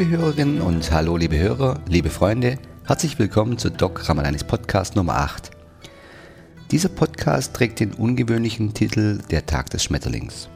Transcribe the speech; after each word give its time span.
liebe 0.00 0.16
Hörerinnen 0.16 0.62
und 0.62 0.90
hallo 0.92 1.18
liebe 1.18 1.38
Hörer, 1.38 1.78
liebe 1.86 2.08
Freunde, 2.08 2.58
herzlich 2.86 3.18
willkommen 3.18 3.58
zu 3.58 3.70
Doc 3.70 4.08
Ramadanis 4.08 4.44
Podcast 4.44 4.96
Nummer 4.96 5.16
8. 5.16 5.50
Dieser 6.70 6.88
Podcast 6.88 7.52
trägt 7.52 7.80
den 7.80 7.92
ungewöhnlichen 7.92 8.72
Titel 8.72 9.18
Der 9.30 9.44
Tag 9.44 9.68
des 9.68 9.84
Schmetterlings. 9.84 10.48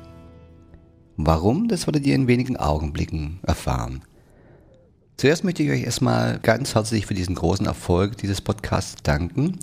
Warum, 1.18 1.68
das 1.68 1.86
werdet 1.86 2.06
ihr 2.06 2.14
in 2.14 2.26
wenigen 2.26 2.56
Augenblicken 2.56 3.38
erfahren. 3.42 4.00
Zuerst 5.18 5.44
möchte 5.44 5.62
ich 5.62 5.70
euch 5.70 5.82
erstmal 5.84 6.38
ganz 6.38 6.74
herzlich 6.74 7.04
für 7.04 7.12
diesen 7.12 7.34
großen 7.34 7.66
Erfolg 7.66 8.16
dieses 8.16 8.40
Podcasts 8.40 9.02
danken, 9.02 9.58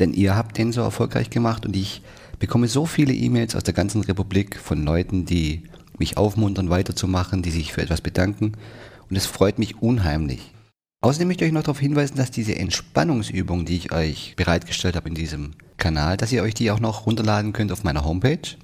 denn 0.00 0.14
ihr 0.14 0.34
habt 0.34 0.58
den 0.58 0.72
so 0.72 0.80
erfolgreich 0.80 1.30
gemacht 1.30 1.64
und 1.64 1.76
ich 1.76 2.02
bekomme 2.40 2.66
so 2.66 2.86
viele 2.86 3.14
E-Mails 3.14 3.54
aus 3.54 3.62
der 3.62 3.74
ganzen 3.74 4.02
Republik 4.02 4.58
von 4.58 4.82
Leuten, 4.84 5.26
die 5.26 5.62
mich 5.96 6.16
aufmuntern, 6.16 6.70
weiterzumachen, 6.70 7.42
die 7.42 7.52
sich 7.52 7.72
für 7.72 7.82
etwas 7.82 8.00
bedanken 8.00 8.54
und 9.12 9.16
es 9.16 9.26
freut 9.26 9.58
mich 9.58 9.82
unheimlich. 9.82 10.54
Außerdem 11.02 11.28
möchte 11.28 11.44
ich 11.44 11.50
euch 11.50 11.52
noch 11.52 11.64
darauf 11.64 11.78
hinweisen, 11.78 12.16
dass 12.16 12.30
diese 12.30 12.56
Entspannungsübung, 12.56 13.66
die 13.66 13.76
ich 13.76 13.92
euch 13.92 14.32
bereitgestellt 14.36 14.96
habe 14.96 15.10
in 15.10 15.14
diesem 15.14 15.50
Kanal, 15.76 16.16
dass 16.16 16.32
ihr 16.32 16.42
euch 16.42 16.54
die 16.54 16.70
auch 16.70 16.80
noch 16.80 17.04
runterladen 17.04 17.52
könnt 17.52 17.72
auf 17.72 17.84
meiner 17.84 18.06
Homepage. 18.06 18.56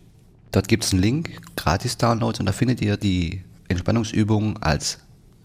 Dort 0.50 0.66
gibt 0.66 0.84
es 0.84 0.92
einen 0.94 1.02
Link, 1.02 1.38
Gratis-Downloads 1.56 2.40
und 2.40 2.46
da 2.46 2.52
findet 2.52 2.80
ihr 2.80 2.96
die 2.96 3.42
Entspannungsübung 3.68 4.56
als 4.62 5.00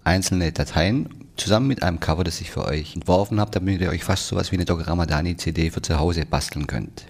einzelne 0.06 0.54
Dateien 0.54 1.10
zusammen 1.36 1.68
mit 1.68 1.84
einem 1.84 2.00
Cover, 2.00 2.24
das 2.24 2.40
ich 2.40 2.50
für 2.50 2.64
euch 2.64 2.96
entworfen 2.96 3.42
habe, 3.42 3.52
damit 3.52 3.82
ihr 3.82 3.90
euch 3.90 4.06
fast 4.06 4.28
sowas 4.28 4.54
wie 4.54 4.56
eine 4.56 4.64
Dr. 4.64 4.88
Ramadani 4.88 5.36
CD 5.36 5.70
für 5.70 5.82
zu 5.82 6.00
Hause 6.00 6.26
basteln 6.26 6.66
könnt. 6.66 7.08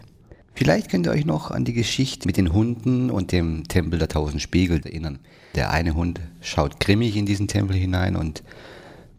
Vielleicht 0.55 0.89
könnt 0.89 1.07
ihr 1.07 1.11
euch 1.11 1.25
noch 1.25 1.49
an 1.49 1.65
die 1.65 1.73
Geschichte 1.73 2.27
mit 2.27 2.37
den 2.37 2.53
Hunden 2.53 3.09
und 3.09 3.31
dem 3.31 3.67
Tempel 3.67 3.97
der 3.97 4.07
tausend 4.07 4.41
Spiegel 4.41 4.81
erinnern. 4.85 5.19
Der 5.55 5.71
eine 5.71 5.95
Hund 5.95 6.21
schaut 6.41 6.79
grimmig 6.79 7.15
in 7.15 7.25
diesen 7.25 7.47
Tempel 7.47 7.75
hinein 7.75 8.15
und 8.15 8.43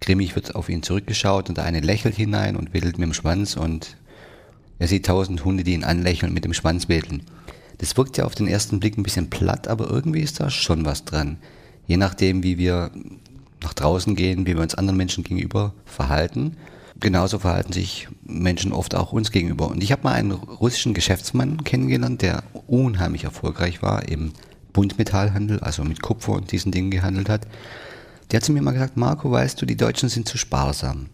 grimmig 0.00 0.36
wird 0.36 0.54
auf 0.54 0.68
ihn 0.68 0.82
zurückgeschaut 0.82 1.48
und 1.48 1.58
der 1.58 1.64
eine 1.64 1.80
lächelt 1.80 2.14
hinein 2.14 2.56
und 2.56 2.72
wedelt 2.72 2.98
mit 2.98 3.08
dem 3.08 3.14
Schwanz 3.14 3.56
und 3.56 3.96
er 4.78 4.88
sieht 4.88 5.06
tausend 5.06 5.44
Hunde, 5.44 5.64
die 5.64 5.74
ihn 5.74 5.84
anlächeln 5.84 6.30
und 6.30 6.34
mit 6.34 6.44
dem 6.44 6.54
Schwanz 6.54 6.88
wedeln. 6.88 7.22
Das 7.78 7.96
wirkt 7.96 8.16
ja 8.16 8.24
auf 8.24 8.34
den 8.34 8.46
ersten 8.46 8.78
Blick 8.80 8.96
ein 8.96 9.02
bisschen 9.02 9.30
platt, 9.30 9.66
aber 9.66 9.90
irgendwie 9.90 10.20
ist 10.20 10.40
da 10.40 10.50
schon 10.50 10.84
was 10.84 11.04
dran. 11.04 11.38
Je 11.86 11.96
nachdem, 11.96 12.42
wie 12.42 12.58
wir 12.58 12.90
nach 13.62 13.74
draußen 13.74 14.14
gehen, 14.14 14.46
wie 14.46 14.54
wir 14.54 14.62
uns 14.62 14.74
anderen 14.74 14.96
Menschen 14.96 15.24
gegenüber 15.24 15.74
verhalten, 15.84 16.56
genauso 17.00 17.38
verhalten 17.38 17.72
sich 17.72 18.08
Menschen 18.24 18.72
oft 18.72 18.94
auch 18.94 19.12
uns 19.12 19.30
gegenüber. 19.30 19.68
Und 19.68 19.82
ich 19.82 19.92
habe 19.92 20.02
mal 20.04 20.14
einen 20.14 20.32
russischen 20.32 20.94
Geschäftsmann 20.94 21.64
kennengelernt, 21.64 22.22
der 22.22 22.44
unheimlich 22.66 23.24
erfolgreich 23.24 23.82
war 23.82 24.08
im 24.08 24.32
Buntmetallhandel, 24.72 25.60
also 25.60 25.84
mit 25.84 26.02
Kupfer 26.02 26.32
und 26.32 26.52
diesen 26.52 26.72
Dingen 26.72 26.90
gehandelt 26.90 27.28
hat. 27.28 27.46
Der 28.30 28.38
hat 28.38 28.44
zu 28.44 28.52
mir 28.52 28.62
mal 28.62 28.72
gesagt, 28.72 28.96
Marco, 28.96 29.30
weißt 29.30 29.60
du, 29.60 29.66
die 29.66 29.76
Deutschen 29.76 30.08
sind 30.08 30.28
zu 30.28 30.38
sparsam. 30.38 31.06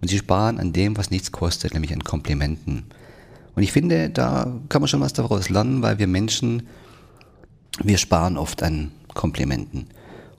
Und 0.00 0.08
sie 0.08 0.18
sparen 0.18 0.58
an 0.58 0.72
dem, 0.72 0.96
was 0.96 1.10
nichts 1.10 1.32
kostet, 1.32 1.74
nämlich 1.74 1.92
an 1.92 2.04
Komplimenten. 2.04 2.84
Und 3.54 3.62
ich 3.62 3.72
finde, 3.72 4.10
da 4.10 4.52
kann 4.68 4.80
man 4.80 4.88
schon 4.88 5.00
was 5.00 5.12
daraus 5.12 5.50
lernen, 5.50 5.82
weil 5.82 5.98
wir 5.98 6.06
Menschen, 6.06 6.64
wir 7.82 7.98
sparen 7.98 8.36
oft 8.36 8.62
an 8.62 8.92
Komplimenten. 9.14 9.86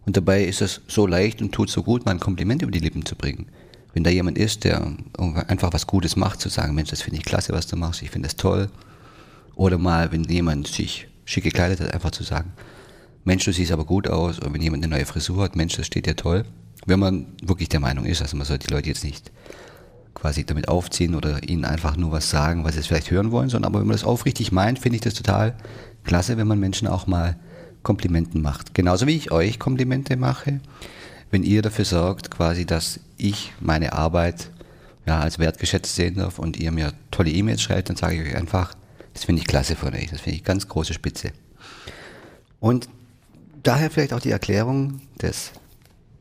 Und 0.05 0.17
dabei 0.17 0.43
ist 0.43 0.61
es 0.61 0.81
so 0.87 1.05
leicht 1.05 1.41
und 1.41 1.52
tut 1.52 1.69
so 1.69 1.83
gut, 1.83 2.05
mal 2.05 2.11
ein 2.11 2.19
Kompliment 2.19 2.61
über 2.61 2.71
die 2.71 2.79
Lippen 2.79 3.05
zu 3.05 3.15
bringen. 3.15 3.47
Wenn 3.94 4.03
da 4.03 4.09
jemand 4.09 4.38
ist, 4.38 4.64
der 4.64 4.95
einfach 5.47 5.73
was 5.73 5.88
Gutes 5.88 6.16
macht, 6.16 6.39
zu 6.39 6.50
sagen, 6.50 6.75
Mensch, 6.75 6.89
das 6.89 7.02
finde 7.02 7.17
ich 7.17 7.25
klasse, 7.25 7.53
was 7.53 7.67
du 7.67 7.75
machst, 7.75 8.02
ich 8.02 8.09
finde 8.09 8.28
das 8.28 8.36
toll. 8.36 8.70
Oder 9.56 9.78
mal, 9.78 10.11
wenn 10.11 10.23
jemand 10.23 10.67
sich 10.67 11.08
schick 11.26 11.43
gekleidet 11.43 11.80
hat, 11.82 11.93
einfach 11.93 12.11
zu 12.11 12.23
sagen, 12.23 12.54
Mensch, 13.23 13.45
du 13.45 13.52
siehst 13.52 13.71
aber 13.71 13.86
gut 13.86 14.08
aus. 14.08 14.39
Oder 14.39 14.54
wenn 14.54 14.61
jemand 14.61 14.83
eine 14.83 14.95
neue 14.95 15.05
Frisur 15.05 15.43
hat, 15.43 15.55
Mensch, 15.55 15.76
das 15.76 15.88
steht 15.88 16.05
dir 16.05 16.15
toll. 16.15 16.45
Wenn 16.86 16.99
man 16.99 17.27
wirklich 17.43 17.70
der 17.70 17.80
Meinung 17.80 18.05
ist, 18.05 18.21
also 18.21 18.38
man 18.38 18.48
sollte 18.48 18.67
die 18.67 18.73
Leute 18.73 18.89
jetzt 18.89 19.04
nicht 19.04 19.32
quasi 20.14 20.44
damit 20.45 20.67
aufziehen 20.67 21.15
oder 21.15 21.48
ihnen 21.48 21.65
einfach 21.65 21.95
nur 21.95 22.11
was 22.11 22.30
sagen, 22.30 22.64
was 22.64 22.76
sie 22.76 22.82
vielleicht 22.82 23.11
hören 23.11 23.32
wollen, 23.32 23.49
sondern 23.49 23.71
aber 23.71 23.80
wenn 23.80 23.88
man 23.88 23.95
das 23.95 24.04
aufrichtig 24.04 24.52
meint, 24.52 24.80
finde 24.80 24.95
ich 24.95 25.02
das 25.02 25.14
total 25.14 25.55
klasse, 26.04 26.38
wenn 26.38 26.48
man 26.48 26.60
Menschen 26.60 26.88
auch 26.88 27.08
mal 27.08 27.38
Komplimenten 27.83 28.42
macht. 28.42 28.73
Genauso 28.73 29.08
wie 29.08 29.15
ich 29.15 29.32
euch 29.32 29.60
Komplimente 29.60 30.17
mache, 30.17 30.60
wenn 31.30 31.44
ihr 31.44 31.61
dafür 31.61 31.86
sorgt, 31.86 32.30
quasi, 32.30 32.65
dass 32.65 32.99
ich 33.21 33.54
meine 33.59 33.93
Arbeit 33.93 34.52
ja, 35.05 35.20
als 35.20 35.39
wertgeschätzt 35.39 35.95
sehen 35.95 36.15
darf 36.15 36.39
und 36.39 36.58
ihr 36.58 36.71
mir 36.71 36.93
tolle 37.09 37.32
E-Mails 37.32 37.61
schreibt, 37.61 37.89
dann 37.89 37.95
sage 37.95 38.15
ich 38.15 38.30
euch 38.30 38.36
einfach, 38.36 38.73
das 39.14 39.26
finde 39.26 39.42
ich 39.42 39.48
klasse 39.48 39.76
von 39.76 39.93
euch, 39.93 40.09
das 40.09 40.21
finde 40.21 40.37
ich 40.37 40.43
ganz 40.43 40.67
große 40.67 40.93
Spitze. 40.93 41.32
Und 42.59 42.87
daher 43.64 43.89
vielleicht 43.89 44.14
auch 44.14 44.20
die 44.20 44.32
Erklärung 44.32 45.02
des 45.21 45.52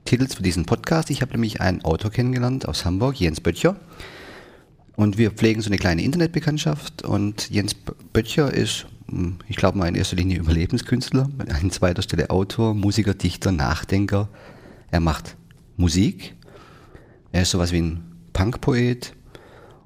Titels 0.05 0.35
für 0.35 0.43
diesen 0.43 0.65
Podcast. 0.65 1.11
Ich 1.11 1.23
habe 1.23 1.33
nämlich 1.33 1.61
einen 1.61 1.85
Autor 1.85 2.11
kennengelernt 2.11 2.67
aus 2.67 2.85
Hamburg, 2.85 3.21
Jens 3.21 3.41
Böttcher. 3.41 3.77
Und 4.97 5.19
wir 5.19 5.31
pflegen 5.31 5.63
so 5.63 5.69
eine 5.69 5.79
kleine 5.79 6.03
Internetbekanntschaft. 6.03 7.03
Und 7.03 7.51
Jens 7.51 7.75
Böttcher 7.75 8.53
ist, 8.53 8.87
hm, 9.09 9.37
ich 9.49 9.57
glaube 9.57 9.79
mal 9.79 9.89
in 9.89 9.95
erster 9.95 10.17
Linie 10.17 10.39
Überlebenskünstler, 10.39 11.31
an 11.49 11.71
zweiter 11.71 12.03
Stelle 12.03 12.31
Autor, 12.31 12.75
Musiker, 12.75 13.15
Dichter, 13.15 13.53
Nachdenker. 13.53 14.29
Er 14.91 15.01
macht 15.01 15.37
Musik. 15.77 16.35
Er 17.33 17.43
ist 17.43 17.51
sowas 17.51 17.73
wie 17.73 17.81
ein 17.81 18.03
Punkpoet. 18.33 19.15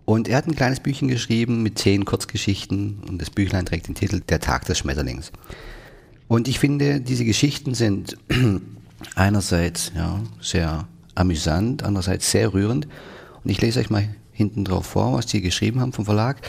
Und 0.05 0.29
er 0.29 0.37
hat 0.37 0.47
ein 0.47 0.55
kleines 0.55 0.81
Büchchen 0.81 1.09
geschrieben 1.09 1.63
mit 1.63 1.79
zehn 1.79 2.05
Kurzgeschichten 2.05 3.03
und 3.09 3.23
das 3.23 3.31
Büchlein 3.31 3.65
trägt 3.65 3.89
den 3.89 3.95
Titel 3.95 4.21
Der 4.21 4.39
Tag 4.39 4.67
des 4.67 4.79
Schmetterlings. 4.79 5.33
Und 6.29 6.47
ich 6.47 6.59
finde, 6.59 7.01
diese 7.01 7.25
Geschichten 7.25 7.75
sind 7.75 8.19
einerseits 9.15 9.93
ja, 9.97 10.21
sehr 10.41 10.87
amüsant, 11.15 11.83
andererseits 11.83 12.31
sehr 12.31 12.53
rührend. 12.53 12.87
Und 13.43 13.51
ich 13.51 13.61
lese 13.61 13.81
euch 13.81 13.89
mal 13.89 14.09
hinten 14.33 14.65
drauf 14.65 14.87
vor, 14.87 15.15
was 15.15 15.27
die 15.27 15.41
geschrieben 15.41 15.81
haben 15.81 15.93
vom 15.93 16.05
Verlag. 16.05 16.43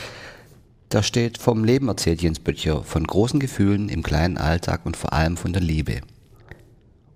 Da 0.88 1.02
steht, 1.02 1.38
vom 1.38 1.64
Leben 1.64 1.88
erzählt 1.88 2.22
Jens 2.22 2.38
Böttcher, 2.38 2.82
von 2.82 3.04
großen 3.04 3.40
Gefühlen 3.40 3.88
im 3.88 4.02
kleinen 4.02 4.38
Alltag 4.38 4.84
und 4.84 4.96
vor 4.96 5.12
allem 5.12 5.36
von 5.36 5.52
der 5.52 5.62
Liebe. 5.62 6.00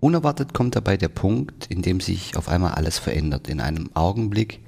Unerwartet 0.00 0.54
kommt 0.54 0.76
dabei 0.76 0.96
der 0.96 1.08
Punkt, 1.08 1.66
in 1.66 1.82
dem 1.82 2.00
sich 2.00 2.36
auf 2.36 2.48
einmal 2.48 2.72
alles 2.72 2.98
verändert, 2.98 3.48
in 3.48 3.60
einem 3.60 3.90
Augenblick 3.94 4.60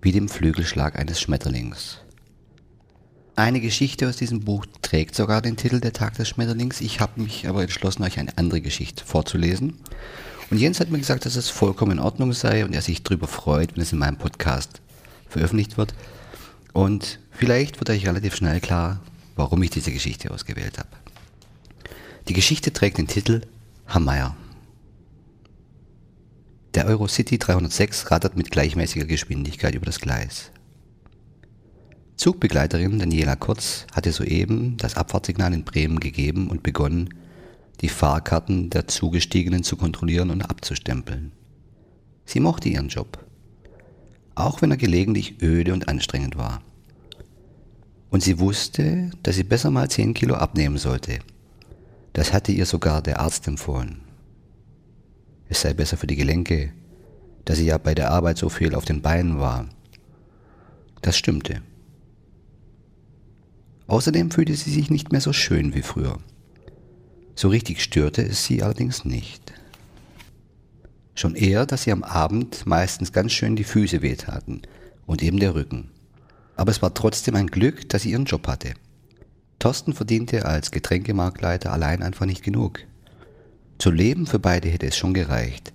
wie 0.00 0.12
dem 0.12 0.28
Flügelschlag 0.28 0.98
eines 0.98 1.20
Schmetterlings. 1.20 1.98
Eine 3.36 3.60
Geschichte 3.60 4.08
aus 4.08 4.16
diesem 4.16 4.40
Buch 4.40 4.66
trägt 4.82 5.14
sogar 5.14 5.42
den 5.42 5.56
Titel 5.56 5.80
Der 5.80 5.92
Tag 5.92 6.14
des 6.14 6.28
Schmetterlings. 6.28 6.80
Ich 6.80 7.00
habe 7.00 7.20
mich 7.20 7.46
aber 7.46 7.62
entschlossen, 7.62 8.02
euch 8.02 8.18
eine 8.18 8.36
andere 8.38 8.60
Geschichte 8.60 9.04
vorzulesen. 9.04 9.74
Und 10.50 10.58
Jens 10.58 10.80
hat 10.80 10.90
mir 10.90 10.98
gesagt, 10.98 11.26
dass 11.26 11.36
es 11.36 11.48
vollkommen 11.48 11.92
in 11.92 11.98
Ordnung 12.00 12.32
sei 12.32 12.64
und 12.64 12.74
er 12.74 12.82
sich 12.82 13.02
darüber 13.02 13.28
freut, 13.28 13.76
wenn 13.76 13.82
es 13.82 13.92
in 13.92 13.98
meinem 13.98 14.16
Podcast 14.16 14.80
veröffentlicht 15.28 15.76
wird. 15.76 15.94
Und 16.72 17.20
vielleicht 17.30 17.78
wird 17.78 17.90
euch 17.90 18.06
relativ 18.06 18.34
schnell 18.34 18.60
klar, 18.60 19.00
warum 19.36 19.62
ich 19.62 19.70
diese 19.70 19.92
Geschichte 19.92 20.30
ausgewählt 20.30 20.78
habe. 20.78 20.88
Die 22.28 22.34
Geschichte 22.34 22.72
trägt 22.72 22.98
den 22.98 23.06
Titel 23.06 23.42
Hammeyer. 23.86 24.36
Der 26.74 26.86
Eurocity 26.86 27.36
306 27.36 28.12
rattert 28.12 28.36
mit 28.36 28.52
gleichmäßiger 28.52 29.04
Geschwindigkeit 29.04 29.74
über 29.74 29.86
das 29.86 29.98
Gleis. 29.98 30.52
Zugbegleiterin 32.14 33.00
Daniela 33.00 33.34
Kurz 33.34 33.86
hatte 33.92 34.12
soeben 34.12 34.76
das 34.76 34.96
Abfahrtssignal 34.96 35.52
in 35.52 35.64
Bremen 35.64 35.98
gegeben 35.98 36.48
und 36.48 36.62
begonnen, 36.62 37.12
die 37.80 37.88
Fahrkarten 37.88 38.70
der 38.70 38.86
Zugestiegenen 38.86 39.64
zu 39.64 39.76
kontrollieren 39.76 40.30
und 40.30 40.42
abzustempeln. 40.42 41.32
Sie 42.24 42.38
mochte 42.38 42.68
ihren 42.68 42.88
Job, 42.88 43.18
auch 44.36 44.62
wenn 44.62 44.70
er 44.70 44.76
gelegentlich 44.76 45.42
öde 45.42 45.72
und 45.72 45.88
anstrengend 45.88 46.36
war. 46.36 46.62
Und 48.10 48.22
sie 48.22 48.38
wusste, 48.38 49.10
dass 49.24 49.34
sie 49.34 49.44
besser 49.44 49.72
mal 49.72 49.90
10 49.90 50.14
Kilo 50.14 50.36
abnehmen 50.36 50.78
sollte. 50.78 51.18
Das 52.12 52.32
hatte 52.32 52.52
ihr 52.52 52.66
sogar 52.66 53.02
der 53.02 53.18
Arzt 53.18 53.48
empfohlen. 53.48 54.02
Es 55.50 55.62
sei 55.62 55.74
besser 55.74 55.96
für 55.96 56.06
die 56.06 56.14
Gelenke, 56.14 56.72
da 57.44 57.56
sie 57.56 57.66
ja 57.66 57.76
bei 57.76 57.92
der 57.92 58.12
Arbeit 58.12 58.38
so 58.38 58.48
viel 58.48 58.76
auf 58.76 58.84
den 58.84 59.02
Beinen 59.02 59.40
war. 59.40 59.68
Das 61.02 61.18
stimmte. 61.18 61.60
Außerdem 63.88 64.30
fühlte 64.30 64.54
sie 64.54 64.70
sich 64.70 64.90
nicht 64.90 65.10
mehr 65.10 65.20
so 65.20 65.32
schön 65.32 65.74
wie 65.74 65.82
früher. 65.82 66.18
So 67.34 67.48
richtig 67.48 67.82
störte 67.82 68.22
es 68.22 68.44
sie 68.44 68.62
allerdings 68.62 69.04
nicht. 69.04 69.52
Schon 71.16 71.34
eher, 71.34 71.66
dass 71.66 71.82
sie 71.82 71.90
am 71.90 72.04
Abend 72.04 72.64
meistens 72.64 73.12
ganz 73.12 73.32
schön 73.32 73.56
die 73.56 73.64
Füße 73.64 74.02
wehtaten 74.02 74.62
und 75.04 75.20
eben 75.20 75.40
der 75.40 75.56
Rücken. 75.56 75.90
Aber 76.54 76.70
es 76.70 76.80
war 76.80 76.94
trotzdem 76.94 77.34
ein 77.34 77.48
Glück, 77.48 77.88
dass 77.88 78.02
sie 78.02 78.12
ihren 78.12 78.24
Job 78.24 78.46
hatte. 78.46 78.74
Thorsten 79.58 79.94
verdiente 79.94 80.46
als 80.46 80.70
Getränkemarktleiter 80.70 81.72
allein 81.72 82.04
einfach 82.04 82.26
nicht 82.26 82.44
genug. 82.44 82.84
Zu 83.80 83.90
leben 83.90 84.26
für 84.26 84.38
beide 84.38 84.68
hätte 84.68 84.86
es 84.86 84.96
schon 84.96 85.14
gereicht. 85.14 85.72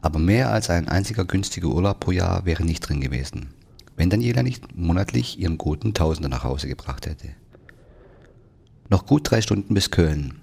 Aber 0.00 0.18
mehr 0.18 0.50
als 0.50 0.70
ein 0.70 0.88
einziger 0.88 1.26
günstiger 1.26 1.68
Urlaub 1.68 2.00
pro 2.00 2.10
Jahr 2.10 2.46
wäre 2.46 2.64
nicht 2.64 2.80
drin 2.80 3.02
gewesen, 3.02 3.50
wenn 3.96 4.08
Daniela 4.08 4.42
nicht 4.42 4.74
monatlich 4.74 5.38
ihren 5.38 5.58
guten 5.58 5.92
Tausender 5.92 6.30
nach 6.30 6.42
Hause 6.42 6.68
gebracht 6.68 7.06
hätte. 7.06 7.28
Noch 8.88 9.04
gut 9.04 9.30
drei 9.30 9.42
Stunden 9.42 9.74
bis 9.74 9.90
Köln. 9.90 10.40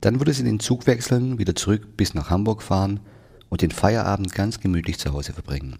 Dann 0.00 0.18
würde 0.18 0.32
sie 0.32 0.42
den 0.42 0.58
Zug 0.58 0.88
wechseln, 0.88 1.38
wieder 1.38 1.54
zurück 1.54 1.96
bis 1.96 2.14
nach 2.14 2.30
Hamburg 2.30 2.62
fahren 2.62 2.98
und 3.48 3.62
den 3.62 3.70
Feierabend 3.70 4.34
ganz 4.34 4.58
gemütlich 4.58 4.98
zu 4.98 5.12
Hause 5.12 5.32
verbringen. 5.32 5.78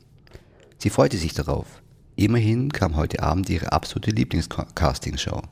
Sie 0.78 0.90
freute 0.90 1.16
sich 1.16 1.34
darauf. 1.34 1.82
Immerhin 2.14 2.72
kam 2.72 2.94
heute 2.94 3.24
Abend 3.24 3.50
ihre 3.50 3.72
absolute 3.72 4.12
Lieblingscastingshow. 4.12 5.42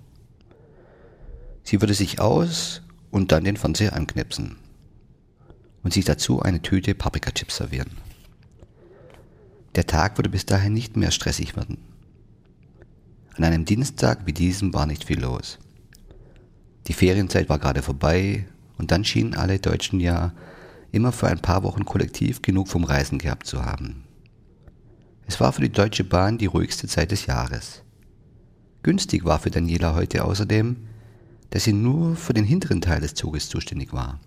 Sie 1.64 1.80
würde 1.80 1.94
sich 1.94 2.20
aus 2.20 2.82
und 3.10 3.32
dann 3.32 3.44
den 3.44 3.56
Fernseher 3.56 3.94
anknipsen 3.94 4.56
und 5.82 5.92
sich 5.92 6.04
dazu 6.04 6.42
eine 6.42 6.62
Tüte 6.62 6.94
Paprikachips 6.94 7.56
servieren. 7.56 7.90
Der 9.74 9.86
Tag 9.86 10.18
würde 10.18 10.30
bis 10.30 10.46
dahin 10.46 10.72
nicht 10.72 10.96
mehr 10.96 11.10
stressig 11.10 11.56
werden. 11.56 11.78
An 13.36 13.44
einem 13.44 13.64
Dienstag 13.64 14.26
wie 14.26 14.32
diesem 14.32 14.74
war 14.74 14.86
nicht 14.86 15.04
viel 15.04 15.20
los. 15.20 15.58
Die 16.88 16.92
Ferienzeit 16.92 17.48
war 17.48 17.58
gerade 17.58 17.82
vorbei 17.82 18.46
und 18.78 18.90
dann 18.90 19.04
schienen 19.04 19.34
alle 19.34 19.58
Deutschen 19.58 20.00
ja 20.00 20.32
immer 20.90 21.12
für 21.12 21.28
ein 21.28 21.40
paar 21.40 21.62
Wochen 21.62 21.84
kollektiv 21.84 22.42
genug 22.42 22.68
vom 22.68 22.84
Reisen 22.84 23.18
gehabt 23.18 23.46
zu 23.46 23.64
haben. 23.64 24.04
Es 25.26 25.38
war 25.38 25.52
für 25.52 25.60
die 25.60 25.70
Deutsche 25.70 26.04
Bahn 26.04 26.38
die 26.38 26.46
ruhigste 26.46 26.88
Zeit 26.88 27.10
des 27.10 27.26
Jahres. 27.26 27.82
Günstig 28.82 29.24
war 29.24 29.38
für 29.38 29.50
Daniela 29.50 29.94
heute 29.94 30.24
außerdem, 30.24 30.87
dass 31.50 31.64
sie 31.64 31.72
nur 31.72 32.16
für 32.16 32.34
den 32.34 32.44
hinteren 32.44 32.80
Teil 32.80 33.00
des 33.00 33.14
Zuges 33.14 33.48
zuständig 33.48 33.92
war. 33.92 34.20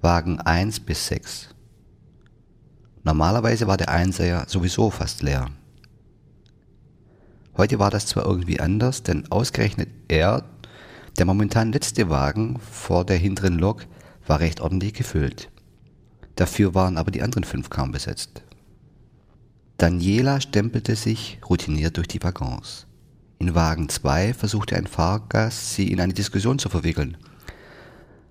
Wagen 0.00 0.40
1 0.40 0.80
bis 0.80 1.06
6. 1.08 1.48
Normalerweise 3.04 3.66
war 3.66 3.76
der 3.76 3.88
Einser 3.88 4.26
ja 4.26 4.48
sowieso 4.48 4.90
fast 4.90 5.22
leer. 5.22 5.48
Heute 7.56 7.78
war 7.78 7.90
das 7.90 8.06
zwar 8.06 8.24
irgendwie 8.26 8.60
anders, 8.60 9.02
denn 9.02 9.30
ausgerechnet 9.32 9.88
er, 10.08 10.44
der 11.18 11.26
momentan 11.26 11.72
letzte 11.72 12.08
Wagen 12.08 12.58
vor 12.60 13.04
der 13.04 13.16
hinteren 13.16 13.58
Lok, 13.58 13.86
war 14.26 14.40
recht 14.40 14.60
ordentlich 14.60 14.94
gefüllt. 14.94 15.50
Dafür 16.36 16.74
waren 16.74 16.98
aber 16.98 17.10
die 17.10 17.22
anderen 17.22 17.44
fünf 17.44 17.70
kaum 17.70 17.90
besetzt. 17.90 18.42
Daniela 19.78 20.40
stempelte 20.40 20.96
sich 20.96 21.38
routiniert 21.48 21.96
durch 21.96 22.08
die 22.08 22.22
Waggons. 22.22 22.87
In 23.40 23.54
Wagen 23.54 23.88
2 23.88 24.34
versuchte 24.34 24.76
ein 24.76 24.88
Fahrgast, 24.88 25.74
sie 25.74 25.92
in 25.92 26.00
eine 26.00 26.12
Diskussion 26.12 26.58
zu 26.58 26.68
verwickeln. 26.68 27.16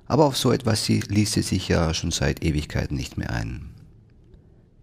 Aber 0.06 0.26
auf 0.26 0.38
so 0.38 0.52
etwas 0.52 0.88
ließ 0.90 1.32
sie 1.32 1.42
sich 1.42 1.70
ja 1.70 1.94
schon 1.94 2.12
seit 2.12 2.44
Ewigkeiten 2.44 2.98
nicht 2.98 3.18
mehr 3.18 3.30
ein. 3.30 3.70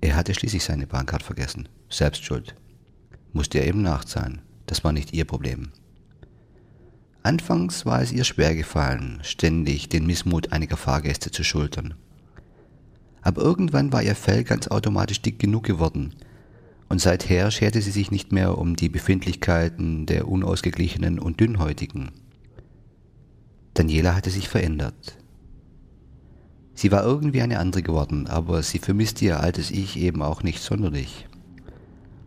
Er 0.00 0.16
hatte 0.16 0.34
schließlich 0.34 0.64
seine 0.64 0.86
Bahncard 0.86 1.22
vergessen. 1.22 1.68
Selbst 1.90 2.24
schuld. 2.24 2.54
Musste 3.32 3.58
er 3.58 3.66
eben 3.66 3.82
nachzahlen. 3.82 4.40
Das 4.66 4.82
war 4.82 4.92
nicht 4.92 5.12
ihr 5.12 5.26
Problem. 5.26 5.72
Anfangs 7.22 7.84
war 7.86 8.02
es 8.02 8.12
ihr 8.12 8.24
schwer 8.24 8.54
gefallen, 8.54 9.20
ständig 9.22 9.88
den 9.88 10.06
Missmut 10.06 10.52
einiger 10.52 10.76
Fahrgäste 10.76 11.30
zu 11.30 11.42
schultern. 11.42 11.94
Aber 13.22 13.42
irgendwann 13.42 13.92
war 13.92 14.02
ihr 14.02 14.14
Fell 14.14 14.44
ganz 14.44 14.68
automatisch 14.68 15.22
dick 15.22 15.38
genug 15.38 15.64
geworden, 15.64 16.14
und 16.94 17.00
seither 17.00 17.50
scherte 17.50 17.82
sie 17.82 17.90
sich 17.90 18.12
nicht 18.12 18.30
mehr 18.30 18.56
um 18.56 18.76
die 18.76 18.88
Befindlichkeiten 18.88 20.06
der 20.06 20.28
unausgeglichenen 20.28 21.18
und 21.18 21.40
dünnhäutigen. 21.40 22.12
Daniela 23.74 24.14
hatte 24.14 24.30
sich 24.30 24.48
verändert. 24.48 25.18
Sie 26.76 26.92
war 26.92 27.02
irgendwie 27.02 27.42
eine 27.42 27.58
andere 27.58 27.82
geworden, 27.82 28.28
aber 28.28 28.62
sie 28.62 28.78
vermisste 28.78 29.24
ihr 29.24 29.40
altes 29.40 29.72
Ich 29.72 29.98
eben 29.98 30.22
auch 30.22 30.44
nicht 30.44 30.62
sonderlich. 30.62 31.26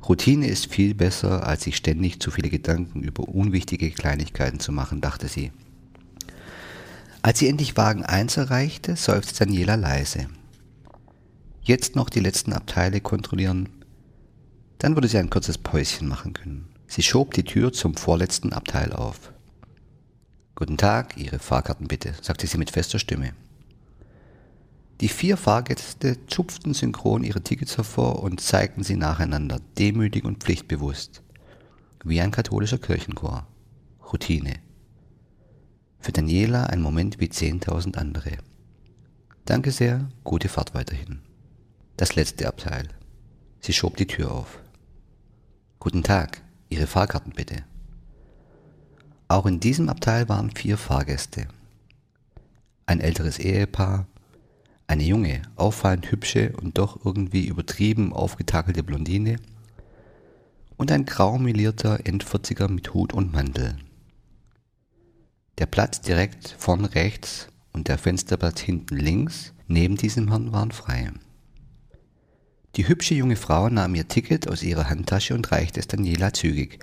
Routine 0.06 0.50
ist 0.50 0.70
viel 0.70 0.94
besser, 0.96 1.48
als 1.48 1.64
sich 1.64 1.78
ständig 1.78 2.20
zu 2.20 2.30
viele 2.30 2.50
Gedanken 2.50 3.04
über 3.04 3.26
unwichtige 3.26 3.90
Kleinigkeiten 3.92 4.60
zu 4.60 4.74
machen, 4.74 5.00
dachte 5.00 5.30
sie. 5.30 5.54
Als 7.22 7.40
sie 7.40 7.48
endlich 7.48 7.78
Wagen 7.78 8.04
1 8.04 8.36
erreichte, 8.36 8.98
seufzte 8.98 9.46
Daniela 9.46 9.76
leise. 9.76 10.28
Jetzt 11.62 11.96
noch 11.96 12.10
die 12.10 12.20
letzten 12.20 12.52
Abteile 12.52 13.00
kontrollieren, 13.00 13.70
dann 14.80 14.96
würde 14.96 15.08
sie 15.08 15.18
ein 15.18 15.30
kurzes 15.30 15.58
Päuschen 15.58 16.08
machen 16.08 16.34
können. 16.34 16.70
Sie 16.88 17.04
schob 17.04 17.34
die 17.34 17.44
Tür 17.44 17.74
zum 17.74 17.96
vorletzten 17.96 18.54
Abteil 18.54 18.94
auf. 18.94 19.34
Guten 20.56 20.78
Tag, 20.78 21.18
Ihre 21.18 21.40
Fahrkarten 21.40 21.88
bitte, 21.88 22.14
sagte 22.22 22.48
sie 22.48 22.58
mit 22.58 22.72
fester 22.72 22.98
Stimme. 22.98 23.34
Die 25.02 25.10
vier 25.10 25.38
Fahrgäste 25.38 26.26
zupften 26.26 26.74
synchron 26.74 27.24
ihre 27.24 27.42
Tickets 27.42 27.78
hervor 27.78 28.24
und 28.24 28.42
zeigten 28.42 28.84
sie 28.84 28.96
nacheinander, 28.96 29.60
demütig 29.78 30.26
und 30.26 30.44
pflichtbewusst. 30.44 31.22
Wie 32.04 32.20
ein 32.22 32.32
katholischer 32.32 32.80
Kirchenchor. 32.80 33.46
Routine. 34.12 34.56
Für 36.00 36.12
Daniela 36.12 36.64
ein 36.64 36.82
Moment 36.82 37.20
wie 37.20 37.30
zehntausend 37.30 37.98
andere. 37.98 38.38
Danke 39.46 39.72
sehr, 39.72 40.10
gute 40.24 40.50
Fahrt 40.50 40.74
weiterhin. 40.74 41.22
Das 41.96 42.16
letzte 42.16 42.48
Abteil. 42.48 42.88
Sie 43.60 43.74
schob 43.74 43.98
die 43.98 44.08
Tür 44.08 44.32
auf. 44.32 44.60
Guten 45.80 46.02
Tag, 46.02 46.42
Ihre 46.70 46.88
Fahrkarten 46.88 47.34
bitte. 47.34 47.64
Auch 49.28 49.46
in 49.46 49.60
diesem 49.60 49.90
Abteil 49.90 50.28
waren 50.28 50.50
vier 50.50 50.76
Fahrgäste. 50.76 51.48
Ein 52.88 53.00
älteres 53.00 53.38
Ehepaar, 53.38 54.08
eine 54.88 55.04
junge, 55.04 55.44
auffallend 55.56 56.12
hübsche 56.12 56.52
und 56.60 56.80
doch 56.80 57.06
irgendwie 57.06 57.46
übertrieben 57.46 58.12
aufgetakelte 58.12 58.82
Blondine 58.82 59.38
und 60.78 60.92
ein 60.92 61.06
graumelierter 61.06 62.08
Endvierziger 62.08 62.70
mit 62.70 62.96
Hut 62.96 63.14
und 63.14 63.32
Mantel. 63.32 63.78
Der 65.60 65.68
Platz 65.68 66.02
direkt 66.02 66.56
vorn 66.58 66.86
rechts 66.86 67.50
und 67.72 67.88
der 67.88 68.00
Fensterplatz 68.00 68.62
hinten 68.62 68.98
links 68.98 69.54
neben 69.68 69.96
diesem 69.96 70.30
Herrn 70.30 70.52
waren 70.52 70.72
frei. 70.72 71.12
Die 72.78 72.88
hübsche 72.88 73.16
junge 73.16 73.38
Frau 73.38 73.70
nahm 73.70 73.96
ihr 73.96 74.08
Ticket 74.08 74.48
aus 74.48 74.62
ihrer 74.62 74.88
Handtasche 74.88 75.34
und 75.34 75.52
reichte 75.52 75.80
es 75.80 75.88
Daniela 75.88 76.32
zügig, 76.32 76.78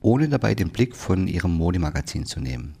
ohne 0.00 0.30
dabei 0.30 0.54
den 0.54 0.70
Blick 0.70 0.96
von 0.96 1.28
ihrem 1.28 1.54
Modemagazin 1.54 2.24
zu 2.24 2.40
nehmen. 2.40 2.72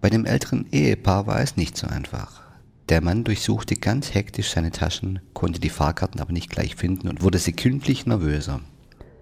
Bei 0.00 0.10
dem 0.10 0.24
älteren 0.24 0.66
Ehepaar 0.72 1.28
war 1.28 1.40
es 1.40 1.56
nicht 1.56 1.76
so 1.76 1.86
einfach. 1.86 2.42
Der 2.88 3.00
Mann 3.02 3.22
durchsuchte 3.22 3.76
ganz 3.76 4.14
hektisch 4.14 4.50
seine 4.50 4.72
Taschen, 4.72 5.20
konnte 5.32 5.60
die 5.60 5.70
Fahrkarten 5.70 6.20
aber 6.20 6.32
nicht 6.32 6.50
gleich 6.50 6.74
finden 6.74 7.06
und 7.06 7.22
wurde 7.22 7.38
sekündlich 7.38 8.04
nervöser. 8.04 8.60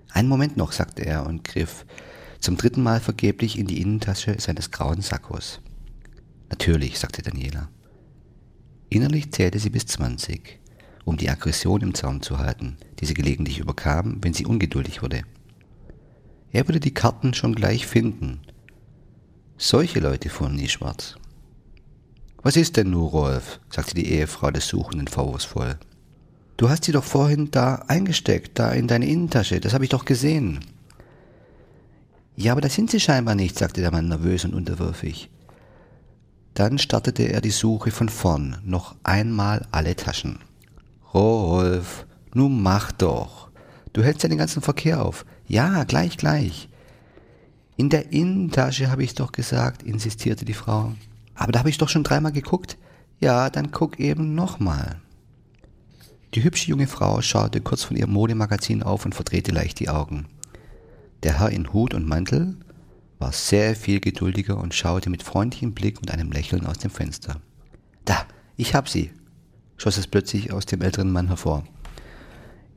Einen 0.09 0.31
Moment 0.31 0.57
noch, 0.57 0.73
sagte 0.73 1.05
er 1.05 1.27
und 1.27 1.45
griff 1.45 1.85
zum 2.39 2.57
dritten 2.57 2.83
Mal 2.83 3.01
vergeblich 3.01 3.59
in 3.59 3.67
die 3.67 3.83
Innentasche 3.83 4.37
seines 4.41 4.71
grauen 4.71 5.03
Sakkos. 5.03 5.61
Natürlich, 6.49 6.99
sagte 6.99 7.21
Daniela. 7.21 7.69
Innerlich 8.89 9.31
zählte 9.33 9.59
sie 9.59 9.69
bis 9.69 9.85
zwanzig, 9.85 10.60
um 11.05 11.17
die 11.17 11.31
Aggression 11.31 11.81
im 11.81 11.95
Zaum 11.95 12.23
zu 12.23 12.39
halten, 12.39 12.77
die 12.99 13.07
sie 13.07 13.15
gelegentlich 13.15 13.59
überkam, 13.59 14.19
wenn 14.23 14.35
sie 14.35 14.47
ungeduldig 14.47 15.03
wurde. 15.03 15.23
Er 16.53 16.67
würde 16.67 16.81
die 16.81 16.95
Karten 16.95 17.35
schon 17.35 17.55
gleich 17.55 17.87
finden. 17.87 18.41
Solche 19.57 20.01
Leute 20.01 20.29
fuhren 20.29 20.57
nie 20.57 20.69
schwarz. 20.69 21.17
Was 22.43 22.57
ist 22.57 22.77
denn 22.77 22.91
nur, 22.91 23.11
Rolf? 23.11 23.61
sagte 23.69 23.95
die 23.95 24.11
Ehefrau 24.11 24.51
des 24.51 24.67
Suchenden 24.67 25.09
vorwurfsvoll. 25.09 25.79
Du 26.57 26.69
hast 26.69 26.85
sie 26.85 26.93
doch 26.93 27.05
vorhin 27.05 27.51
da 27.51 27.77
eingesteckt, 27.89 28.59
da 28.59 28.73
in 28.73 28.87
deine 28.87 29.07
Innentasche, 29.07 29.61
das 29.61 29.75
habe 29.75 29.85
ich 29.85 29.91
doch 29.91 30.05
gesehen. 30.05 30.61
Ja, 32.37 32.53
aber 32.53 32.61
das 32.61 32.75
sind 32.75 32.91
sie 32.91 33.01
scheinbar 33.01 33.35
nicht, 33.35 33.59
sagte 33.59 33.81
der 33.81 33.91
Mann 33.91 34.09
nervös 34.09 34.45
und 34.45 34.55
unterwürfig. 34.55 35.31
Dann 36.55 36.79
startete 36.79 37.25
er 37.25 37.41
die 37.41 37.51
Suche 37.51 37.91
von 37.91 38.09
vorn, 38.09 38.59
noch 38.65 38.97
einmal 39.03 39.67
alle 39.71 39.95
Taschen. 39.95 40.39
Rolf, 41.13 42.07
nun 42.35 42.63
mach 42.63 42.93
doch. 42.93 43.51
Du 43.93 44.03
hältst 44.03 44.23
ja 44.23 44.29
den 44.29 44.39
ganzen 44.39 44.63
Verkehr 44.63 45.05
auf. 45.05 45.25
Ja, 45.47 45.85
gleich, 45.85 46.17
gleich. 46.17 46.69
In 47.77 47.89
der 47.89 48.13
Innentasche 48.13 48.91
habe 48.91 49.03
ich 49.03 49.15
doch 49.15 49.33
gesagt, 49.33 49.83
insistierte 49.83 50.45
die 50.45 50.55
Frau. 50.55 50.93
Aber 51.35 51.51
da 51.51 51.61
habe 51.61 51.71
ich 51.71 51.79
doch 51.79 51.89
schon 51.89 52.05
dreimal 52.05 52.33
geguckt. 52.33 52.77
Ja, 53.19 53.51
dann 53.51 53.71
guck 53.73 53.99
eben 53.99 54.35
nochmal. 54.35 55.01
Die 56.35 56.45
hübsche 56.45 56.69
junge 56.69 56.87
Frau 56.87 57.21
schaute 57.23 57.61
kurz 57.61 57.83
von 57.83 57.97
ihrem 57.97 58.13
Modemagazin 58.13 58.83
auf 58.83 59.05
und 59.05 59.15
verdrehte 59.15 59.51
leicht 59.51 59.81
die 59.81 59.89
Augen. 59.89 60.27
Der 61.25 61.41
Herr 61.41 61.51
in 61.51 61.73
Hut 61.73 61.93
und 61.93 62.07
Mantel 62.07 62.57
war 63.19 63.33
sehr 63.33 63.75
viel 63.75 64.01
geduldiger 64.01 64.57
und 64.57 64.75
schaute 64.75 65.11
mit 65.11 65.23
freundlichem 65.23 65.73
Blick 65.73 66.01
und 66.01 66.11
einem 66.11 66.31
Lächeln 66.31 66.67
aus 66.67 66.79
dem 66.79 66.91
Fenster. 66.91 67.41
Da, 68.05 68.27
ich 68.57 68.75
hab 68.75 68.89
sie, 68.89 69.11
schoss 69.81 69.97
es 69.97 70.07
plötzlich 70.07 70.53
aus 70.53 70.67
dem 70.67 70.83
älteren 70.83 71.11
Mann 71.11 71.29
hervor. 71.29 71.65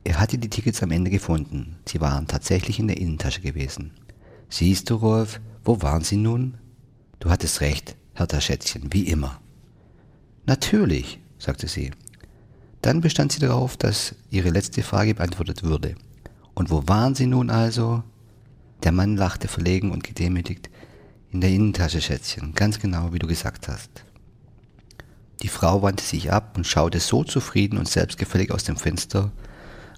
Er 0.04 0.18
hatte 0.18 0.38
die 0.38 0.48
Tickets 0.48 0.82
am 0.82 0.90
Ende 0.90 1.10
gefunden. 1.10 1.76
Sie 1.86 2.00
waren 2.00 2.26
tatsächlich 2.26 2.78
in 2.78 2.88
der 2.88 2.96
Innentasche 2.96 3.42
gewesen. 3.42 3.90
Siehst 4.48 4.88
du, 4.88 4.94
Rolf, 4.94 5.38
wo 5.64 5.82
waren 5.82 6.02
sie 6.02 6.16
nun? 6.16 6.54
Du 7.20 7.28
hattest 7.28 7.60
recht, 7.60 7.94
Hertha 8.14 8.40
Schätzchen, 8.40 8.90
wie 8.90 9.06
immer. 9.06 9.38
Natürlich, 10.46 11.20
sagte 11.38 11.68
sie. 11.68 11.90
Dann 12.80 13.02
bestand 13.02 13.32
sie 13.32 13.40
darauf, 13.40 13.76
dass 13.76 14.14
ihre 14.30 14.48
letzte 14.48 14.82
Frage 14.82 15.14
beantwortet 15.14 15.62
würde. 15.62 15.96
Und 16.54 16.70
wo 16.70 16.88
waren 16.88 17.14
sie 17.14 17.26
nun 17.26 17.50
also? 17.50 18.02
Der 18.82 18.92
Mann 18.92 19.18
lachte 19.18 19.48
verlegen 19.48 19.90
und 19.90 20.04
gedemütigt. 20.04 20.70
In 21.30 21.42
der 21.42 21.50
Innentasche, 21.50 22.00
Schätzchen, 22.00 22.54
ganz 22.54 22.78
genau, 22.78 23.12
wie 23.12 23.18
du 23.18 23.26
gesagt 23.26 23.68
hast. 23.68 24.04
Die 25.44 25.48
Frau 25.48 25.82
wandte 25.82 26.02
sich 26.02 26.32
ab 26.32 26.54
und 26.56 26.66
schaute 26.66 27.00
so 27.00 27.22
zufrieden 27.22 27.76
und 27.76 27.86
selbstgefällig 27.86 28.50
aus 28.50 28.64
dem 28.64 28.76
Fenster, 28.76 29.30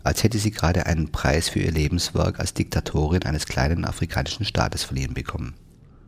als 0.03 0.25
hätte 0.25 0.39
sie 0.39 0.51
gerade 0.51 0.87
einen 0.87 1.13
Preis 1.13 1.49
für 1.49 1.61
ihr 1.61 1.71
Lebenswerk 1.71 2.41
als 2.41 2.53
Diktatorin 2.53 3.23
eines 3.23 3.47
kleinen 3.47 3.85
afrikanischen 3.85 4.45
Staates 4.45 4.83
verliehen 4.83 5.15
bekommen. 5.15 5.55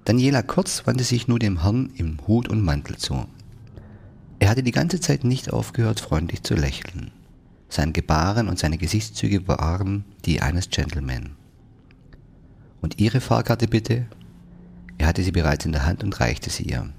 Daniela 0.05 0.43
Kurz 0.43 0.89
wandte 0.89 1.05
sich 1.05 1.29
nur 1.29 1.39
dem 1.39 1.63
Herrn 1.63 1.93
im 1.95 2.19
Hut 2.27 2.49
und 2.49 2.65
Mantel 2.65 2.97
zu. 2.97 3.29
Er 4.41 4.49
hatte 4.49 4.65
die 4.65 4.73
ganze 4.73 4.99
Zeit 4.99 5.23
nicht 5.23 5.53
aufgehört, 5.53 6.01
freundlich 6.01 6.43
zu 6.43 6.57
lächeln. 6.57 7.13
Sein 7.69 7.93
Gebaren 7.93 8.49
und 8.49 8.59
seine 8.59 8.77
Gesichtszüge 8.77 9.47
waren 9.47 10.05
die 10.25 10.43
eines 10.43 10.69
Gentleman. 10.71 11.37
Und 12.81 12.99
Ihre 12.99 13.21
Fahrkarte 13.21 13.69
bitte? 13.69 14.07
Er 14.99 15.07
hatte 15.07 15.23
sie 15.23 15.31
bereits 15.31 15.65
in 15.65 15.71
der 15.71 15.87
Hand 15.87 16.03
und 16.03 16.19
reichte 16.19 16.51
sie 16.51 16.65
ihr. 16.65 16.91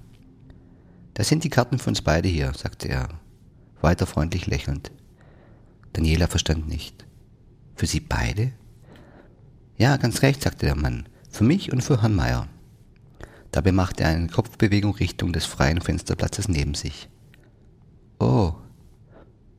Das 1.19 1.27
sind 1.27 1.43
die 1.43 1.49
Karten 1.49 1.79
für 1.79 1.89
uns 1.89 2.01
beide 2.01 2.29
hier, 2.29 2.53
sagte 2.53 2.87
er, 2.87 3.09
weiter 3.81 4.05
freundlich 4.05 4.47
lächelnd. 4.47 4.89
Daniela 5.91 6.27
verstand 6.27 6.69
nicht. 6.69 7.05
Für 7.75 7.87
Sie 7.87 7.99
beide? 7.99 8.53
Ja, 9.75 9.97
ganz 9.97 10.21
recht, 10.21 10.41
sagte 10.41 10.65
der 10.65 10.77
Mann. 10.77 11.09
Für 11.29 11.43
mich 11.43 11.73
und 11.73 11.81
für 11.81 12.01
Herrn 12.01 12.15
Meier. 12.15 12.47
Dabei 13.51 13.73
machte 13.73 14.03
er 14.03 14.11
eine 14.11 14.29
Kopfbewegung 14.29 14.95
Richtung 14.95 15.33
des 15.33 15.43
freien 15.43 15.81
Fensterplatzes 15.81 16.47
neben 16.47 16.73
sich. 16.73 17.09
Oh, 18.21 18.53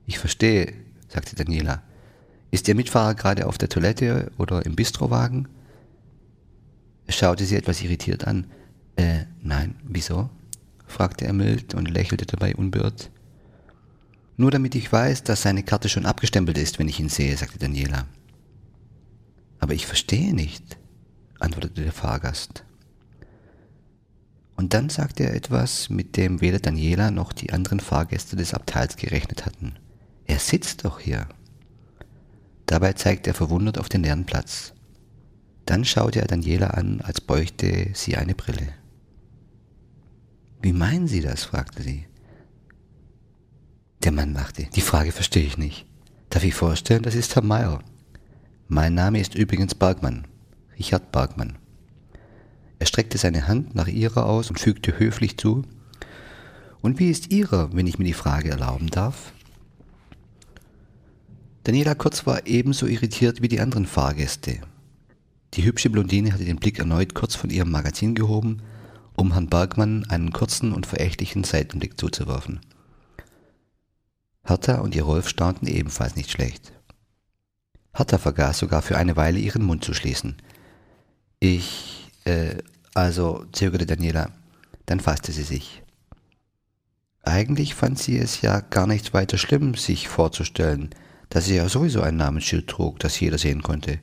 ich 0.06 0.18
verstehe, 0.18 0.72
sagte 1.08 1.36
Daniela. 1.36 1.82
Ist 2.50 2.68
Ihr 2.68 2.74
Mitfahrer 2.74 3.14
gerade 3.14 3.46
auf 3.46 3.58
der 3.58 3.68
Toilette 3.68 4.32
oder 4.38 4.64
im 4.64 4.76
Bistrowagen? 4.76 5.46
Er 7.06 7.12
schaute 7.12 7.44
sie 7.44 7.56
etwas 7.56 7.82
irritiert 7.82 8.26
an. 8.26 8.46
Äh, 8.96 9.24
nein, 9.42 9.74
wieso? 9.82 10.30
Fragte 10.90 11.26
er 11.26 11.32
mild 11.32 11.74
und 11.74 11.90
lächelte 11.90 12.26
dabei 12.26 12.54
unbeirrt. 12.54 13.10
Nur 14.36 14.50
damit 14.50 14.74
ich 14.74 14.90
weiß, 14.90 15.22
dass 15.22 15.42
seine 15.42 15.62
Karte 15.62 15.88
schon 15.88 16.06
abgestempelt 16.06 16.58
ist, 16.58 16.78
wenn 16.78 16.88
ich 16.88 17.00
ihn 17.00 17.08
sehe, 17.08 17.36
sagte 17.36 17.58
Daniela. 17.58 18.06
Aber 19.58 19.74
ich 19.74 19.86
verstehe 19.86 20.34
nicht, 20.34 20.78
antwortete 21.38 21.82
der 21.82 21.92
Fahrgast. 21.92 22.64
Und 24.56 24.74
dann 24.74 24.88
sagte 24.88 25.24
er 25.24 25.34
etwas, 25.34 25.88
mit 25.88 26.16
dem 26.16 26.40
weder 26.40 26.58
Daniela 26.58 27.10
noch 27.10 27.32
die 27.32 27.52
anderen 27.52 27.80
Fahrgäste 27.80 28.36
des 28.36 28.52
Abteils 28.52 28.96
gerechnet 28.96 29.46
hatten. 29.46 29.74
Er 30.26 30.38
sitzt 30.38 30.84
doch 30.84 31.00
hier. 31.00 31.28
Dabei 32.66 32.92
zeigte 32.92 33.30
er 33.30 33.34
verwundert 33.34 33.78
auf 33.78 33.88
den 33.88 34.02
leeren 34.02 34.26
Platz. 34.26 34.72
Dann 35.66 35.84
schaute 35.84 36.20
er 36.20 36.26
Daniela 36.26 36.68
an, 36.68 37.00
als 37.00 37.20
bräuchte 37.20 37.90
sie 37.94 38.16
eine 38.16 38.34
Brille. 38.34 38.79
Wie 40.62 40.72
meinen 40.72 41.08
Sie 41.08 41.20
das? 41.20 41.44
fragte 41.44 41.82
sie. 41.82 42.06
Der 44.04 44.12
Mann 44.12 44.34
lachte. 44.34 44.66
Die 44.74 44.80
Frage 44.80 45.12
verstehe 45.12 45.44
ich 45.44 45.56
nicht. 45.56 45.86
Darf 46.28 46.44
ich 46.44 46.54
vorstellen, 46.54 47.02
das 47.02 47.14
ist 47.14 47.34
Herr 47.34 47.42
Meyer. 47.42 47.82
Mein 48.68 48.94
Name 48.94 49.20
ist 49.20 49.34
übrigens 49.34 49.74
Bergmann. 49.74 50.26
Richard 50.78 51.12
Bergmann. 51.12 51.58
Er 52.78 52.86
streckte 52.86 53.18
seine 53.18 53.46
Hand 53.46 53.74
nach 53.74 53.88
ihrer 53.88 54.26
aus 54.26 54.48
und 54.48 54.60
fügte 54.60 54.98
höflich 54.98 55.38
zu. 55.38 55.64
Und 56.80 56.98
wie 56.98 57.10
ist 57.10 57.30
Ihrer, 57.30 57.74
wenn 57.74 57.86
ich 57.86 57.98
mir 57.98 58.06
die 58.06 58.14
Frage 58.14 58.50
erlauben 58.50 58.88
darf? 58.88 59.32
Daniela 61.64 61.94
Kurz 61.94 62.26
war 62.26 62.46
ebenso 62.46 62.86
irritiert 62.86 63.42
wie 63.42 63.48
die 63.48 63.60
anderen 63.60 63.84
Fahrgäste. 63.84 64.60
Die 65.54 65.64
hübsche 65.64 65.90
Blondine 65.90 66.32
hatte 66.32 66.46
den 66.46 66.56
Blick 66.56 66.78
erneut 66.78 67.14
kurz 67.14 67.34
von 67.34 67.50
ihrem 67.50 67.70
Magazin 67.70 68.14
gehoben 68.14 68.62
um 69.20 69.32
Herrn 69.32 69.48
Bergmann 69.48 70.04
einen 70.08 70.32
kurzen 70.32 70.72
und 70.72 70.86
verächtlichen 70.86 71.44
Seitenblick 71.44 72.00
zuzuwerfen. 72.00 72.60
Hertha 74.42 74.78
und 74.78 74.94
ihr 74.94 75.02
Rolf 75.02 75.28
staunten 75.28 75.66
ebenfalls 75.66 76.16
nicht 76.16 76.30
schlecht. 76.30 76.72
Hertha 77.92 78.16
vergaß 78.16 78.58
sogar 78.58 78.80
für 78.80 78.96
eine 78.96 79.16
Weile 79.16 79.38
ihren 79.38 79.62
Mund 79.62 79.84
zu 79.84 79.92
schließen. 79.92 80.36
Ich, 81.38 82.10
äh, 82.24 82.56
also, 82.94 83.44
zögerte 83.52 83.84
Daniela. 83.84 84.30
Dann 84.86 85.00
fasste 85.00 85.32
sie 85.32 85.42
sich. 85.42 85.82
Eigentlich 87.22 87.74
fand 87.74 87.98
sie 87.98 88.18
es 88.18 88.40
ja 88.40 88.60
gar 88.60 88.86
nicht 88.86 89.12
weiter 89.12 89.36
schlimm, 89.36 89.74
sich 89.74 90.08
vorzustellen, 90.08 90.90
dass 91.28 91.44
sie 91.44 91.56
ja 91.56 91.68
sowieso 91.68 92.00
ein 92.00 92.16
Namensschild 92.16 92.68
trug, 92.68 92.98
das 92.98 93.20
jeder 93.20 93.36
sehen 93.36 93.62
konnte. 93.62 94.00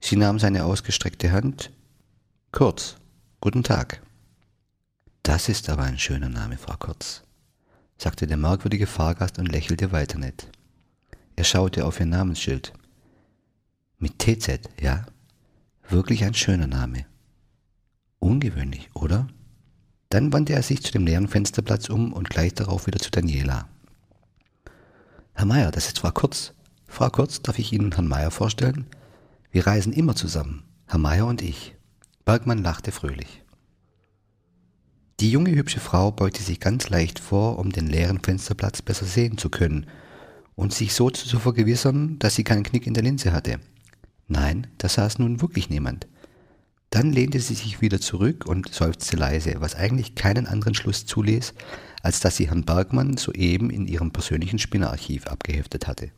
Sie 0.00 0.16
nahm 0.16 0.38
seine 0.38 0.64
ausgestreckte 0.64 1.32
Hand. 1.32 1.72
Kurz, 2.52 2.96
guten 3.40 3.64
Tag. 3.64 4.00
Das 5.22 5.48
ist 5.48 5.68
aber 5.68 5.82
ein 5.82 5.98
schöner 5.98 6.28
Name, 6.28 6.56
Frau 6.56 6.76
Kurz, 6.78 7.22
sagte 7.98 8.26
der 8.26 8.36
merkwürdige 8.36 8.86
Fahrgast 8.86 9.38
und 9.38 9.46
lächelte 9.46 9.92
weiter 9.92 10.18
nett. 10.18 10.48
Er 11.36 11.44
schaute 11.44 11.84
auf 11.84 12.00
ihr 12.00 12.06
Namensschild. 12.06 12.72
Mit 13.98 14.18
TZ, 14.18 14.60
ja? 14.80 15.04
Wirklich 15.88 16.24
ein 16.24 16.34
schöner 16.34 16.66
Name. 16.66 17.04
Ungewöhnlich, 18.18 18.88
oder? 18.94 19.28
Dann 20.08 20.32
wandte 20.32 20.54
er 20.54 20.62
sich 20.62 20.82
zu 20.82 20.92
dem 20.92 21.06
leeren 21.06 21.28
Fensterplatz 21.28 21.88
um 21.88 22.12
und 22.12 22.30
gleich 22.30 22.54
darauf 22.54 22.86
wieder 22.86 22.98
zu 22.98 23.10
Daniela. 23.10 23.68
Herr 25.34 25.46
Meier, 25.46 25.70
das 25.70 25.86
ist 25.86 25.98
Frau 25.98 26.10
Kurz. 26.10 26.52
Frau 26.86 27.08
Kurz, 27.10 27.42
darf 27.42 27.58
ich 27.58 27.72
Ihnen 27.72 27.92
Herrn 27.92 28.08
Meier 28.08 28.30
vorstellen? 28.30 28.86
Wir 29.50 29.66
reisen 29.66 29.92
immer 29.92 30.16
zusammen, 30.16 30.64
Herr 30.86 30.98
Meier 30.98 31.26
und 31.26 31.42
ich. 31.42 31.76
Bergmann 32.24 32.62
lachte 32.62 32.90
fröhlich. 32.90 33.42
Die 35.20 35.30
junge 35.30 35.54
hübsche 35.54 35.80
Frau 35.80 36.10
beugte 36.10 36.42
sich 36.42 36.60
ganz 36.60 36.88
leicht 36.88 37.18
vor, 37.18 37.58
um 37.58 37.72
den 37.72 37.86
leeren 37.86 38.20
Fensterplatz 38.20 38.80
besser 38.80 39.04
sehen 39.04 39.36
zu 39.36 39.50
können 39.50 39.84
und 40.54 40.72
sich 40.72 40.94
so 40.94 41.10
zu 41.10 41.38
vergewissern, 41.38 42.18
dass 42.18 42.36
sie 42.36 42.44
keinen 42.44 42.62
Knick 42.62 42.86
in 42.86 42.94
der 42.94 43.02
Linse 43.02 43.30
hatte. 43.30 43.60
Nein, 44.28 44.68
da 44.78 44.88
saß 44.88 45.18
nun 45.18 45.42
wirklich 45.42 45.68
niemand. 45.68 46.06
Dann 46.88 47.12
lehnte 47.12 47.38
sie 47.38 47.54
sich 47.54 47.82
wieder 47.82 48.00
zurück 48.00 48.46
und 48.46 48.72
seufzte 48.72 49.16
leise, 49.16 49.56
was 49.58 49.74
eigentlich 49.74 50.14
keinen 50.14 50.46
anderen 50.46 50.74
Schluss 50.74 51.04
zuließ, 51.04 51.52
als 52.02 52.20
dass 52.20 52.36
sie 52.36 52.48
Herrn 52.48 52.64
Bergmann 52.64 53.18
soeben 53.18 53.68
in 53.68 53.86
ihrem 53.88 54.12
persönlichen 54.12 54.58
Spinnerarchiv 54.58 55.26
abgeheftet 55.26 55.86
hatte. 55.86 56.12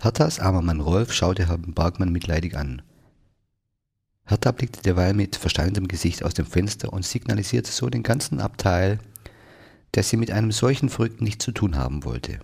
Herthas 0.00 0.40
armer 0.40 0.62
Mann 0.62 0.80
Rolf 0.80 1.12
schaute 1.12 1.46
Herrn 1.46 1.74
Bergmann 1.74 2.10
mitleidig 2.10 2.56
an. 2.56 2.80
Hertha 4.30 4.52
blickte 4.52 4.80
derweil 4.82 5.12
mit 5.12 5.34
versteinertem 5.34 5.88
Gesicht 5.88 6.22
aus 6.22 6.34
dem 6.34 6.46
Fenster 6.46 6.92
und 6.92 7.04
signalisierte 7.04 7.72
so 7.72 7.90
den 7.90 8.04
ganzen 8.04 8.40
Abteil, 8.40 9.00
dass 9.90 10.08
sie 10.08 10.16
mit 10.16 10.30
einem 10.30 10.52
solchen 10.52 10.88
Verrückten 10.88 11.24
nichts 11.24 11.44
zu 11.44 11.50
tun 11.50 11.76
haben 11.76 12.04
wollte. 12.04 12.38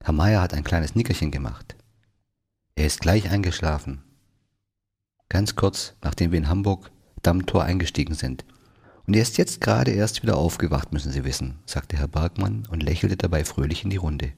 Herr 0.00 0.12
Meier 0.12 0.40
hat 0.40 0.54
ein 0.54 0.62
kleines 0.62 0.94
Nickerchen 0.94 1.32
gemacht. 1.32 1.74
Er 2.76 2.86
ist 2.86 3.00
gleich 3.00 3.28
eingeschlafen. 3.28 4.04
Ganz 5.28 5.56
kurz, 5.56 5.94
nachdem 6.00 6.30
wir 6.30 6.38
in 6.38 6.48
Hamburg 6.48 6.92
Dammtor 7.22 7.64
eingestiegen 7.64 8.14
sind. 8.14 8.44
Und 9.04 9.16
er 9.16 9.22
ist 9.22 9.36
jetzt 9.36 9.60
gerade 9.60 9.90
erst 9.90 10.22
wieder 10.22 10.36
aufgewacht, 10.36 10.92
müssen 10.92 11.10
Sie 11.10 11.24
wissen, 11.24 11.58
sagte 11.66 11.96
Herr 11.96 12.06
Bergmann 12.06 12.68
und 12.70 12.84
lächelte 12.84 13.16
dabei 13.16 13.44
fröhlich 13.44 13.82
in 13.82 13.90
die 13.90 13.96
Runde. 13.96 14.32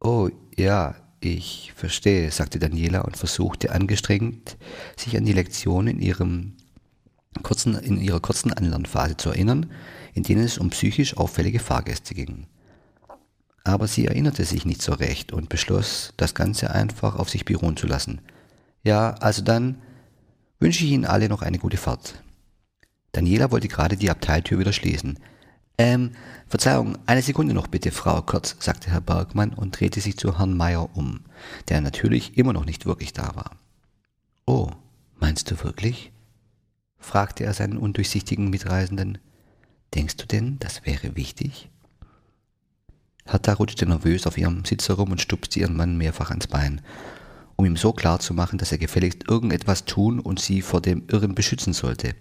Oh, 0.00 0.28
ja, 0.56 0.94
ich 1.20 1.72
verstehe, 1.76 2.30
sagte 2.30 2.58
Daniela 2.58 3.02
und 3.02 3.16
versuchte 3.16 3.72
angestrengt, 3.72 4.56
sich 4.96 5.16
an 5.16 5.24
die 5.24 5.32
Lektion 5.32 5.86
in, 5.86 6.00
ihrem 6.00 6.54
kurzen, 7.42 7.74
in 7.74 8.00
ihrer 8.00 8.20
kurzen 8.20 8.52
Anlernphase 8.52 9.16
zu 9.16 9.30
erinnern, 9.30 9.70
in 10.14 10.22
denen 10.22 10.44
es 10.44 10.58
um 10.58 10.70
psychisch 10.70 11.16
auffällige 11.16 11.60
Fahrgäste 11.60 12.14
ging. 12.14 12.46
Aber 13.64 13.86
sie 13.86 14.06
erinnerte 14.06 14.44
sich 14.44 14.64
nicht 14.64 14.80
so 14.80 14.92
recht 14.92 15.32
und 15.32 15.48
beschloss, 15.48 16.14
das 16.16 16.34
Ganze 16.34 16.70
einfach 16.70 17.16
auf 17.16 17.28
sich 17.28 17.44
beruhen 17.44 17.76
zu 17.76 17.86
lassen. 17.86 18.20
Ja, 18.82 19.12
also 19.20 19.42
dann 19.42 19.82
wünsche 20.58 20.84
ich 20.84 20.90
Ihnen 20.90 21.04
alle 21.04 21.28
noch 21.28 21.42
eine 21.42 21.58
gute 21.58 21.76
Fahrt. 21.76 22.22
Daniela 23.12 23.50
wollte 23.50 23.68
gerade 23.68 23.96
die 23.96 24.10
Abteiltür 24.10 24.58
wieder 24.58 24.72
schließen. 24.72 25.18
Ähm, 25.80 26.10
Verzeihung, 26.46 26.98
eine 27.06 27.22
Sekunde 27.22 27.54
noch 27.54 27.66
bitte, 27.66 27.90
Frau 27.90 28.20
Kurz, 28.20 28.54
sagte 28.60 28.90
Herr 28.90 29.00
Bergmann 29.00 29.54
und 29.54 29.80
drehte 29.80 30.02
sich 30.02 30.18
zu 30.18 30.38
Herrn 30.38 30.54
Meier 30.54 30.94
um, 30.94 31.20
der 31.70 31.80
natürlich 31.80 32.36
immer 32.36 32.52
noch 32.52 32.66
nicht 32.66 32.84
wirklich 32.84 33.14
da 33.14 33.34
war. 33.34 33.52
Oh, 34.44 34.68
meinst 35.20 35.50
du 35.50 35.64
wirklich? 35.64 36.12
fragte 36.98 37.44
er 37.44 37.54
seinen 37.54 37.78
undurchsichtigen 37.78 38.50
Mitreisenden. 38.50 39.16
Denkst 39.94 40.18
du 40.18 40.26
denn, 40.26 40.58
das 40.58 40.84
wäre 40.84 41.16
wichtig? 41.16 41.70
Hertha 43.24 43.54
rutschte 43.54 43.86
nervös 43.86 44.26
auf 44.26 44.36
ihrem 44.36 44.66
Sitz 44.66 44.86
herum 44.90 45.12
und 45.12 45.22
stupste 45.22 45.60
ihren 45.60 45.78
Mann 45.78 45.96
mehrfach 45.96 46.28
ans 46.28 46.46
Bein, 46.46 46.82
um 47.56 47.64
ihm 47.64 47.78
so 47.78 47.94
klar 47.94 48.20
zu 48.20 48.34
machen, 48.34 48.58
dass 48.58 48.70
er 48.70 48.76
gefälligst 48.76 49.30
irgendetwas 49.30 49.86
tun 49.86 50.20
und 50.20 50.40
sie 50.40 50.60
vor 50.60 50.82
dem 50.82 51.04
Irren 51.08 51.34
beschützen 51.34 51.72
sollte. 51.72 52.14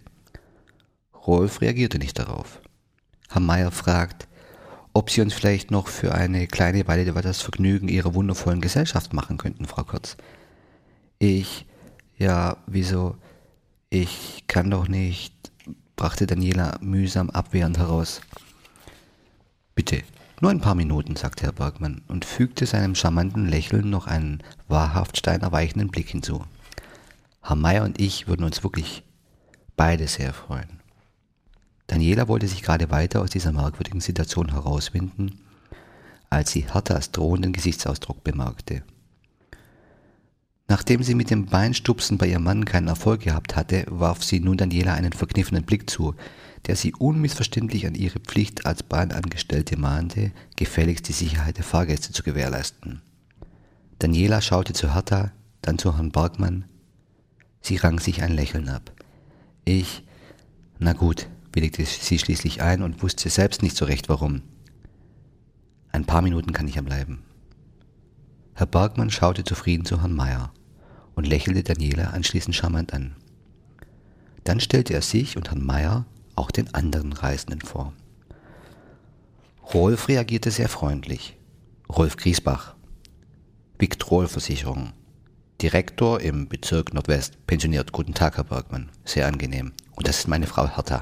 Rolf 1.14 1.60
reagierte 1.60 2.00
nicht 2.00 2.18
darauf. 2.18 2.62
Herr 3.32 3.42
Meier 3.42 3.72
fragt, 3.72 4.28
ob 4.94 5.12
Sie 5.12 5.22
uns 5.22 5.34
vielleicht 5.36 5.70
noch 5.70 5.88
für 5.88 6.16
eine 6.16 6.48
kleine 6.48 6.88
Weile 6.88 7.06
das 7.06 7.42
Vergnügen 7.42 7.88
Ihrer 7.88 8.16
wundervollen 8.16 8.60
Gesellschaft 8.60 9.14
machen 9.14 9.38
könnten, 9.38 9.66
Frau 9.66 9.84
Kurz. 9.84 10.18
Ich, 11.20 11.68
ja, 12.18 12.58
wieso, 12.66 13.16
ich 13.92 14.46
kann 14.48 14.72
doch 14.72 14.88
nicht, 14.88 15.34
brachte 15.96 16.26
Daniela 16.26 16.80
mühsam 16.82 17.30
abwehrend 17.30 17.78
heraus. 17.78 18.22
Bitte, 19.76 20.02
nur 20.42 20.50
ein 20.50 20.62
paar 20.62 20.76
Minuten, 20.76 21.16
sagte 21.16 21.44
Herr 21.44 21.54
Bergmann 21.54 22.02
und 22.08 22.26
fügte 22.26 22.66
seinem 22.66 22.96
charmanten 22.96 23.48
Lächeln 23.48 23.92
noch 23.92 24.08
einen 24.08 24.42
wahrhaft 24.68 25.18
steinerweichenden 25.18 25.90
Blick 25.90 26.10
hinzu. 26.10 26.46
Herr 27.44 27.56
Meier 27.56 27.84
und 27.84 28.02
ich 28.02 28.28
würden 28.28 28.44
uns 28.44 28.64
wirklich 28.64 29.04
beide 29.76 30.08
sehr 30.08 30.34
freuen. 30.34 30.79
Daniela 31.90 32.28
wollte 32.28 32.48
sich 32.48 32.62
gerade 32.62 32.92
weiter 32.92 33.20
aus 33.22 33.32
dieser 33.32 33.52
merkwürdigen 33.52 34.00
Situation 34.00 34.52
herauswinden, 34.52 35.40
als 36.30 36.52
sie 36.52 36.72
Herthas 36.72 37.10
drohenden 37.10 37.52
Gesichtsausdruck 37.52 38.24
bemerkte. 38.24 38.84
Nachdem 40.68 41.02
sie 41.02 41.16
mit 41.16 41.32
dem 41.32 41.48
Beinstupsen 41.48 42.20
bei 42.20 42.28
ihrem 42.28 42.44
Mann 42.44 42.66
keinen 42.66 42.90
Erfolg 42.90 43.22
gehabt 43.22 43.56
hatte, 43.56 43.86
warf 43.90 44.24
sie 44.24 44.40
nun 44.40 44.56
Daniela 44.56 44.94
einen 44.94 45.14
verkniffenen 45.14 45.64
Blick 45.64 45.90
zu, 45.90 46.14
der 46.68 46.76
sie 46.76 46.94
unmissverständlich 46.94 47.88
an 47.88 47.96
ihre 47.96 48.20
Pflicht 48.20 48.68
als 48.68 48.84
Bahnangestellte 48.84 49.76
mahnte, 49.76 50.32
gefälligst 50.58 51.08
die 51.08 51.14
Sicherheit 51.14 51.58
der 51.58 51.64
Fahrgäste 51.64 52.14
zu 52.14 52.22
gewährleisten. 52.22 53.02
Daniela 53.98 54.42
schaute 54.42 54.74
zu 54.74 54.94
Hertha, 54.94 55.32
dann 55.64 55.80
zu 55.80 55.96
Herrn 55.96 56.12
Bergmann. 56.12 56.66
Sie 57.62 57.78
rang 57.78 58.00
sich 58.00 58.22
ein 58.22 58.32
Lächeln 58.34 58.70
ab. 58.70 58.92
Ich, 59.66 60.04
na 60.78 60.94
gut, 60.94 61.28
willigte 61.54 61.86
sie 61.86 62.20
schließlich 62.20 62.62
ein 62.62 62.82
und 62.82 63.02
wusste 63.02 63.30
selbst 63.30 63.62
nicht 63.62 63.76
so 63.76 63.86
recht 63.86 64.10
warum. 64.10 64.42
Ein 65.92 66.06
paar 66.06 66.22
Minuten 66.22 66.54
kann 66.54 66.68
ich 66.68 66.76
ja 66.76 66.82
bleiben. 66.82 67.24
Herr 68.54 68.68
Bergmann 68.68 69.10
schaute 69.10 69.44
zufrieden 69.44 69.86
zu 69.86 70.02
Herrn 70.02 70.14
Meier 70.14 70.52
und 71.16 71.28
lächelte 71.28 71.64
Daniela 71.64 72.10
anschließend 72.10 72.56
charmant 72.56 72.94
an. 72.94 73.16
Dann 74.44 74.60
stellte 74.60 74.94
er 74.94 75.02
sich 75.02 75.38
und 75.38 75.50
Herrn 75.50 75.66
Meier 75.66 76.06
auch 76.36 76.52
den 76.52 76.74
anderen 76.74 77.14
Reisenden 77.14 77.62
vor. 77.62 77.94
Rolf 79.74 80.08
reagierte 80.08 80.52
sehr 80.52 80.70
freundlich. 80.70 81.38
Rolf 81.90 82.18
Griesbach, 82.18 82.76
Victrol-Versicherung, 83.78 84.94
Direktor 85.62 86.22
im 86.22 86.48
Bezirk 86.48 86.94
Nordwest, 86.94 87.46
pensioniert. 87.46 87.92
Guten 87.92 88.14
Tag, 88.14 88.38
Herr 88.38 88.46
Bergmann. 88.46 88.90
Sehr 89.04 89.28
angenehm. 89.28 89.74
Und 89.96 90.08
das 90.08 90.20
ist 90.20 90.28
meine 90.28 90.48
Frau 90.48 90.68
Hertha. 90.74 91.02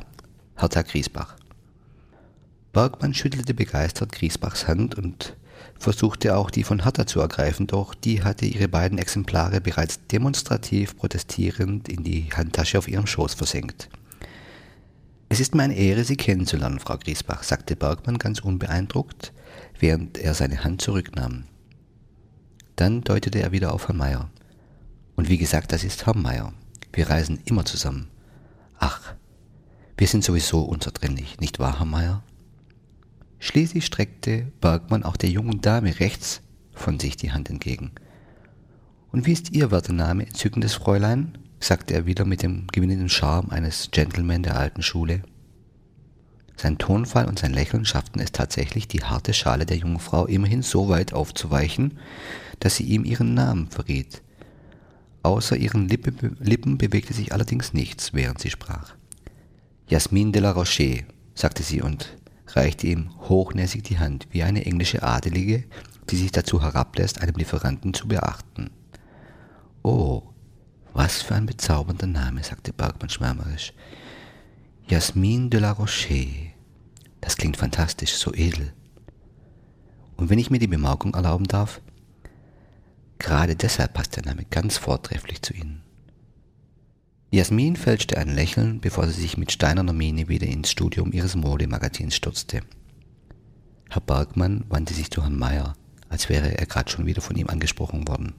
Hertha 0.58 0.82
Griesbach. 0.82 1.36
Bergmann 2.74 3.14
schüttelte 3.14 3.54
begeistert 3.54 4.12
Griesbachs 4.12 4.68
Hand 4.68 4.96
und 4.96 5.36
versuchte 5.78 6.36
auch 6.36 6.50
die 6.50 6.64
von 6.64 6.84
Hertha 6.84 7.06
zu 7.06 7.20
ergreifen, 7.20 7.68
doch 7.68 7.94
die 7.94 8.24
hatte 8.24 8.48
ihre 8.48 8.68
beiden 8.68 8.98
Exemplare 8.98 9.62
bereits 9.62 10.00
demonstrativ 10.08 10.98
protestierend 10.98 11.88
in 11.90 12.04
die 12.04 12.30
Handtasche 12.36 12.80
auf 12.80 12.88
ihrem 12.88 13.06
Schoß 13.06 13.36
versenkt. 13.36 13.90
Es 15.30 15.40
ist 15.40 15.54
mir 15.54 15.64
eine 15.64 15.76
Ehre, 15.76 16.04
Sie 16.04 16.18
kennenzulernen, 16.18 16.80
Frau 16.80 16.98
Griesbach, 16.98 17.44
sagte 17.44 17.76
Bergmann 17.76 18.18
ganz 18.18 18.40
unbeeindruckt, 18.40 19.34
während 19.80 20.18
er 20.18 20.34
seine 20.34 20.64
Hand 20.64 20.82
zurücknahm. 20.82 21.44
Dann 22.78 23.02
deutete 23.02 23.40
er 23.40 23.52
wieder 23.52 23.74
auf 23.74 23.88
Herrn 23.88 23.98
Meier. 23.98 24.30
Und 25.16 25.30
wie 25.30 25.38
gesagt, 25.38 25.72
das 25.72 25.84
ist 25.84 26.08
Herr 26.08 26.16
Meier. 26.16 26.54
Wir 26.94 27.10
reisen 27.10 27.42
immer 27.46 27.66
zusammen. 27.66 28.08
Ach, 28.80 29.14
wir 29.98 30.08
sind 30.08 30.24
sowieso 30.24 30.62
unzertrennlich, 30.62 31.39
nicht 31.39 31.60
wahr, 31.60 31.80
Herr 31.80 31.86
Meier? 31.86 32.24
Schließlich 33.39 33.86
streckte 33.86 34.51
Bergmann 34.62 35.04
auch 35.04 35.18
der 35.18 35.30
jungen 35.30 35.62
Dame 35.62 36.00
rechts 36.00 36.42
von 36.74 37.00
sich 37.00 37.18
die 37.18 37.32
Hand 37.32 37.50
entgegen. 37.50 37.92
Und 39.12 39.25
wie 39.25 39.34
ist 39.34 39.54
Ihr 39.54 39.72
werter 39.72 39.94
Name, 39.94 40.25
entzückendes 40.25 40.75
Fräulein? 40.75 41.38
sagte 41.60 41.96
er 41.96 42.05
wieder 42.05 42.25
mit 42.25 42.44
dem 42.44 42.68
gewinnenden 42.68 43.10
Charme 43.10 43.50
eines 43.50 43.90
Gentleman 43.92 44.44
der 44.44 44.57
alten 44.57 44.83
Schule. 44.83 45.24
Sein 46.55 46.77
Tonfall 46.77 47.25
und 47.25 47.40
sein 47.40 47.53
Lächeln 47.53 47.86
schafften 47.86 48.20
es 48.20 48.31
tatsächlich, 48.31 48.88
die 48.88 49.03
harte 49.03 49.33
Schale 49.33 49.66
der 49.66 49.77
jungen 49.77 50.00
Frau 50.00 50.25
immerhin 50.25 50.62
so 50.62 50.90
weit 50.90 51.14
aufzuweichen, 51.14 51.98
dass 52.60 52.75
sie 52.75 52.83
ihm 52.83 53.05
ihren 53.05 53.33
Namen 53.33 53.70
verriet. 53.70 54.22
Außer 55.24 55.57
ihren 55.57 55.88
Lippe, 55.88 56.14
Lippen 56.40 56.77
bewegte 56.77 57.14
sich 57.14 57.33
allerdings 57.33 57.74
nichts, 57.74 58.14
während 58.14 58.40
sie 58.40 58.50
sprach. 58.50 58.97
Jasmin 59.90 60.34
de 60.34 60.42
la 60.42 60.52
Rocher, 60.52 61.04
sagte 61.34 61.64
sie 61.64 61.82
und 61.82 62.18
reichte 62.48 62.88
ihm 62.88 63.10
hochnäsig 63.30 63.84
die 63.84 64.00
Hand, 64.00 64.28
wie 64.32 64.44
eine 64.44 64.66
englische 64.66 65.02
Adelige, 65.02 65.64
die 66.10 66.18
sich 66.18 66.34
dazu 66.34 66.62
herablässt, 66.62 67.22
einem 67.22 67.36
Lieferanten 67.36 67.94
zu 67.94 68.08
beachten. 68.08 68.70
Oh, 69.84 70.24
was 70.94 71.22
für 71.22 71.36
ein 71.36 71.46
bezaubernder 71.46 72.08
Name, 72.08 72.44
sagte 72.44 72.74
Bergmann 72.74 73.10
schwärmerisch. 73.10 73.72
Jasmin 74.88 75.50
de 75.50 75.62
la 75.62 75.72
Rocher. 75.72 76.52
Das 77.22 77.38
klingt 77.38 77.56
fantastisch, 77.56 78.14
so 78.16 78.34
edel. 78.34 78.74
Und 80.18 80.30
wenn 80.30 80.40
ich 80.40 80.50
mir 80.50 80.60
die 80.60 80.68
Bemerkung 80.68 81.14
erlauben 81.14 81.46
darf, 81.46 81.82
gerade 83.20 83.56
deshalb 83.56 83.94
passt 83.94 84.18
der 84.18 84.26
Name 84.26 84.44
ganz 84.50 84.78
vortrefflich 84.78 85.42
zu 85.42 85.54
Ihnen. 85.54 85.87
Jasmin 87.29 87.75
fälschte 87.75 88.18
ein 88.18 88.33
Lächeln, 88.33 88.79
bevor 88.79 89.05
sie 89.07 89.20
sich 89.20 89.37
mit 89.37 89.51
steinerner 89.51 89.92
Miene 89.92 90.29
wieder 90.29 90.48
ins 90.48 90.72
Studium 90.72 91.11
ihres 91.11 91.35
Modemagazins 91.35 92.16
stürzte. 92.16 92.61
Herr 93.90 94.01
Bergmann 94.01 94.63
wandte 94.70 94.94
sich 94.94 95.11
zu 95.11 95.22
Herrn 95.24 95.37
Meier, 95.37 95.75
als 96.07 96.29
wäre 96.29 96.57
er 96.57 96.66
gerade 96.66 96.90
schon 96.90 97.05
wieder 97.05 97.22
von 97.22 97.35
ihm 97.35 97.50
angesprochen 97.50 98.07
worden. 98.07 98.33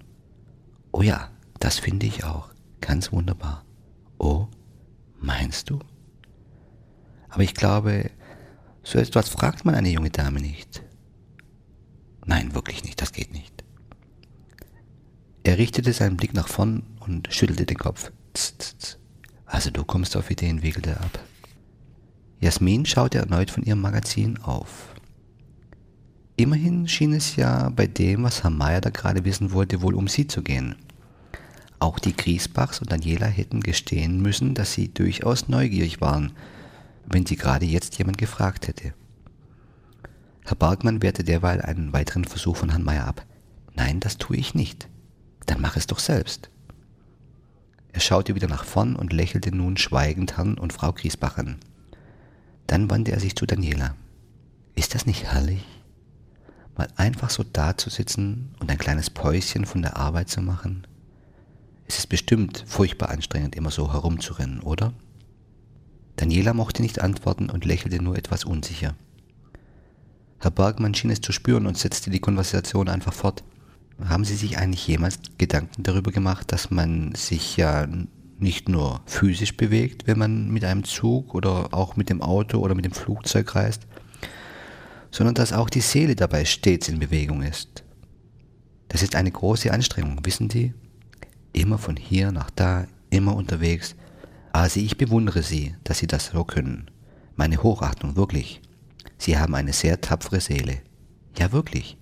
Oh 0.91 1.03
ja, 1.03 1.31
das 1.61 1.79
finde 1.79 2.07
ich 2.07 2.25
auch. 2.25 2.49
Ganz 2.81 3.13
wunderbar. 3.13 3.65
Oh, 4.19 4.49
meinst 5.21 5.69
du? 5.69 5.81
Aber 7.29 7.43
ich 7.43 7.55
glaube, 7.55 8.11
so 8.83 8.99
etwas 8.99 9.29
fragt 9.29 9.67
man 9.67 9.75
eine 9.75 9.91
junge 9.91 10.11
Dame 10.11 10.41
nicht. 10.41 10.83
Nein, 12.25 12.55
wirklich 12.55 12.85
nicht, 12.85 13.03
das 13.03 13.13
geht 13.13 13.33
nicht. 13.33 13.65
Er 15.45 15.59
richtete 15.59 15.93
seinen 15.93 16.17
Blick 16.17 16.33
nach 16.33 16.49
vorn 16.49 16.85
und 17.01 17.33
schüttelte 17.33 17.67
den 17.67 17.79
Kopf. 17.79 18.13
Also 19.47 19.71
du 19.71 19.85
kommst 19.85 20.17
auf 20.17 20.31
Ideen, 20.31 20.63
wiegelte 20.63 20.91
er 20.91 21.01
ab. 21.01 21.19
Jasmin 22.41 22.87
schaute 22.87 23.19
erneut 23.19 23.51
von 23.51 23.65
ihrem 23.65 23.81
Magazin 23.81 24.39
auf. 24.39 24.95
Immerhin 26.37 26.87
schien 26.87 27.13
es 27.13 27.35
ja 27.35 27.69
bei 27.71 27.89
dem, 27.89 28.23
was 28.23 28.45
Herr 28.45 28.51
Meier 28.51 28.81
da 28.81 28.91
gerade 28.91 29.25
wissen 29.25 29.53
wollte, 29.53 29.83
wohl 29.83 29.95
um 29.95 30.07
sie 30.07 30.29
zu 30.29 30.43
gehen. 30.43 30.77
Auch 31.81 31.99
die 31.99 32.17
Griesbachs 32.17 32.81
und 32.81 32.93
Daniela 32.93 33.27
hätten 33.27 33.61
gestehen 33.61 34.21
müssen, 34.23 34.55
dass 34.55 34.73
sie 34.73 34.89
durchaus 34.89 35.49
neugierig 35.49 36.01
waren, 36.01 36.33
wenn 37.07 37.27
sie 37.27 37.37
gerade 37.37 37.67
jetzt 37.67 37.99
jemand 37.99 38.19
gefragt 38.19 38.69
hätte. 38.69 38.95
Herr 40.45 40.57
Bergmann 40.57 41.03
wehrte 41.03 41.25
derweil 41.25 41.61
einen 41.61 41.93
weiteren 41.93 42.25
Versuch 42.25 42.57
von 42.57 42.71
Herrn 42.71 42.85
Meier 42.85 43.07
ab. 43.07 43.27
Nein, 43.75 43.99
das 43.99 44.17
tue 44.17 44.37
ich 44.37 44.55
nicht. 44.55 44.89
Dann 45.47 45.61
mach 45.61 45.77
es 45.77 45.87
doch 45.87 45.99
selbst. 45.99 46.51
Er 47.93 48.01
schaute 48.01 48.35
wieder 48.35 48.49
nach 48.49 48.65
vorn 48.65 48.97
und 48.97 49.13
lächelte 49.13 49.55
nun 49.55 49.77
schweigend 49.77 50.37
Herrn 50.37 50.59
und 50.59 50.73
Frau 50.73 50.93
Griesbach 50.93 51.39
an. 51.39 51.57
Dann 52.67 52.91
wandte 52.91 53.13
er 53.13 53.21
sich 53.21 53.35
zu 53.35 53.47
Daniela. 53.47 53.95
Ist 54.75 54.95
das 54.95 55.07
nicht 55.07 55.25
herrlich? 55.25 55.65
Mal 56.77 56.89
einfach 56.97 57.31
so 57.31 57.43
dazusitzen 57.43 58.55
und 58.61 58.71
ein 58.71 58.79
kleines 58.79 59.11
Päuschen 59.11 59.67
von 59.67 59.83
der 59.83 59.97
Arbeit 59.97 60.29
zu 60.29 60.41
machen? 60.41 60.87
Es 61.89 61.99
ist 61.99 62.09
bestimmt 62.09 62.65
furchtbar 62.67 63.09
anstrengend, 63.09 63.57
immer 63.57 63.71
so 63.71 63.93
herumzurennen, 63.93 64.61
oder? 64.61 64.93
Daniela 66.17 66.53
mochte 66.53 66.83
nicht 66.83 67.01
antworten 67.01 67.49
und 67.49 67.65
lächelte 67.65 68.03
nur 68.03 68.17
etwas 68.17 68.45
unsicher. 68.45 68.95
Herr 70.41 70.51
Bergmann 70.51 70.95
schien 70.95 71.11
es 71.11 71.21
zu 71.21 71.33
spüren 71.33 71.67
und 71.67 71.79
setzte 71.79 72.11
die 72.11 72.21
Konversation 72.21 72.89
einfach 72.89 73.13
fort. 73.13 73.43
Haben 74.05 74.25
Sie 74.25 74.37
sich 74.37 74.59
eigentlich 74.59 74.87
jemals 74.87 75.19
Gedanken 75.39 75.83
darüber 75.83 76.13
gemacht, 76.13 76.53
dass 76.53 76.71
man 76.71 77.15
sich 77.15 77.57
ja 77.57 77.89
nicht 78.39 78.69
nur 78.69 79.01
physisch 79.07 79.57
bewegt, 79.57 80.07
wenn 80.07 80.19
man 80.19 80.51
mit 80.51 80.65
einem 80.65 80.85
Zug 80.85 81.35
oder 81.35 81.75
auch 81.75 81.97
mit 81.97 82.09
dem 82.09 82.23
Auto 82.23 82.59
oder 82.59 82.75
mit 82.75 82.85
dem 82.85 82.93
Flugzeug 82.93 83.55
reist, 83.57 83.87
sondern 85.11 85.35
dass 85.35 85.53
auch 85.53 85.71
die 85.71 85.81
Seele 85.81 86.15
dabei 86.15 86.45
stets 86.45 86.89
in 86.89 87.01
Bewegung 87.01 87.43
ist. 87.43 87.83
Das 88.89 89.03
ist 89.03 89.17
eine 89.17 89.31
große 89.31 89.73
Anstrengung, 89.73 90.25
wissen 90.25 90.49
Sie? 90.49 90.75
Immer 91.53 91.79
von 91.79 91.97
hier 91.97 92.31
nach 92.31 92.51
da, 92.51 92.87
immer 93.11 93.35
unterwegs. 93.35 93.97
Also 94.53 94.81
ich 94.81 94.97
bewundere 94.97 95.43
Sie, 95.43 95.75
dass 95.85 95.99
Sie 95.99 96.07
das 96.07 96.27
so 96.27 96.45
können. 96.45 96.91
Meine 97.37 97.63
Hochachtung, 97.63 98.17
wirklich. 98.17 98.61
Sie 99.19 99.37
haben 99.39 99.55
eine 99.55 99.73
sehr 99.73 100.01
tapfere 100.01 100.41
Seele. 100.41 100.79
Ja, 101.37 101.53
wirklich. 101.53 101.99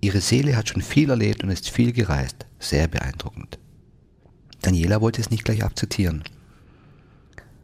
Ihre 0.00 0.20
Seele 0.20 0.56
hat 0.56 0.68
schon 0.68 0.82
viel 0.82 1.10
erlebt 1.10 1.44
und 1.44 1.50
ist 1.50 1.70
viel 1.70 1.92
gereist. 1.92 2.46
Sehr 2.58 2.88
beeindruckend. 2.88 3.58
Daniela 4.62 5.00
wollte 5.00 5.20
es 5.20 5.30
nicht 5.30 5.44
gleich 5.44 5.64
akzeptieren. 5.64 6.24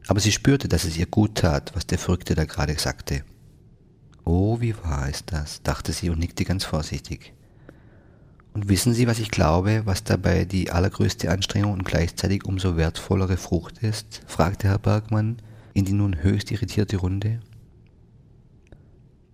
Aber 0.07 0.21
sie 0.21 0.33
spürte, 0.33 0.69
dass 0.69 0.85
es 0.85 0.97
ihr 0.97 1.07
gut 1.07 1.37
tat, 1.37 1.73
was 1.75 1.87
der 1.87 1.99
Verrückte 1.99 2.35
da 2.35 2.45
gerade 2.45 2.79
sagte. 2.79 3.25
Oh, 4.25 4.61
wie 4.61 4.75
wahr 4.77 5.09
ist 5.09 5.33
das, 5.33 5.63
dachte 5.63 5.93
sie 5.93 6.11
und 6.11 6.19
nickte 6.19 6.45
ganz 6.45 6.65
vorsichtig. 6.65 7.33
Und 8.53 8.69
wissen 8.71 8.95
Sie, 8.95 9.07
was 9.07 9.19
ich 9.19 9.31
glaube, 9.31 9.83
was 9.85 10.03
dabei 10.03 10.47
die 10.47 10.71
allergrößte 10.71 11.31
Anstrengung 11.31 11.75
und 11.75 11.85
gleichzeitig 11.85 12.47
umso 12.47 12.79
wertvollere 12.79 13.37
Frucht 13.37 13.79
ist? 13.83 14.23
fragte 14.27 14.69
Herr 14.69 14.79
Bergmann 14.79 15.37
in 15.75 15.85
die 15.85 15.93
nun 15.93 16.23
höchst 16.23 16.51
irritierte 16.51 16.97
Runde. 16.97 17.41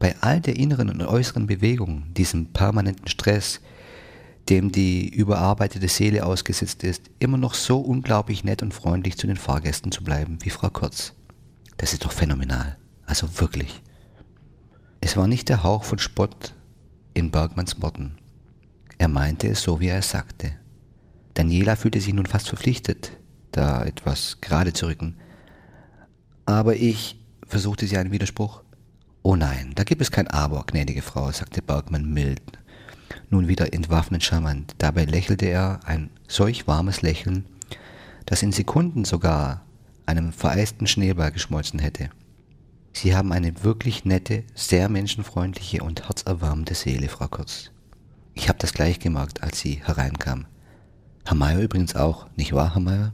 Bei 0.02 0.16
all 0.20 0.40
der 0.40 0.56
inneren 0.56 0.90
und 0.90 1.00
äußeren 1.00 1.46
Bewegung, 1.46 2.12
diesem 2.14 2.46
permanenten 2.46 3.06
Stress, 3.06 3.60
dem 4.48 4.72
die 4.72 5.08
überarbeitete 5.08 5.86
Seele 5.86 6.26
ausgesetzt 6.26 6.82
ist, 6.82 7.02
immer 7.20 7.38
noch 7.38 7.54
so 7.54 7.78
unglaublich 7.78 8.42
nett 8.42 8.62
und 8.62 8.74
freundlich 8.74 9.16
zu 9.16 9.28
den 9.28 9.36
Fahrgästen 9.36 9.92
zu 9.92 10.02
bleiben 10.02 10.38
wie 10.42 10.50
Frau 10.50 10.70
Kurz. 10.70 11.12
Das 11.76 11.92
ist 11.92 12.04
doch 12.04 12.10
phänomenal. 12.10 12.76
Also 13.06 13.38
wirklich. 13.38 13.80
Es 15.00 15.16
war 15.16 15.28
nicht 15.28 15.48
der 15.48 15.62
Hauch 15.62 15.84
von 15.84 16.00
Spott 16.00 16.52
in 17.14 17.30
Bergmanns 17.30 17.80
Worten. 17.80 18.16
Er 18.98 19.06
meinte 19.06 19.46
es 19.46 19.62
so, 19.62 19.78
wie 19.78 19.86
er 19.86 19.98
es 19.98 20.10
sagte. 20.10 20.50
Daniela 21.34 21.76
fühlte 21.76 22.00
sich 22.00 22.12
nun 22.12 22.26
fast 22.26 22.48
verpflichtet, 22.48 23.12
da 23.52 23.84
etwas 23.84 24.38
gerade 24.40 24.72
zu 24.72 24.86
rücken. 24.86 25.14
Aber 26.44 26.74
ich, 26.74 27.20
versuchte 27.46 27.86
sie 27.86 27.98
einen 27.98 28.10
Widerspruch. 28.10 28.64
Oh 29.22 29.36
nein, 29.36 29.72
da 29.76 29.84
gibt 29.84 30.02
es 30.02 30.10
kein 30.10 30.26
Aber, 30.26 30.64
gnädige 30.66 31.02
Frau, 31.02 31.30
sagte 31.30 31.62
Bergmann 31.62 32.12
mild, 32.12 32.42
nun 33.30 33.46
wieder 33.46 33.72
entwaffnend 33.72 34.24
charmant. 34.24 34.74
Dabei 34.78 35.04
lächelte 35.04 35.46
er 35.46 35.80
ein 35.84 36.10
solch 36.26 36.66
warmes 36.66 37.02
Lächeln, 37.02 37.44
das 38.26 38.42
in 38.42 38.50
Sekunden 38.50 39.04
sogar 39.04 39.64
einem 40.06 40.32
vereisten 40.32 40.88
Schneeball 40.88 41.30
geschmolzen 41.30 41.78
hätte. 41.78 42.10
Sie 42.92 43.14
haben 43.14 43.32
eine 43.32 43.62
wirklich 43.62 44.04
nette, 44.04 44.44
sehr 44.54 44.88
menschenfreundliche 44.88 45.82
und 45.82 46.08
herzerwärmende 46.08 46.74
Seele, 46.74 47.08
Frau 47.08 47.28
Kurz. 47.28 47.70
Ich 48.34 48.48
habe 48.48 48.58
das 48.58 48.72
gleich 48.72 48.98
gemerkt, 48.98 49.42
als 49.42 49.60
sie 49.60 49.80
hereinkam. 49.84 50.46
Herr 51.24 51.36
Meier 51.36 51.60
übrigens 51.60 51.94
auch, 51.94 52.26
nicht 52.36 52.52
wahr, 52.52 52.74
Herr 52.74 52.82
Meier? 52.82 53.12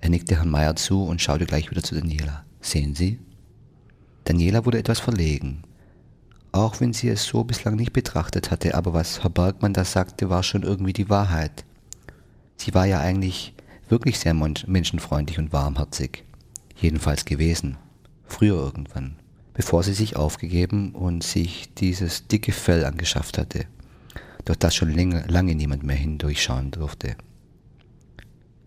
Er 0.00 0.08
nickte 0.08 0.36
Herrn 0.36 0.50
Meier 0.50 0.74
zu 0.76 1.04
und 1.04 1.20
schaute 1.20 1.44
gleich 1.44 1.70
wieder 1.70 1.82
zu 1.82 1.94
Daniela. 1.94 2.44
Sehen 2.60 2.94
Sie? 2.94 3.18
Daniela 4.28 4.66
wurde 4.66 4.78
etwas 4.78 5.00
verlegen. 5.00 5.62
Auch 6.52 6.80
wenn 6.80 6.92
sie 6.92 7.08
es 7.08 7.24
so 7.24 7.44
bislang 7.44 7.76
nicht 7.76 7.94
betrachtet 7.94 8.50
hatte, 8.50 8.74
aber 8.74 8.92
was 8.92 9.22
Herr 9.22 9.30
Bergmann 9.30 9.72
da 9.72 9.86
sagte, 9.86 10.28
war 10.28 10.42
schon 10.42 10.64
irgendwie 10.64 10.92
die 10.92 11.08
Wahrheit. 11.08 11.64
Sie 12.58 12.74
war 12.74 12.84
ja 12.84 13.00
eigentlich 13.00 13.54
wirklich 13.88 14.18
sehr 14.18 14.34
menschenfreundlich 14.34 15.38
und 15.38 15.54
warmherzig. 15.54 16.24
Jedenfalls 16.76 17.24
gewesen. 17.24 17.78
Früher 18.26 18.56
irgendwann. 18.56 19.16
Bevor 19.54 19.82
sie 19.82 19.94
sich 19.94 20.16
aufgegeben 20.16 20.92
und 20.92 21.24
sich 21.24 21.72
dieses 21.76 22.26
dicke 22.26 22.52
Fell 22.52 22.84
angeschafft 22.84 23.38
hatte, 23.38 23.64
durch 24.44 24.58
das 24.58 24.74
schon 24.74 24.94
lange, 24.94 25.24
lange 25.26 25.54
niemand 25.54 25.84
mehr 25.84 25.96
hindurchschauen 25.96 26.70
durfte. 26.70 27.16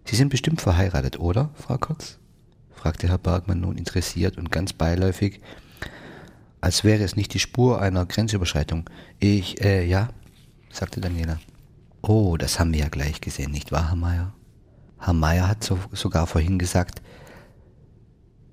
Sie 0.05 0.15
sind 0.15 0.29
bestimmt 0.29 0.59
verheiratet, 0.59 1.19
oder, 1.19 1.51
Frau 1.53 1.77
Kurz? 1.77 2.17
Fragte 2.81 3.07
Herr 3.07 3.19
Bergmann 3.19 3.59
nun 3.59 3.77
interessiert 3.77 4.37
und 4.37 4.51
ganz 4.51 4.73
beiläufig, 4.73 5.39
als 6.61 6.83
wäre 6.83 7.03
es 7.03 7.15
nicht 7.15 7.31
die 7.35 7.39
Spur 7.39 7.79
einer 7.79 8.07
Grenzüberschreitung. 8.07 8.89
Ich, 9.19 9.61
äh, 9.63 9.85
ja, 9.85 10.09
sagte 10.71 10.99
Daniela. 10.99 11.39
Oh, 12.01 12.37
das 12.37 12.59
haben 12.59 12.73
wir 12.73 12.79
ja 12.79 12.89
gleich 12.89 13.21
gesehen, 13.21 13.51
nicht 13.51 13.71
wahr, 13.71 13.89
Herr 13.89 13.95
Meier? 13.95 14.33
Herr 14.97 15.13
Meier 15.13 15.47
hat 15.47 15.63
so, 15.63 15.77
sogar 15.91 16.25
vorhin 16.25 16.57
gesagt, 16.57 17.03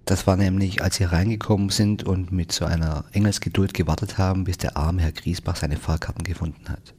das 0.04 0.26
war 0.26 0.36
nämlich, 0.36 0.82
als 0.82 0.96
sie 0.96 1.04
reingekommen 1.04 1.70
sind 1.70 2.02
und 2.02 2.30
mit 2.30 2.52
so 2.52 2.66
einer 2.66 3.06
Engelsgeduld 3.12 3.72
gewartet 3.72 4.18
haben, 4.18 4.44
bis 4.44 4.58
der 4.58 4.76
arme 4.76 5.00
Herr 5.00 5.12
Griesbach 5.12 5.56
seine 5.56 5.78
Fahrkarten 5.78 6.24
gefunden 6.24 6.68
hat. 6.68 6.94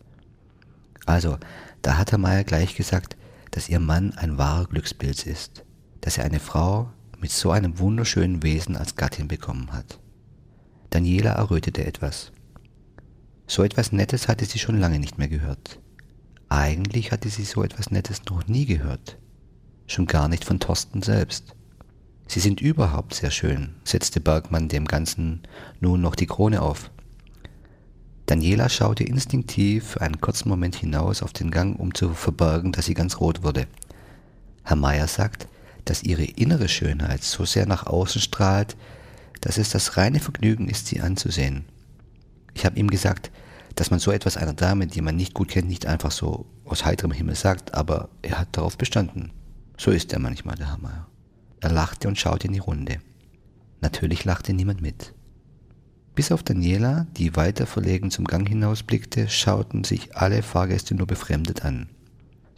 Also, 1.05 1.37
da 1.83 1.97
hat 1.99 2.11
Herr 2.11 2.17
Meier 2.17 2.43
gleich 2.43 2.75
gesagt, 2.75 3.15
dass 3.51 3.69
ihr 3.69 3.79
Mann 3.79 4.13
ein 4.13 4.39
wahrer 4.39 4.65
Glückspilz 4.65 5.27
ist, 5.27 5.63
dass 6.01 6.17
er 6.17 6.25
eine 6.25 6.39
Frau 6.39 6.89
mit 7.21 7.31
so 7.31 7.51
einem 7.51 7.79
wunderschönen 7.79 8.43
Wesen 8.43 8.77
als 8.77 8.95
Gattin 8.95 9.27
bekommen 9.27 9.73
hat. 9.73 9.99
Daniela 10.89 11.31
errötete 11.33 11.85
etwas. 11.85 12.31
So 13.47 13.63
etwas 13.63 13.91
Nettes 13.91 14.27
hatte 14.27 14.45
sie 14.45 14.59
schon 14.59 14.79
lange 14.79 14.99
nicht 14.99 15.17
mehr 15.17 15.27
gehört. 15.27 15.79
Eigentlich 16.49 17.11
hatte 17.11 17.29
sie 17.29 17.43
so 17.43 17.63
etwas 17.63 17.91
Nettes 17.91 18.25
noch 18.29 18.47
nie 18.47 18.65
gehört. 18.65 19.17
Schon 19.87 20.07
gar 20.07 20.27
nicht 20.27 20.45
von 20.45 20.59
Thorsten 20.59 21.01
selbst. 21.01 21.55
Sie 22.27 22.39
sind 22.39 22.61
überhaupt 22.61 23.15
sehr 23.15 23.31
schön, 23.31 23.75
setzte 23.83 24.19
Bergmann 24.19 24.69
dem 24.69 24.85
Ganzen 24.85 25.41
nun 25.79 26.01
noch 26.01 26.15
die 26.15 26.27
Krone 26.27 26.61
auf. 26.61 26.91
Daniela 28.27 28.69
schaute 28.69 29.03
instinktiv 29.03 29.97
einen 29.97 30.21
kurzen 30.21 30.49
Moment 30.49 30.75
hinaus 30.75 31.23
auf 31.23 31.33
den 31.33 31.49
Gang, 31.49 31.79
um 31.79 31.95
zu 31.95 32.13
verbergen, 32.13 32.71
dass 32.71 32.85
sie 32.85 32.93
ganz 32.93 33.19
rot 33.19 33.41
wurde. 33.41 33.65
Herr 34.63 34.75
Meier 34.75 35.07
sagt, 35.07 35.47
dass 35.89 36.03
ihre 36.03 36.23
innere 36.23 36.67
Schönheit 36.67 37.23
so 37.23 37.45
sehr 37.45 37.65
nach 37.65 37.87
außen 37.87 38.21
strahlt, 38.21 38.77
dass 39.41 39.57
es 39.57 39.69
das 39.69 39.97
reine 39.97 40.19
Vergnügen 40.19 40.69
ist, 40.69 40.87
sie 40.87 41.01
anzusehen. 41.01 41.65
Ich 42.53 42.65
habe 42.65 42.77
ihm 42.77 42.89
gesagt, 42.89 43.31
dass 43.75 43.89
man 43.89 43.99
so 43.99 44.11
etwas 44.11 44.37
einer 44.37 44.53
Dame, 44.53 44.87
die 44.87 45.01
man 45.01 45.15
nicht 45.15 45.33
gut 45.33 45.49
kennt, 45.49 45.67
nicht 45.67 45.85
einfach 45.85 46.11
so 46.11 46.45
aus 46.65 46.85
heiterem 46.85 47.11
Himmel 47.11 47.35
sagt, 47.35 47.73
aber 47.73 48.09
er 48.21 48.37
hat 48.37 48.49
darauf 48.51 48.77
bestanden. 48.77 49.31
So 49.77 49.91
ist 49.91 50.13
er 50.13 50.19
manchmal, 50.19 50.55
der 50.55 50.77
Meier. 50.79 51.07
Er 51.61 51.71
lachte 51.71 52.07
und 52.07 52.19
schaute 52.19 52.47
in 52.47 52.53
die 52.53 52.59
Runde. 52.59 52.99
Natürlich 53.81 54.25
lachte 54.25 54.53
niemand 54.53 54.81
mit. 54.81 55.13
Bis 56.13 56.31
auf 56.31 56.43
Daniela, 56.43 57.07
die 57.17 57.35
weiter 57.35 57.65
verlegen 57.65 58.11
zum 58.11 58.25
Gang 58.25 58.47
hinausblickte, 58.47 59.29
schauten 59.29 59.83
sich 59.83 60.15
alle 60.15 60.43
Fahrgäste 60.43 60.93
nur 60.93 61.07
befremdet 61.07 61.63
an. 61.63 61.89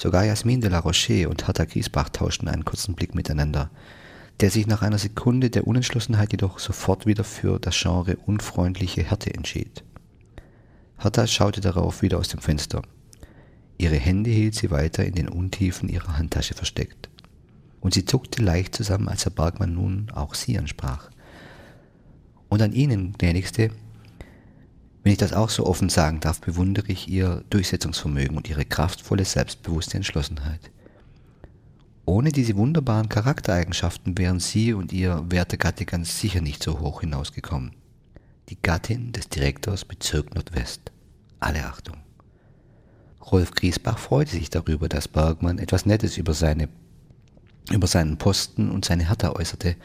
Sogar 0.01 0.25
Jasmin 0.25 0.61
de 0.61 0.71
la 0.71 0.79
Roche 0.79 1.29
und 1.29 1.45
Hertha 1.45 1.63
Griesbach 1.63 2.09
tauschten 2.09 2.47
einen 2.47 2.65
kurzen 2.65 2.95
Blick 2.95 3.13
miteinander, 3.13 3.69
der 4.39 4.49
sich 4.49 4.65
nach 4.65 4.81
einer 4.81 4.97
Sekunde 4.97 5.51
der 5.51 5.67
Unentschlossenheit 5.67 6.31
jedoch 6.31 6.57
sofort 6.57 7.05
wieder 7.05 7.23
für 7.23 7.59
das 7.59 7.79
Genre 7.79 8.15
unfreundliche 8.15 9.03
Härte 9.03 9.31
entschied. 9.31 9.83
Hertha 10.97 11.27
schaute 11.27 11.61
darauf 11.61 12.01
wieder 12.01 12.17
aus 12.17 12.29
dem 12.29 12.39
Fenster. 12.39 12.81
Ihre 13.77 13.97
Hände 13.97 14.31
hielt 14.31 14.55
sie 14.55 14.71
weiter 14.71 15.05
in 15.05 15.13
den 15.13 15.29
Untiefen 15.29 15.87
ihrer 15.87 16.17
Handtasche 16.17 16.55
versteckt 16.55 17.11
und 17.79 17.93
sie 17.93 18.03
zuckte 18.03 18.41
leicht 18.41 18.73
zusammen, 18.73 19.07
als 19.07 19.25
Herr 19.25 19.33
Bergmann 19.33 19.75
nun 19.75 20.09
auch 20.15 20.33
sie 20.33 20.57
ansprach. 20.57 21.11
Und 22.49 22.63
an 22.63 22.73
Ihnen, 22.73 23.13
gnädigste, 23.19 23.69
wenn 25.03 25.11
ich 25.11 25.17
das 25.17 25.33
auch 25.33 25.49
so 25.49 25.65
offen 25.65 25.89
sagen 25.89 26.19
darf, 26.19 26.41
bewundere 26.41 26.91
ich 26.91 27.07
Ihr 27.07 27.43
Durchsetzungsvermögen 27.49 28.37
und 28.37 28.49
Ihre 28.49 28.65
kraftvolle, 28.65 29.25
selbstbewusste 29.25 29.97
Entschlossenheit. 29.97 30.71
Ohne 32.05 32.31
diese 32.31 32.55
wunderbaren 32.55 33.09
Charaktereigenschaften 33.09 34.17
wären 34.17 34.39
Sie 34.39 34.73
und 34.73 34.91
Ihr 34.91 35.23
werte 35.29 35.57
Gatte 35.57 35.85
ganz 35.85 36.19
sicher 36.19 36.41
nicht 36.41 36.61
so 36.61 36.79
hoch 36.79 37.01
hinausgekommen. 37.01 37.71
Die 38.49 38.61
Gattin 38.61 39.11
des 39.11 39.29
Direktors 39.29 39.85
Bezirk 39.85 40.35
Nordwest. 40.35 40.91
Alle 41.39 41.65
Achtung. 41.65 41.97
Rolf 43.31 43.51
Griesbach 43.51 43.97
freute 43.97 44.31
sich 44.31 44.49
darüber, 44.49 44.89
dass 44.89 45.07
Bergmann 45.07 45.57
etwas 45.57 45.85
Nettes 45.85 46.17
über 46.17 46.33
seine 46.33 46.69
über 47.69 47.87
seinen 47.87 48.17
Posten 48.17 48.69
und 48.71 48.85
seine 48.85 49.07
Härte 49.07 49.35
äußerte, 49.35 49.75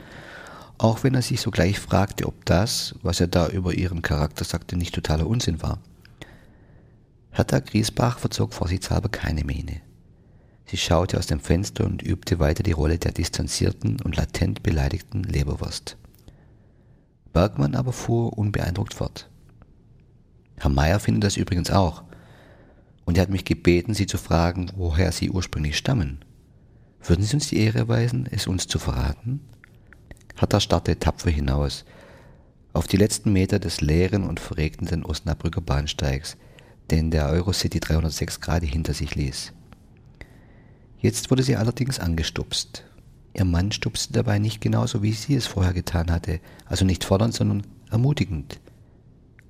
auch 0.79 1.05
wenn 1.05 1.15
er 1.15 1.23
sich 1.23 1.41
sogleich 1.41 1.79
fragte, 1.79 2.27
ob 2.27 2.45
das, 2.45 2.95
was 3.03 3.21
er 3.21 3.29
da 3.29 3.49
über 3.49 3.75
ihren 3.75 4.03
Charakter 4.03 4.45
sagte, 4.45 4.77
nicht 4.77 4.95
totaler 4.95 5.27
Unsinn 5.27 5.63
war. 5.63 5.79
Hertha 7.31 7.61
Griesbach 7.61 8.19
verzog 8.19 8.55
vorsichtshalber 8.55 9.09
keine 9.09 9.45
Miene. 9.45 9.81
Sie 10.67 10.77
schaute 10.77 11.19
aus 11.19 11.27
dem 11.27 11.41
Fenster 11.41 11.85
und 11.85 12.03
übte 12.03 12.39
weiter 12.39 12.63
die 12.63 12.73
Rolle 12.73 12.99
der 12.99 13.13
distanzierten 13.13 14.01
und 14.01 14.17
latent 14.17 14.63
beleidigten 14.63 15.23
Leberwurst. 15.23 15.97
Bergmann 17.33 17.75
aber 17.75 17.93
fuhr 17.93 18.37
unbeeindruckt 18.37 18.95
fort. 18.95 19.29
Herr 20.57 20.71
Meier 20.71 20.99
findet 20.99 21.25
das 21.25 21.37
übrigens 21.37 21.71
auch, 21.71 22.03
und 23.05 23.17
er 23.17 23.23
hat 23.23 23.31
mich 23.31 23.45
gebeten, 23.45 23.95
Sie 23.95 24.07
zu 24.07 24.19
fragen, 24.19 24.73
woher 24.75 25.13
Sie 25.13 25.31
ursprünglich 25.31 25.77
stammen. 25.77 26.25
Würden 27.03 27.25
Sie 27.25 27.37
uns 27.37 27.49
die 27.49 27.59
Ehre 27.59 27.79
erweisen, 27.79 28.27
es 28.29 28.47
uns 28.49 28.67
zu 28.67 28.79
verraten? 28.79 29.41
Hatta 30.37 30.61
starrte 30.61 30.99
tapfer 30.99 31.31
hinaus, 31.31 31.85
auf 32.75 32.87
die 32.87 32.99
letzten 32.99 33.33
Meter 33.33 33.59
des 33.59 33.81
leeren 33.81 34.25
und 34.25 34.39
verregneten 34.39 35.03
Osnabrücker 35.03 35.63
Bahnsteigs, 35.63 36.37
den 36.91 37.11
der 37.11 37.31
Eurocity 37.31 37.81
306 37.81 38.43
gerade 38.43 38.67
hinter 38.67 38.93
sich 38.93 39.15
ließ. 39.15 39.55
Jetzt 40.99 41.31
wurde 41.31 41.43
sie 41.43 41.57
allerdings 41.57 41.99
angestupst. 41.99 42.85
Ihr 43.33 43.47
Mann 43.47 43.73
stupste 43.73 44.13
dabei 44.13 44.39
nicht 44.39 44.61
genauso, 44.61 45.03
wie 45.03 45.13
sie 45.13 45.35
es 45.35 45.47
vorher 45.47 45.73
getan 45.73 46.11
hatte, 46.11 46.41
also 46.67 46.85
nicht 46.85 47.05
fordernd, 47.05 47.33
sondern 47.33 47.67
ermutigend. 47.91 48.61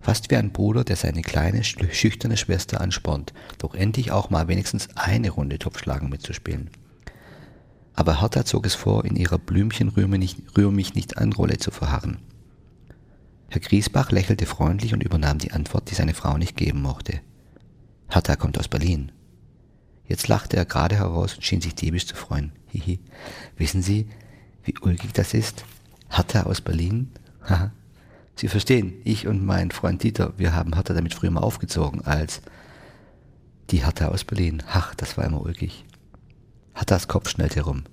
Fast 0.00 0.30
wie 0.30 0.36
ein 0.36 0.52
Bruder, 0.52 0.84
der 0.84 0.94
seine 0.94 1.22
kleine, 1.22 1.64
schüchterne 1.64 2.36
Schwester 2.36 2.80
anspornt, 2.80 3.32
doch 3.58 3.74
endlich 3.74 4.12
auch 4.12 4.30
mal 4.30 4.46
wenigstens 4.46 4.88
eine 4.94 5.30
Runde 5.30 5.58
Topfschlagen 5.58 6.08
mitzuspielen 6.08 6.70
aber 7.96 8.20
Hertha 8.20 8.44
zog 8.44 8.66
es 8.66 8.74
vor, 8.74 9.04
in 9.04 9.16
ihrer 9.16 9.38
Blümchen 9.38 9.88
rühr 9.88 10.06
mich, 10.06 10.36
rühr 10.56 10.70
mich 10.70 10.94
nicht 10.94 11.18
an 11.18 11.32
Rolle 11.32 11.56
zu 11.56 11.70
verharren. 11.70 12.18
Herr 13.48 13.60
Griesbach 13.60 14.10
lächelte 14.10 14.44
freundlich 14.44 14.92
und 14.92 15.02
übernahm 15.02 15.38
die 15.38 15.52
Antwort, 15.52 15.90
die 15.90 15.94
seine 15.94 16.14
Frau 16.14 16.36
nicht 16.36 16.56
geben 16.56 16.82
mochte. 16.82 17.20
Hertha 18.08 18.36
kommt 18.36 18.58
aus 18.58 18.68
Berlin. 18.68 19.12
Jetzt 20.06 20.28
lachte 20.28 20.56
er 20.56 20.66
gerade 20.66 20.96
heraus 20.96 21.34
und 21.34 21.42
schien 21.42 21.60
sich 21.60 21.74
diebisch 21.74 22.06
zu 22.06 22.14
freuen. 22.14 22.52
Hihi. 22.68 23.00
Wissen 23.56 23.82
Sie, 23.82 24.08
wie 24.64 24.74
ulkig 24.80 25.12
das 25.12 25.32
ist? 25.32 25.64
Hertha 26.10 26.42
aus 26.42 26.60
Berlin? 26.60 27.10
Haha. 27.48 27.72
Sie 28.34 28.48
verstehen, 28.48 28.92
ich 29.04 29.26
und 29.26 29.44
mein 29.44 29.70
Freund 29.70 30.02
Dieter, 30.02 30.34
wir 30.36 30.54
haben 30.54 30.74
Hertha 30.74 30.92
damit 30.92 31.14
früher 31.14 31.30
mal 31.30 31.40
aufgezogen 31.40 32.04
als 32.04 32.42
die 33.70 33.84
Hertha 33.84 34.08
aus 34.08 34.24
Berlin. 34.24 34.62
Ach, 34.68 34.94
das 34.94 35.16
war 35.16 35.24
immer 35.24 35.40
ulkig. 35.40 35.84
Herthas 36.76 37.08
Kopf 37.08 37.30
schnellte 37.30 37.56
herum. 37.56 37.84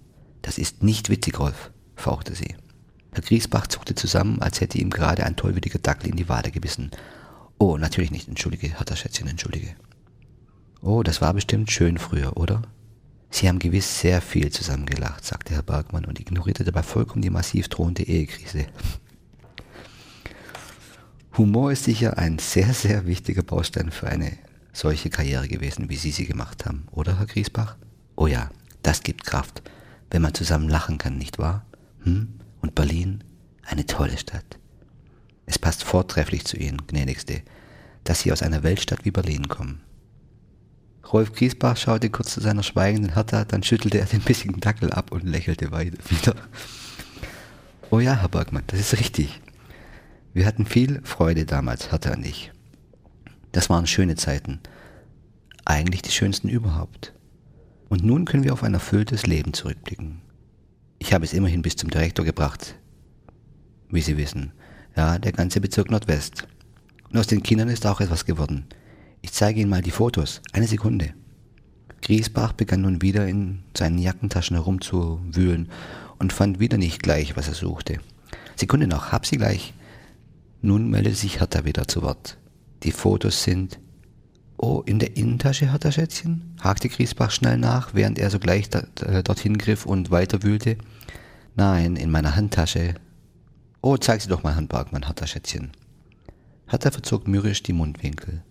Das 0.41 0.57
ist 0.57 0.83
nicht 0.83 1.09
witzig, 1.09 1.39
Rolf, 1.39 1.71
fauchte 1.95 2.35
sie. 2.35 2.55
Herr 3.13 3.23
Griesbach 3.23 3.67
zuckte 3.67 3.95
zusammen, 3.95 4.41
als 4.41 4.59
hätte 4.59 4.77
ihm 4.77 4.89
gerade 4.89 5.25
ein 5.25 5.37
tollwütiger 5.37 5.79
Dackel 5.79 6.09
in 6.09 6.17
die 6.17 6.27
Wade 6.27 6.51
gebissen. 6.51 6.91
Oh, 7.57 7.77
natürlich 7.77 8.11
nicht, 8.11 8.27
entschuldige, 8.27 8.67
Hertha 8.67 8.97
Schätzchen, 8.97 9.29
entschuldige. 9.29 9.73
Oh, 10.81 11.01
das 11.01 11.21
war 11.21 11.33
bestimmt 11.33 11.71
schön 11.71 11.97
früher, 11.97 12.35
oder? 12.35 12.61
Sie 13.29 13.47
haben 13.47 13.59
gewiss 13.59 14.01
sehr 14.01 14.21
viel 14.21 14.51
zusammengelacht, 14.51 15.23
sagte 15.23 15.53
Herr 15.53 15.63
Bergmann 15.63 16.03
und 16.03 16.19
ignorierte 16.19 16.65
dabei 16.65 16.83
vollkommen 16.83 17.21
die 17.21 17.29
massiv 17.29 17.69
drohende 17.69 18.03
Ehekrise. 18.03 18.65
Humor 21.37 21.71
ist 21.71 21.85
sicher 21.85 22.17
ein 22.17 22.37
sehr, 22.37 22.73
sehr 22.73 23.07
wichtiger 23.07 23.43
Baustein 23.43 23.91
für 23.91 24.07
eine 24.07 24.33
solche 24.73 25.09
Karriere 25.09 25.47
gewesen, 25.47 25.89
wie 25.89 25.95
Sie 25.95 26.11
sie 26.11 26.25
gemacht 26.25 26.65
haben, 26.65 26.85
oder, 26.91 27.17
Herr 27.17 27.27
Griesbach? 27.27 27.77
Oh 28.17 28.27
ja, 28.27 28.49
das 28.83 29.01
gibt 29.01 29.25
Kraft, 29.25 29.63
wenn 30.11 30.21
man 30.21 30.33
zusammen 30.33 30.69
lachen 30.69 30.97
kann, 30.97 31.17
nicht 31.17 31.39
wahr? 31.39 31.65
Hm? 32.03 32.39
Und 32.61 32.75
Berlin? 32.75 33.23
Eine 33.65 33.85
tolle 33.85 34.17
Stadt. 34.17 34.59
Es 35.45 35.57
passt 35.57 35.83
vortrefflich 35.83 36.45
zu 36.45 36.57
Ihnen, 36.57 36.85
gnädigste, 36.87 37.41
dass 38.03 38.21
Sie 38.21 38.31
aus 38.31 38.43
einer 38.43 38.63
Weltstadt 38.63 39.05
wie 39.05 39.11
Berlin 39.11 39.47
kommen. 39.47 39.81
Rolf 41.11 41.33
Griesbach 41.33 41.77
schaute 41.77 42.09
kurz 42.09 42.33
zu 42.33 42.41
seiner 42.41 42.63
schweigenden 42.63 43.13
Hertha, 43.13 43.43
dann 43.45 43.63
schüttelte 43.63 43.99
er 43.99 44.05
den 44.05 44.21
bissigen 44.21 44.59
Dackel 44.59 44.91
ab 44.91 45.11
und 45.11 45.23
lächelte 45.23 45.71
wieder. 45.71 46.35
Oh 47.89 47.99
ja, 47.99 48.15
Herr 48.15 48.29
Bergmann, 48.29 48.63
das 48.67 48.79
ist 48.79 48.99
richtig. 48.99 49.41
Wir 50.33 50.45
hatten 50.45 50.65
viel 50.65 51.01
Freude 51.03 51.45
damals, 51.45 51.91
Hertha 51.91 52.13
und 52.13 52.25
ich. 52.25 52.51
Das 53.51 53.69
waren 53.69 53.85
schöne 53.85 54.15
Zeiten. 54.15 54.59
Eigentlich 55.65 56.01
die 56.01 56.11
schönsten 56.11 56.49
überhaupt. 56.49 57.13
Und 57.89 58.03
nun 58.03 58.25
können 58.25 58.43
wir 58.43 58.53
auf 58.53 58.63
ein 58.63 58.73
erfülltes 58.73 59.27
Leben 59.27 59.53
zurückblicken. 59.53 60.21
Ich 60.99 61.13
habe 61.13 61.25
es 61.25 61.33
immerhin 61.33 61.61
bis 61.61 61.75
zum 61.75 61.89
Direktor 61.89 62.25
gebracht, 62.25 62.75
wie 63.89 64.01
Sie 64.01 64.17
wissen. 64.17 64.51
Ja, 64.95 65.19
der 65.19 65.31
ganze 65.31 65.59
Bezirk 65.59 65.91
Nordwest. 65.91 66.47
Und 67.09 67.19
aus 67.19 67.27
den 67.27 67.43
Kindern 67.43 67.69
ist 67.69 67.85
auch 67.85 68.01
etwas 68.01 68.25
geworden. 68.25 68.65
Ich 69.21 69.31
zeige 69.33 69.59
Ihnen 69.59 69.69
mal 69.69 69.81
die 69.81 69.91
Fotos. 69.91 70.41
Eine 70.51 70.67
Sekunde. 70.67 71.13
Griesbach 72.01 72.53
begann 72.53 72.81
nun 72.81 73.01
wieder 73.01 73.27
in 73.27 73.63
seinen 73.75 73.97
Jackentaschen 73.97 74.57
herumzuwühlen 74.57 75.69
und 76.19 76.33
fand 76.33 76.59
wieder 76.59 76.77
nicht 76.77 77.01
gleich, 77.01 77.37
was 77.37 77.47
er 77.47 77.53
suchte. 77.53 77.99
Sekunde 78.55 78.87
noch, 78.87 79.11
hab 79.11 79.25
sie 79.25 79.37
gleich. 79.37 79.73
Nun 80.61 80.89
meldet 80.89 81.17
sich 81.17 81.39
Hertha 81.39 81.65
wieder 81.65 81.87
zu 81.87 82.01
Wort. 82.01 82.37
Die 82.83 82.91
Fotos 82.91 83.43
sind. 83.43 83.79
Oh, 84.65 84.81
in 84.85 84.97
der 84.97 85.17
Innentasche, 85.17 85.69
Hertha 85.69 85.91
Schätzchen? 85.91 86.55
hakte 86.61 86.87
Griesbach 86.87 87.31
schnell 87.31 87.57
nach, 87.57 87.93
während 87.93 88.17
er 88.17 88.29
sogleich 88.29 88.69
da, 88.69 88.87
äh, 89.01 89.21
dorthin 89.21 89.57
griff 89.57 89.85
und 89.85 90.09
weiter 90.09 90.41
wühlte. 90.41 90.77
Nein, 91.57 91.97
in 91.97 92.09
meiner 92.09 92.37
Handtasche. 92.37 92.93
Oh, 93.81 93.97
zeig 93.97 94.21
sie 94.21 94.29
doch 94.29 94.41
mal, 94.41 94.53
Herrn 94.53 94.69
Bergmann, 94.69 95.05
Hertha 95.05 95.27
Schätzchen. 95.27 95.71
Hertha 96.65 96.91
verzog 96.91 97.27
mürrisch 97.27 97.61
die 97.61 97.73
Mundwinkel. 97.73 98.41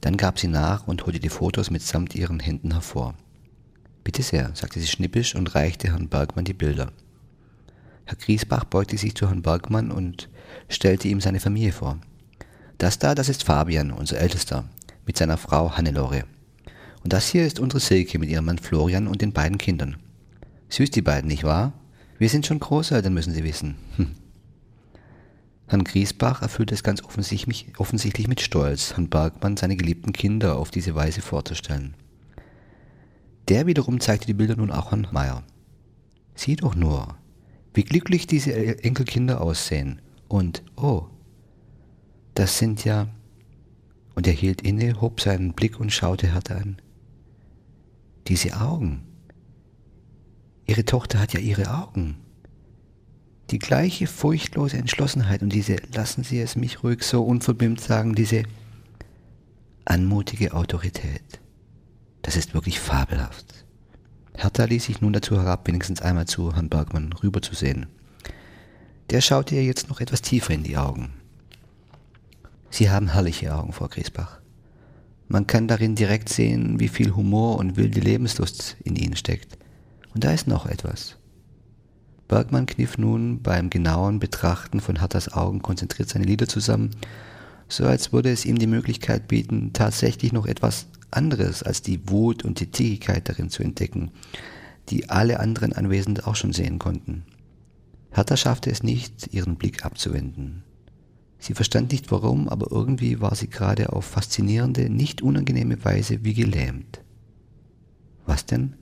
Dann 0.00 0.16
gab 0.16 0.38
sie 0.38 0.48
nach 0.48 0.88
und 0.88 1.04
holte 1.04 1.20
die 1.20 1.28
Fotos 1.28 1.70
mitsamt 1.70 2.14
ihren 2.14 2.40
Händen 2.40 2.72
hervor. 2.72 3.12
Bitte 4.02 4.22
sehr, 4.22 4.50
sagte 4.54 4.80
sie 4.80 4.86
schnippisch 4.86 5.34
und 5.34 5.54
reichte 5.54 5.88
Herrn 5.88 6.08
Bergmann 6.08 6.46
die 6.46 6.54
Bilder. 6.54 6.90
Herr 8.06 8.16
Griesbach 8.16 8.64
beugte 8.64 8.96
sich 8.96 9.14
zu 9.14 9.26
Herrn 9.28 9.42
Bergmann 9.42 9.90
und 9.90 10.30
stellte 10.70 11.08
ihm 11.08 11.20
seine 11.20 11.40
Familie 11.40 11.72
vor. 11.72 11.98
Das 12.78 12.98
da, 12.98 13.14
das 13.14 13.28
ist 13.28 13.44
Fabian, 13.44 13.90
unser 13.92 14.16
Ältester, 14.16 14.64
mit 15.06 15.16
seiner 15.16 15.36
Frau 15.36 15.76
Hannelore. 15.76 16.24
Und 17.02 17.12
das 17.12 17.28
hier 17.28 17.46
ist 17.46 17.60
unsere 17.60 17.80
Silke 17.80 18.18
mit 18.18 18.30
ihrem 18.30 18.46
Mann 18.46 18.58
Florian 18.58 19.06
und 19.06 19.20
den 19.20 19.32
beiden 19.32 19.58
Kindern. 19.58 19.96
Süß 20.70 20.90
die 20.90 21.02
beiden, 21.02 21.28
nicht 21.28 21.44
wahr? 21.44 21.72
Wir 22.18 22.28
sind 22.28 22.46
schon 22.46 22.60
Großeltern, 22.60 23.12
müssen 23.12 23.34
Sie 23.34 23.44
wissen. 23.44 23.76
Hm. 23.96 24.12
Herrn 25.66 25.84
Griesbach 25.84 26.42
erfüllte 26.42 26.74
es 26.74 26.82
ganz 26.82 27.02
offensichtlich, 27.02 27.72
offensichtlich 27.78 28.28
mit 28.28 28.40
Stolz, 28.40 28.92
Herrn 28.92 29.08
Bergmann 29.08 29.56
seine 29.56 29.76
geliebten 29.76 30.12
Kinder 30.12 30.56
auf 30.56 30.70
diese 30.70 30.94
Weise 30.94 31.20
vorzustellen. 31.20 31.94
Der 33.48 33.66
wiederum 33.66 34.00
zeigte 34.00 34.26
die 34.26 34.34
Bilder 34.34 34.56
nun 34.56 34.70
auch 34.70 34.90
Herrn 34.90 35.08
Meier. 35.10 35.42
Sieh 36.34 36.56
doch 36.56 36.74
nur, 36.74 37.16
wie 37.74 37.84
glücklich 37.84 38.26
diese 38.26 38.54
Enkelkinder 38.82 39.40
aussehen. 39.40 40.00
Und, 40.28 40.62
oh, 40.76 41.06
das 42.34 42.58
sind 42.58 42.84
ja... 42.84 43.08
Und 44.14 44.26
er 44.26 44.32
hielt 44.32 44.62
inne, 44.62 45.00
hob 45.00 45.20
seinen 45.20 45.52
Blick 45.52 45.80
und 45.80 45.92
schaute 45.92 46.32
Hertha 46.32 46.54
an. 46.54 46.76
Diese 48.28 48.60
Augen. 48.60 49.02
Ihre 50.66 50.84
Tochter 50.84 51.18
hat 51.18 51.32
ja 51.34 51.40
ihre 51.40 51.74
Augen. 51.74 52.16
Die 53.50 53.58
gleiche 53.58 54.06
furchtlose 54.06 54.78
Entschlossenheit 54.78 55.42
und 55.42 55.52
diese, 55.52 55.76
lassen 55.92 56.24
Sie 56.24 56.40
es 56.40 56.56
mich 56.56 56.82
ruhig 56.82 57.02
so 57.02 57.22
unverbimmt 57.22 57.80
sagen, 57.80 58.14
diese 58.14 58.44
anmutige 59.84 60.54
Autorität. 60.54 61.40
Das 62.22 62.36
ist 62.36 62.54
wirklich 62.54 62.80
fabelhaft. 62.80 63.66
Hertha 64.34 64.64
ließ 64.64 64.84
sich 64.84 65.00
nun 65.00 65.12
dazu 65.12 65.36
herab, 65.36 65.68
wenigstens 65.68 66.00
einmal 66.00 66.26
zu 66.26 66.54
Herrn 66.54 66.70
Bergmann 66.70 67.12
rüberzusehen. 67.12 67.86
Der 69.10 69.20
schaute 69.20 69.54
ihr 69.54 69.64
jetzt 69.64 69.90
noch 69.90 70.00
etwas 70.00 70.22
tiefer 70.22 70.54
in 70.54 70.62
die 70.62 70.78
Augen. 70.78 71.12
Sie 72.74 72.90
haben 72.90 73.12
herrliche 73.12 73.54
Augen, 73.54 73.72
Frau 73.72 73.86
Griesbach. 73.86 74.40
Man 75.28 75.46
kann 75.46 75.68
darin 75.68 75.94
direkt 75.94 76.28
sehen, 76.28 76.80
wie 76.80 76.88
viel 76.88 77.14
Humor 77.14 77.58
und 77.58 77.76
wilde 77.76 78.00
Lebenslust 78.00 78.76
in 78.82 78.96
ihnen 78.96 79.14
steckt. 79.14 79.56
Und 80.12 80.24
da 80.24 80.32
ist 80.32 80.48
noch 80.48 80.66
etwas. 80.66 81.16
Bergmann 82.26 82.66
kniff 82.66 82.98
nun 82.98 83.40
beim 83.42 83.70
genauen 83.70 84.18
Betrachten 84.18 84.80
von 84.80 84.98
Herthas 84.98 85.32
Augen 85.32 85.62
konzentriert 85.62 86.08
seine 86.08 86.24
Lider 86.24 86.48
zusammen, 86.48 86.90
so 87.68 87.86
als 87.86 88.12
würde 88.12 88.32
es 88.32 88.44
ihm 88.44 88.58
die 88.58 88.66
Möglichkeit 88.66 89.28
bieten, 89.28 89.72
tatsächlich 89.72 90.32
noch 90.32 90.46
etwas 90.46 90.88
anderes 91.12 91.62
als 91.62 91.80
die 91.80 92.10
Wut 92.10 92.44
und 92.44 92.58
die 92.58 92.72
Zickigkeit 92.72 93.28
darin 93.28 93.50
zu 93.50 93.62
entdecken, 93.62 94.10
die 94.88 95.10
alle 95.10 95.38
anderen 95.38 95.74
Anwesenden 95.74 96.24
auch 96.24 96.34
schon 96.34 96.52
sehen 96.52 96.80
konnten. 96.80 97.24
Hertha 98.10 98.36
schaffte 98.36 98.68
es 98.72 98.82
nicht, 98.82 99.32
ihren 99.32 99.54
Blick 99.54 99.84
abzuwenden. 99.84 100.64
Sie 101.44 101.52
verstand 101.52 101.92
nicht 101.92 102.10
warum, 102.10 102.48
aber 102.48 102.72
irgendwie 102.72 103.20
war 103.20 103.34
sie 103.34 103.50
gerade 103.50 103.92
auf 103.92 104.06
faszinierende, 104.06 104.88
nicht 104.88 105.20
unangenehme 105.20 105.84
Weise 105.84 106.24
wie 106.24 106.32
gelähmt. 106.32 107.00
Was 108.24 108.46
denn? 108.46 108.76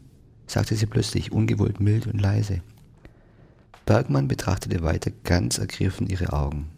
sagte 0.46 0.76
sie 0.76 0.86
plötzlich, 0.86 1.32
ungewollt 1.32 1.80
mild 1.80 2.06
und 2.06 2.20
leise. 2.20 2.60
Bergmann 3.84 4.28
betrachtete 4.28 4.82
weiter 4.82 5.10
ganz 5.24 5.58
ergriffen 5.58 6.06
ihre 6.06 6.32
Augen 6.32 6.68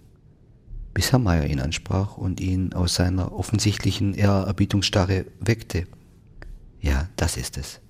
bis 0.95 1.11
Herr 1.11 1.19
Meier 1.19 1.47
ihn 1.47 1.61
ansprach 1.61 2.17
und 2.17 2.41
ihn 2.41 2.73
aus 2.73 2.95
seiner 2.95 3.33
offensichtlichen 3.33 4.15
Ehrerbietungsstarre 4.15 5.27
weckte. 5.41 5.87
Ja, 6.81 7.09
das 7.17 7.37
ist 7.37 7.59
es. 7.59 7.81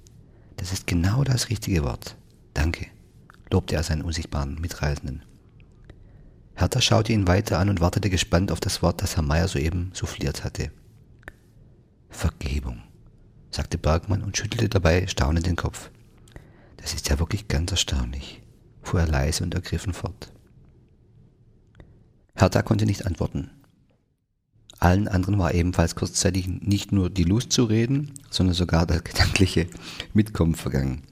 Das 0.57 0.73
ist 0.73 0.87
genau 0.87 1.23
das 1.23 1.51
richtige 1.51 1.85
Wort. 1.85 2.17
Danke, 2.55 2.87
lobte 3.51 3.77
er 3.77 3.83
seinen 3.83 4.03
unsichtbaren 4.03 4.59
Mitreisenden. 4.61 5.23
Hertha 6.55 6.81
schaute 6.81 7.13
ihn 7.13 7.27
weiter 7.27 7.59
an 7.59 7.69
und 7.69 7.81
wartete 7.81 8.11
gespannt 8.11 8.53
auf 8.53 8.61
das 8.61 8.83
Wort, 8.83 9.03
das 9.03 9.17
Herr 9.17 9.23
Meier 9.23 9.49
soeben 9.49 9.91
souffliert 9.93 10.45
hatte. 10.45 10.71
Vergebung, 12.09 12.83
sagte 13.51 13.77
Bergmann 13.77 14.23
und 14.23 14.37
schüttelte 14.37 14.69
dabei 14.69 15.07
staunend 15.09 15.47
den 15.47 15.57
Kopf. 15.57 15.91
Das 16.77 16.95
ist 16.95 17.09
ja 17.09 17.19
wirklich 17.19 17.49
ganz 17.49 17.73
erstaunlich, 17.73 18.43
fuhr 18.83 19.01
er 19.01 19.09
leise 19.09 19.43
und 19.43 19.55
ergriffen 19.55 19.93
fort. 19.93 20.33
Hertha 22.37 22.63
konnte 22.63 22.87
nicht 22.87 23.07
antworten. 23.07 23.51
Allen 24.79 25.09
anderen 25.09 25.39
war 25.39 25.55
ebenfalls 25.55 25.95
kurzzeitig 25.95 26.47
nicht 26.47 26.93
nur 26.93 27.09
die 27.09 27.25
Lust 27.25 27.53
zu 27.53 27.65
reden, 27.65 28.13
sondern 28.31 28.55
sogar 28.55 28.87
das 28.87 29.03
gedankliche 29.03 29.67
Mitkommen 30.13 30.55
vergangen. 30.55 31.03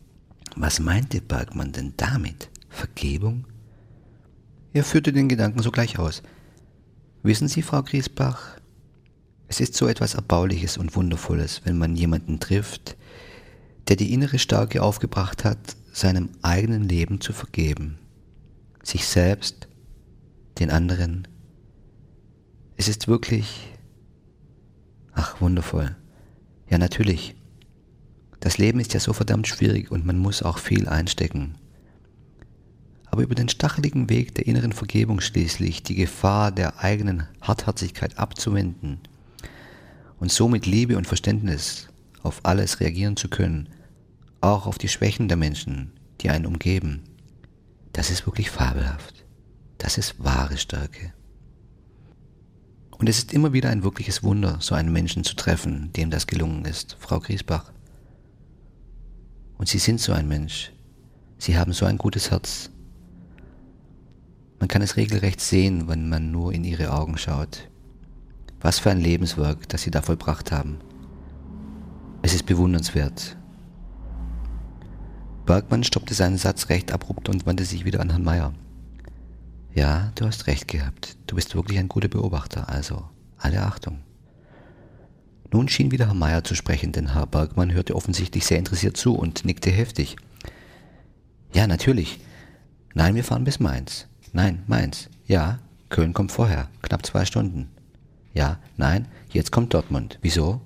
Was 0.57 0.79
meinte 0.79 1.21
Bergmann 1.21 1.73
denn 1.73 1.95
damit? 1.97 2.51
Vergebung? 2.69 3.47
Er 4.73 4.85
führte 4.85 5.13
den 5.13 5.29
Gedanken 5.29 5.63
sogleich 5.63 5.99
aus. 5.99 6.23
Wissen 7.23 7.47
Sie, 7.47 7.63
Frau 7.63 7.83
Griesbach, 7.83 8.57
es 9.49 9.61
ist 9.61 9.75
so 9.75 9.87
etwas 9.87 10.15
Erbauliches 10.15 10.79
und 10.79 10.97
Wundervolles, 10.97 11.61
wenn 11.65 11.77
man 11.77 11.95
jemanden 11.95 12.41
trifft, 12.41 12.97
der 13.89 13.97
die 13.97 14.15
innere 14.15 14.39
Stärke 14.39 14.83
aufgebracht 14.83 15.45
hat, 15.45 15.77
seinem 15.93 16.31
eigenen 16.41 16.89
Leben 16.89 17.21
zu 17.21 17.35
vergeben, 17.35 17.99
sich 18.83 19.07
selbst 19.07 19.69
den 20.59 20.71
anderen. 20.71 21.29
Es 22.79 22.89
ist 22.89 23.09
wirklich, 23.09 23.69
ach, 25.13 25.41
wundervoll. 25.43 25.95
Ja, 26.71 26.79
natürlich. 26.79 27.35
Das 28.41 28.57
Leben 28.57 28.81
ist 28.81 28.95
ja 28.95 29.01
so 29.01 29.13
verdammt 29.13 29.47
schwierig 29.47 29.91
und 29.91 30.07
man 30.07 30.19
muss 30.19 30.43
auch 30.43 30.57
viel 30.57 30.89
einstecken. 30.89 31.57
Aber 33.13 33.23
über 33.23 33.35
den 33.35 33.51
stacheligen 33.51 34.09
Weg 34.09 34.35
der 34.35 34.47
inneren 34.47 34.73
Vergebung 34.73 35.21
schließlich 35.21 35.83
die 35.83 35.95
Gefahr 35.95 36.51
der 36.51 36.81
eigenen 36.81 37.29
Hartherzigkeit 37.43 38.19
abzuwenden 38.19 39.01
und 40.19 40.33
so 40.33 40.49
mit 40.49 40.65
Liebe 40.65 40.97
und 40.97 41.07
Verständnis 41.07 41.89
auf 42.23 42.41
alles 42.43 42.81
reagieren 42.81 43.19
zu 43.19 43.29
können, 43.29 43.69
auch 44.41 44.67
auf 44.67 44.79
die 44.79 44.89
Schwächen 44.89 45.29
der 45.29 45.37
Menschen, 45.37 45.93
die 46.23 46.31
einen 46.31 46.47
umgeben, 46.47 47.03
das 47.93 48.11
ist 48.11 48.25
wirklich 48.25 48.51
fabelhaft. 48.51 49.27
Das 49.77 49.99
ist 49.99 50.15
wahre 50.19 50.57
Stärke. 50.57 51.13
Und 52.97 53.11
es 53.11 53.19
ist 53.19 53.35
immer 53.35 53.53
wieder 53.53 53.69
ein 53.69 53.83
wirkliches 53.83 54.23
Wunder, 54.23 54.57
so 54.61 54.75
einen 54.75 54.93
Menschen 54.93 55.23
zu 55.23 55.37
treffen, 55.37 55.93
dem 55.93 56.09
das 56.09 56.27
gelungen 56.27 56.65
ist, 56.65 56.97
Frau 56.99 57.21
Griesbach. 57.21 57.73
Und 59.59 59.69
Sie 59.69 59.79
sind 59.79 60.01
so 60.01 60.15
ein 60.15 60.29
Mensch. 60.29 60.73
Sie 61.37 61.59
haben 61.59 61.75
so 61.75 61.85
ein 61.85 61.99
gutes 61.99 62.31
Herz. 62.31 62.72
Man 64.63 64.69
kann 64.69 64.81
es 64.81 64.97
regelrecht 64.97 65.41
sehen, 65.41 65.89
wenn 65.89 66.09
man 66.09 66.31
nur 66.31 66.53
in 66.53 66.63
Ihre 66.63 66.93
Augen 66.93 67.19
schaut. 67.19 67.69
Was 68.61 68.79
für 68.79 68.93
ein 68.93 69.01
Lebenswerk, 69.01 69.69
das 69.69 69.83
Sie 69.83 69.91
da 69.91 70.03
vollbracht 70.03 70.53
haben. 70.53 70.79
Es 72.23 72.33
ist 72.33 72.47
bewundernswert. 72.47 73.37
Bergmann 75.47 75.83
stoppte 75.83 76.15
seinen 76.15 76.39
Satz 76.39 76.69
recht 76.69 76.93
abrupt 76.93 77.29
und 77.29 77.45
wandte 77.45 77.65
sich 77.65 77.85
wieder 77.85 77.99
an 77.99 78.11
Herrn 78.11 78.23
Meier. 78.23 78.55
Ja, 79.75 80.13
du 80.15 80.27
hast 80.27 80.47
recht 80.47 80.69
gehabt. 80.69 81.17
Du 81.27 81.35
bist 81.35 81.57
wirklich 81.57 81.81
ein 81.81 81.89
guter 81.89 82.07
Beobachter, 82.07 82.69
also 82.69 83.03
alle 83.39 83.63
Achtung. 83.63 83.99
Nun 85.53 85.67
schien 85.67 85.91
wieder 85.91 86.07
Herr 86.07 86.15
Meier 86.15 86.45
zu 86.45 86.55
sprechen, 86.55 86.93
denn 86.93 87.15
Herr 87.15 87.27
Bergmann 87.27 87.73
hörte 87.73 87.97
offensichtlich 87.97 88.47
sehr 88.47 88.59
interessiert 88.59 88.97
zu 88.97 89.17
und 89.17 89.45
nickte 89.45 89.73
heftig. 89.73 90.15
Ja, 91.53 91.67
natürlich. 91.67 92.21
Nein, 92.95 93.17
wir 93.17 93.25
fahren 93.25 93.43
bis 93.43 93.59
Mainz. 93.59 94.07
Nein, 94.33 94.63
Mainz. 94.67 95.09
Ja, 95.27 95.59
Köln 95.89 96.15
kommt 96.15 96.33
vorher, 96.33 96.69
knapp 96.81 97.05
zwei 97.05 97.25
Stunden. 97.25 97.69
Ja, 98.35 98.59
nein, 98.77 99.09
jetzt 99.31 99.53
kommt 99.53 99.75
Dortmund. 99.75 100.19
Wieso? 100.23 100.61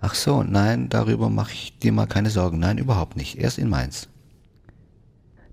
Ach 0.00 0.14
so, 0.14 0.42
nein, 0.42 0.88
darüber 0.88 1.30
mache 1.30 1.52
ich 1.52 1.78
dir 1.78 1.92
mal 1.92 2.06
keine 2.06 2.30
Sorgen. 2.30 2.58
Nein, 2.58 2.78
überhaupt 2.78 3.16
nicht. 3.16 3.38
Erst 3.38 3.58
in 3.58 3.68
Mainz. 3.68 4.08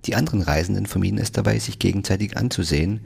Die 0.05 0.15
anderen 0.15 0.41
Reisenden 0.41 0.85
vermieden 0.85 1.19
es 1.19 1.31
dabei, 1.31 1.57
sich 1.59 1.79
gegenseitig 1.79 2.35
anzusehen, 2.35 3.01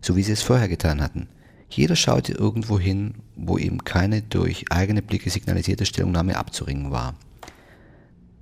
so 0.00 0.14
wie 0.14 0.22
sie 0.22 0.32
es 0.32 0.42
vorher 0.42 0.68
getan 0.68 1.02
hatten. 1.02 1.28
Jeder 1.70 1.96
schaute 1.96 2.32
irgendwo 2.32 2.78
hin, 2.78 3.14
wo 3.34 3.58
ihm 3.58 3.84
keine 3.84 4.22
durch 4.22 4.66
eigene 4.70 5.02
Blicke 5.02 5.30
signalisierte 5.30 5.84
Stellungnahme 5.84 6.36
abzuringen 6.36 6.90
war. 6.90 7.14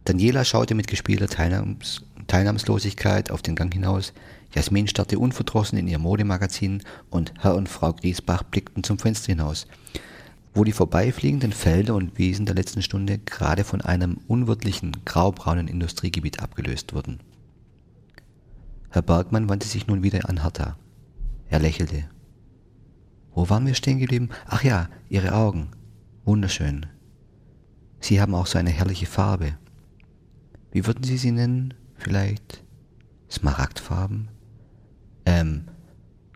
Daniela 0.05 0.45
schaute 0.45 0.75
mit 0.75 0.87
gespielter 0.87 1.27
Teilnahms 1.27 2.03
Teilnahmslosigkeit 2.27 3.31
auf 3.31 3.43
den 3.43 3.55
Gang 3.55 3.73
hinaus, 3.73 4.13
Jasmin 4.57 4.89
starrte 4.89 5.19
unverdrossen 5.19 5.77
in 5.77 5.87
ihr 5.87 5.99
Modemagazin 5.99 6.83
und 7.11 7.35
Herr 7.41 7.57
und 7.57 7.69
Frau 7.69 7.93
Griesbach 7.93 8.43
blickten 8.43 8.83
zum 8.83 8.99
Fenster 8.99 9.27
hinaus, 9.27 9.67
wo 10.55 10.65
die 10.65 10.73
vorbeifliegenden 10.73 11.53
Felder 11.53 11.95
und 11.95 12.17
Wiesen 12.17 12.47
der 12.47 12.55
letzten 12.55 12.81
Stunde 12.81 13.19
gerade 13.19 13.65
von 13.65 13.83
einem 13.83 14.17
unwirtlichen 14.29 14.97
graubraunen 15.05 15.69
Industriegebiet 15.69 16.41
abgelöst 16.43 16.95
wurden. 16.95 17.21
Herr 18.89 19.03
Bergmann 19.03 19.51
wandte 19.51 19.69
sich 19.69 19.89
nun 19.89 20.03
wieder 20.03 20.27
an 20.27 20.41
Hertha. 20.41 20.79
Er 21.51 21.59
lächelte. 21.59 22.05
Wo 23.35 23.51
waren 23.51 23.67
wir 23.67 23.75
stehen 23.75 23.99
geblieben? 23.99 24.31
Ach 24.47 24.65
ja, 24.65 24.89
Ihre 25.11 25.35
Augen. 25.35 25.69
Wunderschön. 26.25 26.87
Sie 28.01 28.23
haben 28.23 28.35
auch 28.35 28.47
so 28.47 28.57
eine 28.57 28.71
herrliche 28.71 29.05
Farbe. 29.05 29.59
Wie 30.73 30.87
würden 30.87 31.05
Sie 31.05 31.19
sie 31.19 31.33
nennen? 31.33 31.75
Vielleicht 31.99 32.65
Smaragdfarben? 33.31 34.31
Ähm, 35.27 35.65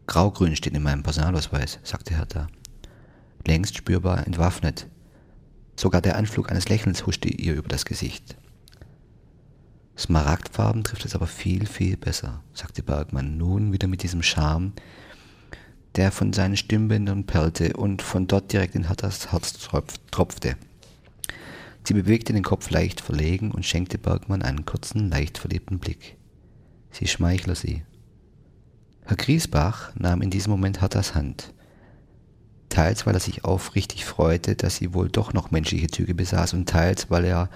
Graugrün 0.07 0.57
steht 0.57 0.75
in 0.75 0.83
meinem 0.83 1.03
Personalausweis, 1.03 1.79
sagte 1.85 2.17
Hertha. 2.17 2.49
Längst 3.47 3.77
spürbar 3.77 4.27
entwaffnet. 4.27 4.89
Sogar 5.77 6.03
der 6.03 6.17
Anflug 6.17 6.51
eines 6.51 6.69
Lächelns 6.69 7.07
huschte 7.07 7.29
ihr 7.29 7.55
über 7.55 7.69
das 7.69 7.85
Gesicht. 7.87 8.37
Smaragdfarben 9.97 10.83
trifft 10.83 11.05
es 11.05 11.15
aber 11.15 11.27
viel, 11.27 11.67
viel 11.67 11.97
besser, 11.97 12.43
sagte 12.53 12.83
Bergmann 12.83 13.37
nun 13.37 13.73
wieder 13.73 13.87
mit 13.87 14.03
diesem 14.03 14.23
Charme, 14.23 14.73
der 15.97 16.11
von 16.11 16.33
seinen 16.33 16.57
Stimmbändern 16.57 17.25
perlte 17.25 17.75
und 17.75 18.03
von 18.03 18.27
dort 18.27 18.53
direkt 18.53 18.75
in 18.75 18.89
Hattas 18.89 19.33
Herz 19.33 19.69
tropfte. 20.11 20.57
Sie 21.85 21.95
bewegte 21.95 22.33
den 22.33 22.43
Kopf 22.43 22.71
leicht 22.71 23.01
verlegen 23.01 23.53
und 23.53 23.65
schenkte 23.65 23.99
Bergmann 23.99 24.43
einen 24.43 24.65
kurzen, 24.65 25.11
leicht 25.11 25.39
verliebten 25.39 25.79
Blick. 25.79 26.17
Sie 26.91 27.07
schmeichler 27.07 27.55
sie. 27.55 27.83
Herr 29.11 29.17
Griesbach 29.17 29.91
nahm 29.97 30.23
in 30.23 30.31
diesem 30.31 30.53
Moment 30.53 30.81
Hattas 30.81 31.17
Hand, 31.17 31.53
teils 32.69 33.07
weil 33.07 33.15
er 33.15 33.21
sich 33.21 33.45
aufrichtig 33.45 34.05
freute, 34.05 34.55
dass 34.55 34.77
sie 34.77 34.95
wohl 34.95 35.09
doch 35.09 35.33
noch 35.33 35.51
menschliche 35.51 35.89
Züge 35.89 36.15
besaß, 36.15 36.55
und 36.55 36.69
teils 36.69 37.11
weil 37.11 37.25
er 37.25 37.51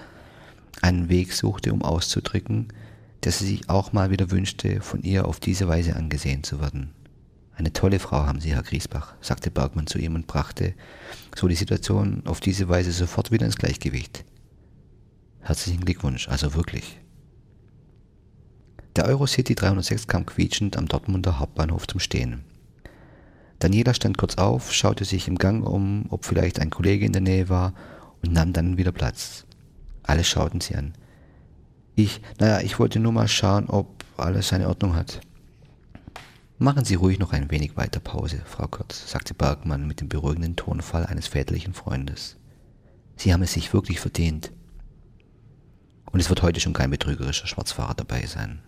einen 0.81 1.07
Weg 1.07 1.31
suchte, 1.31 1.71
um 1.71 1.81
auszudrücken, 1.81 2.73
dass 3.21 3.39
er 3.39 3.47
sich 3.47 3.69
auch 3.69 3.93
mal 3.93 4.11
wieder 4.11 4.31
wünschte, 4.31 4.81
von 4.81 5.01
ihr 5.03 5.29
auf 5.29 5.39
diese 5.39 5.69
Weise 5.69 5.95
angesehen 5.95 6.43
zu 6.43 6.59
werden. 6.59 6.91
Eine 7.55 7.71
tolle 7.71 7.99
Frau 7.99 8.25
haben 8.25 8.41
Sie, 8.41 8.53
Herr 8.53 8.63
Griesbach, 8.63 9.13
sagte 9.21 9.49
Bergmann 9.49 9.87
zu 9.87 9.97
ihm 9.97 10.15
und 10.15 10.27
brachte 10.27 10.73
so 11.37 11.47
die 11.47 11.55
Situation 11.55 12.23
auf 12.25 12.41
diese 12.41 12.67
Weise 12.67 12.91
sofort 12.91 13.31
wieder 13.31 13.45
ins 13.45 13.55
Gleichgewicht. 13.55 14.25
Herzlichen 15.39 15.85
Glückwunsch, 15.85 16.27
also 16.27 16.53
wirklich. 16.53 16.99
Der 18.95 19.05
Eurocity 19.05 19.55
306 19.55 20.07
kam 20.07 20.25
quietschend 20.25 20.77
am 20.77 20.87
Dortmunder 20.87 21.37
Hauptbahnhof 21.39 21.85
zum 21.85 21.99
Stehen. 21.99 22.45
Daniela 23.59 23.93
stand 23.93 24.17
kurz 24.17 24.35
auf, 24.35 24.71
schaute 24.71 25.03
sich 25.03 25.27
im 25.27 25.37
Gang 25.37 25.67
um, 25.67 26.05
ob 26.09 26.23
vielleicht 26.23 26.61
ein 26.61 26.69
Kollege 26.69 27.05
in 27.05 27.11
der 27.11 27.21
Nähe 27.21 27.49
war 27.49 27.73
und 28.23 28.31
nahm 28.31 28.53
dann 28.53 28.77
wieder 28.77 28.93
Platz. 28.93 29.45
Alle 30.03 30.23
schauten 30.23 30.61
sie 30.61 30.75
an. 30.75 30.93
Ich, 31.95 32.21
naja, 32.39 32.61
ich 32.61 32.79
wollte 32.79 32.99
nur 32.99 33.11
mal 33.11 33.27
schauen, 33.27 33.67
ob 33.67 34.05
alles 34.15 34.47
seine 34.47 34.69
Ordnung 34.69 34.95
hat. 34.95 35.19
Machen 36.57 36.85
Sie 36.85 36.95
ruhig 36.95 37.19
noch 37.19 37.33
ein 37.33 37.51
wenig 37.51 37.75
weiter 37.75 37.99
Pause, 37.99 38.41
Frau 38.45 38.67
Kurz, 38.67 39.11
sagte 39.11 39.33
Bergmann 39.33 39.87
mit 39.87 39.99
dem 39.99 40.07
beruhigenden 40.07 40.55
Tonfall 40.55 41.05
eines 41.05 41.27
väterlichen 41.27 41.73
Freundes. 41.73 42.37
Sie 43.17 43.33
haben 43.33 43.43
es 43.43 43.51
sich 43.51 43.73
wirklich 43.73 43.99
verdient. 43.99 44.53
Und 46.11 46.21
es 46.21 46.29
wird 46.29 46.43
heute 46.43 46.61
schon 46.61 46.71
kein 46.71 46.91
betrügerischer 46.91 47.47
Schwarzfahrer 47.47 47.93
dabei 47.93 48.25
sein. 48.25 48.61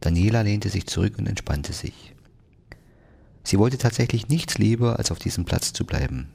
Daniela 0.00 0.42
lehnte 0.42 0.70
sich 0.70 0.86
zurück 0.86 1.18
und 1.18 1.26
entspannte 1.26 1.72
sich. 1.72 2.14
Sie 3.44 3.58
wollte 3.58 3.78
tatsächlich 3.78 4.28
nichts 4.28 4.58
lieber, 4.58 4.98
als 4.98 5.10
auf 5.10 5.18
diesem 5.18 5.44
Platz 5.44 5.72
zu 5.72 5.84
bleiben. 5.84 6.28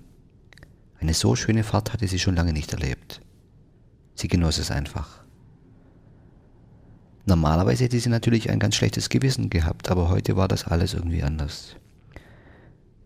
Eine 0.99 1.13
so 1.13 1.35
schöne 1.35 1.63
Fahrt 1.63 1.93
hatte 1.93 2.07
sie 2.07 2.19
schon 2.19 2.35
lange 2.35 2.53
nicht 2.53 2.73
erlebt. 2.73 3.21
Sie 4.15 4.27
genoss 4.27 4.57
es 4.57 4.71
einfach. 4.71 5.23
Normalerweise 7.25 7.85
hätte 7.85 7.99
sie 7.99 8.09
natürlich 8.09 8.49
ein 8.49 8.59
ganz 8.59 8.75
schlechtes 8.75 9.09
Gewissen 9.09 9.49
gehabt, 9.49 9.89
aber 9.89 10.09
heute 10.09 10.35
war 10.35 10.47
das 10.47 10.65
alles 10.65 10.93
irgendwie 10.93 11.23
anders. 11.23 11.75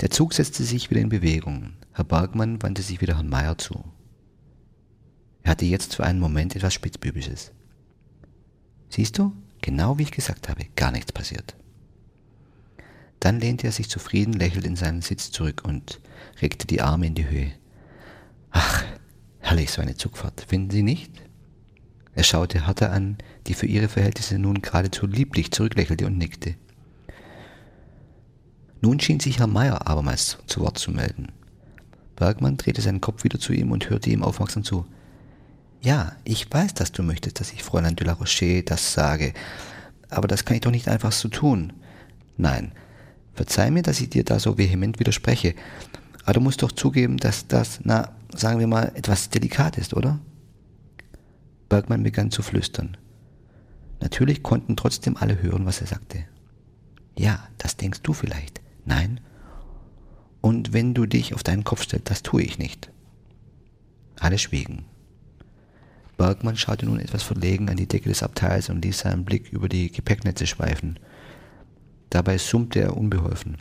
Der 0.01 0.11
Zug 0.11 0.33
setzte 0.33 0.63
sich 0.63 0.89
wieder 0.89 1.01
in 1.01 1.09
Bewegung. 1.09 1.73
Herr 1.93 2.03
Bergmann 2.03 2.61
wandte 2.61 2.81
sich 2.81 3.01
wieder 3.01 3.15
Herrn 3.15 3.29
Meier 3.29 3.57
zu. 3.57 3.83
Er 5.43 5.51
hatte 5.51 5.65
jetzt 5.65 5.95
für 5.95 6.03
einen 6.03 6.19
Moment 6.19 6.55
etwas 6.55 6.73
Spitzbübisches. 6.73 7.51
Siehst 8.89 9.17
du, 9.17 9.33
genau 9.61 9.97
wie 9.97 10.03
ich 10.03 10.11
gesagt 10.11 10.49
habe, 10.49 10.65
gar 10.75 10.91
nichts 10.91 11.11
passiert. 11.11 11.55
Dann 13.19 13.39
lehnte 13.39 13.67
er 13.67 13.73
sich 13.73 13.89
zufrieden 13.89 14.33
lächelnd 14.33 14.65
in 14.65 14.75
seinen 14.75 15.01
Sitz 15.01 15.31
zurück 15.31 15.63
und 15.65 15.99
regte 16.41 16.67
die 16.67 16.81
Arme 16.81 17.07
in 17.07 17.15
die 17.15 17.29
Höhe. 17.29 17.51
Ach, 18.51 18.83
Herrlich 19.49 19.71
so 19.71 19.81
eine 19.81 19.95
Zugfahrt, 19.95 20.45
finden 20.47 20.69
Sie 20.69 20.83
nicht? 20.83 21.11
Er 22.13 22.23
schaute 22.23 22.67
Hertha 22.67 22.87
an, 22.87 23.17
die 23.47 23.53
für 23.53 23.65
ihre 23.65 23.87
Verhältnisse 23.87 24.37
nun 24.37 24.61
geradezu 24.61 25.07
lieblich 25.07 25.51
zurücklächelte 25.51 26.05
und 26.05 26.17
nickte. 26.17 26.55
Nun 28.81 28.99
schien 28.99 29.19
sich 29.19 29.39
Herr 29.39 29.47
Meier 29.47 29.87
abermals 29.87 30.37
zu 30.45 30.59
Wort 30.61 30.77
zu 30.77 30.91
melden. 30.91 31.31
Bergmann 32.15 32.57
drehte 32.57 32.81
seinen 32.81 33.01
Kopf 33.01 33.23
wieder 33.23 33.39
zu 33.39 33.53
ihm 33.53 33.71
und 33.71 33.89
hörte 33.89 34.09
ihm 34.09 34.23
aufmerksam 34.23 34.63
zu. 34.63 34.85
Ja, 35.81 36.13
ich 36.25 36.51
weiß, 36.51 36.73
dass 36.73 36.91
du 36.91 37.03
möchtest, 37.03 37.39
dass 37.39 37.53
ich 37.53 37.63
Fräulein 37.63 37.95
de 37.95 38.05
la 38.05 38.13
Roche 38.13 38.63
das 38.63 38.93
sage, 38.93 39.33
aber 40.09 40.27
das 40.27 40.43
kann 40.43 40.55
ich 40.55 40.61
doch 40.61 40.71
nicht 40.71 40.89
einfach 40.89 41.13
so 41.13 41.29
tun. 41.29 41.73
Nein, 42.35 42.73
verzeih 43.33 43.71
mir, 43.71 43.81
dass 43.81 44.01
ich 44.01 44.09
dir 44.09 44.25
da 44.25 44.39
so 44.39 44.57
vehement 44.57 44.99
widerspreche, 44.99 45.55
aber 46.23 46.33
du 46.33 46.41
musst 46.41 46.61
doch 46.63 46.73
zugeben, 46.73 47.17
dass 47.17 47.47
das, 47.47 47.79
na, 47.83 48.11
sagen 48.35 48.59
wir 48.59 48.67
mal, 48.67 48.91
etwas 48.95 49.29
delikat 49.29 49.77
ist, 49.77 49.93
oder? 49.93 50.19
Bergmann 51.69 52.03
begann 52.03 52.31
zu 52.31 52.41
flüstern. 52.41 52.97
Natürlich 54.01 54.43
konnten 54.43 54.75
trotzdem 54.75 55.15
alle 55.17 55.41
hören, 55.41 55.65
was 55.65 55.81
er 55.81 55.87
sagte. 55.87 56.25
Ja, 57.17 57.47
das 57.57 57.77
denkst 57.77 58.01
du 58.01 58.13
vielleicht. 58.13 58.61
Nein. 58.85 59.19
Und 60.41 60.73
wenn 60.73 60.93
du 60.93 61.05
dich 61.05 61.33
auf 61.33 61.43
deinen 61.43 61.63
Kopf 61.63 61.83
stellst, 61.83 62.09
das 62.09 62.23
tue 62.23 62.41
ich 62.41 62.57
nicht. 62.57 62.91
Alle 64.19 64.37
schwiegen. 64.37 64.85
Bergmann 66.19 66.57
schaute 66.57 66.85
nun 66.85 66.99
etwas 66.99 67.23
verlegen 67.23 67.69
an 67.69 67.77
die 67.77 67.87
Decke 67.87 68.09
des 68.09 68.23
Abteils 68.23 68.69
und 68.69 68.83
ließ 68.83 68.99
seinen 68.99 69.23
Blick 69.23 69.53
über 69.53 69.69
die 69.69 69.89
Gepäcknetze 69.89 70.45
schweifen. 70.45 70.99
Dabei 72.09 72.37
summte 72.37 72.81
er 72.81 72.97
unbeholfen. 72.97 73.57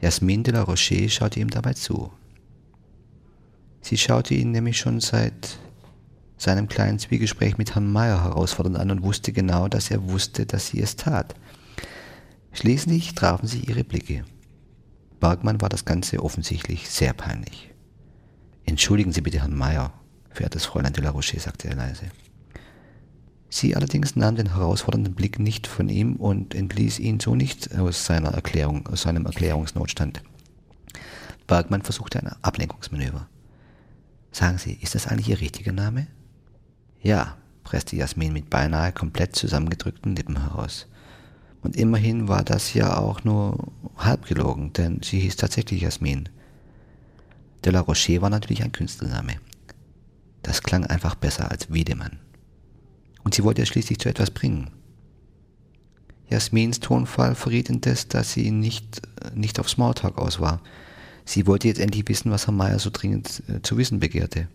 Jasmin 0.00 0.42
de 0.42 0.52
la 0.52 0.62
Rocher 0.62 1.08
schaute 1.08 1.38
ihm 1.38 1.48
dabei 1.48 1.74
zu. 1.74 2.12
Sie 3.80 3.96
schaute 3.96 4.34
ihn 4.34 4.50
nämlich 4.50 4.76
schon 4.76 4.98
seit 5.00 5.60
seinem 6.36 6.66
kleinen 6.66 6.98
Zwiegespräch 6.98 7.58
mit 7.58 7.76
Herrn 7.76 7.92
Meyer 7.92 8.24
herausfordernd 8.24 8.76
an 8.76 8.90
und 8.90 9.04
wusste 9.04 9.32
genau, 9.32 9.68
dass 9.68 9.92
er 9.92 10.10
wusste, 10.10 10.46
dass 10.46 10.66
sie 10.66 10.80
es 10.80 10.96
tat. 10.96 11.36
Schließlich 12.50 13.14
trafen 13.14 13.46
sich 13.46 13.68
ihre 13.68 13.84
Blicke. 13.84 14.24
Bergmann 15.20 15.60
war 15.60 15.68
das 15.68 15.84
Ganze 15.84 16.24
offensichtlich 16.24 16.90
sehr 16.90 17.12
peinlich. 17.12 17.72
Entschuldigen 18.64 19.12
Sie 19.12 19.20
bitte, 19.20 19.38
Herrn 19.38 19.54
Meyer, 19.54 19.92
verehrtes 20.36 20.66
Fräulein 20.66 20.92
de 20.92 21.02
la 21.02 21.10
Rocher, 21.10 21.40
sagte 21.40 21.68
er 21.68 21.76
leise. 21.76 22.06
Sie 23.48 23.74
allerdings 23.74 24.16
nahm 24.16 24.36
den 24.36 24.54
herausfordernden 24.54 25.14
Blick 25.14 25.38
nicht 25.38 25.66
von 25.66 25.88
ihm 25.88 26.16
und 26.16 26.54
entließ 26.54 26.98
ihn 26.98 27.20
so 27.20 27.34
nicht 27.34 27.74
aus 27.76 28.04
seiner 28.04 28.30
Erklärung, 28.30 28.86
aus 28.88 29.02
seinem 29.02 29.24
Erklärungsnotstand. 29.24 30.22
Bergmann 31.46 31.82
versuchte 31.82 32.20
ein 32.20 32.32
Ablenkungsmanöver. 32.42 33.28
Sagen 34.32 34.58
Sie, 34.58 34.74
ist 34.74 34.94
das 34.94 35.06
eigentlich 35.06 35.28
Ihr 35.28 35.40
richtiger 35.40 35.72
Name? 35.72 36.08
Ja, 37.00 37.36
presste 37.64 37.96
Jasmin 37.96 38.32
mit 38.32 38.50
beinahe 38.50 38.92
komplett 38.92 39.36
zusammengedrückten 39.36 40.16
Lippen 40.16 40.42
heraus. 40.42 40.86
Und 41.62 41.76
immerhin 41.76 42.28
war 42.28 42.44
das 42.44 42.74
ja 42.74 42.98
auch 42.98 43.24
nur 43.24 43.72
halb 43.96 44.26
gelogen, 44.26 44.72
denn 44.72 45.00
sie 45.02 45.20
hieß 45.20 45.36
tatsächlich 45.36 45.82
Jasmin. 45.82 46.28
De 47.64 47.72
la 47.72 47.80
Rocher 47.80 48.22
war 48.22 48.30
natürlich 48.30 48.62
ein 48.62 48.72
Künstlername. 48.72 49.36
Klang 50.66 50.84
einfach 50.84 51.14
besser 51.14 51.50
als 51.50 51.72
Wiedemann. 51.72 52.18
Und 53.24 53.34
sie 53.34 53.42
wollte 53.42 53.62
es 53.62 53.68
schließlich 53.68 53.98
zu 53.98 54.08
etwas 54.08 54.30
bringen. 54.30 54.70
Jasmins 56.28 56.80
Tonfall 56.80 57.34
verriet 57.34 57.70
indes, 57.70 58.08
dass 58.08 58.32
sie 58.32 58.50
nicht, 58.50 59.00
nicht 59.34 59.60
auf 59.60 59.70
Smalltalk 59.70 60.18
aus 60.18 60.40
war. 60.40 60.60
Sie 61.24 61.46
wollte 61.46 61.68
jetzt 61.68 61.80
endlich 61.80 62.08
wissen, 62.08 62.30
was 62.30 62.46
Herr 62.46 62.52
Meier 62.54 62.78
so 62.78 62.90
dringend 62.92 63.42
äh, 63.48 63.62
zu 63.62 63.76
wissen 63.78 64.00
begehrte. 64.00 64.48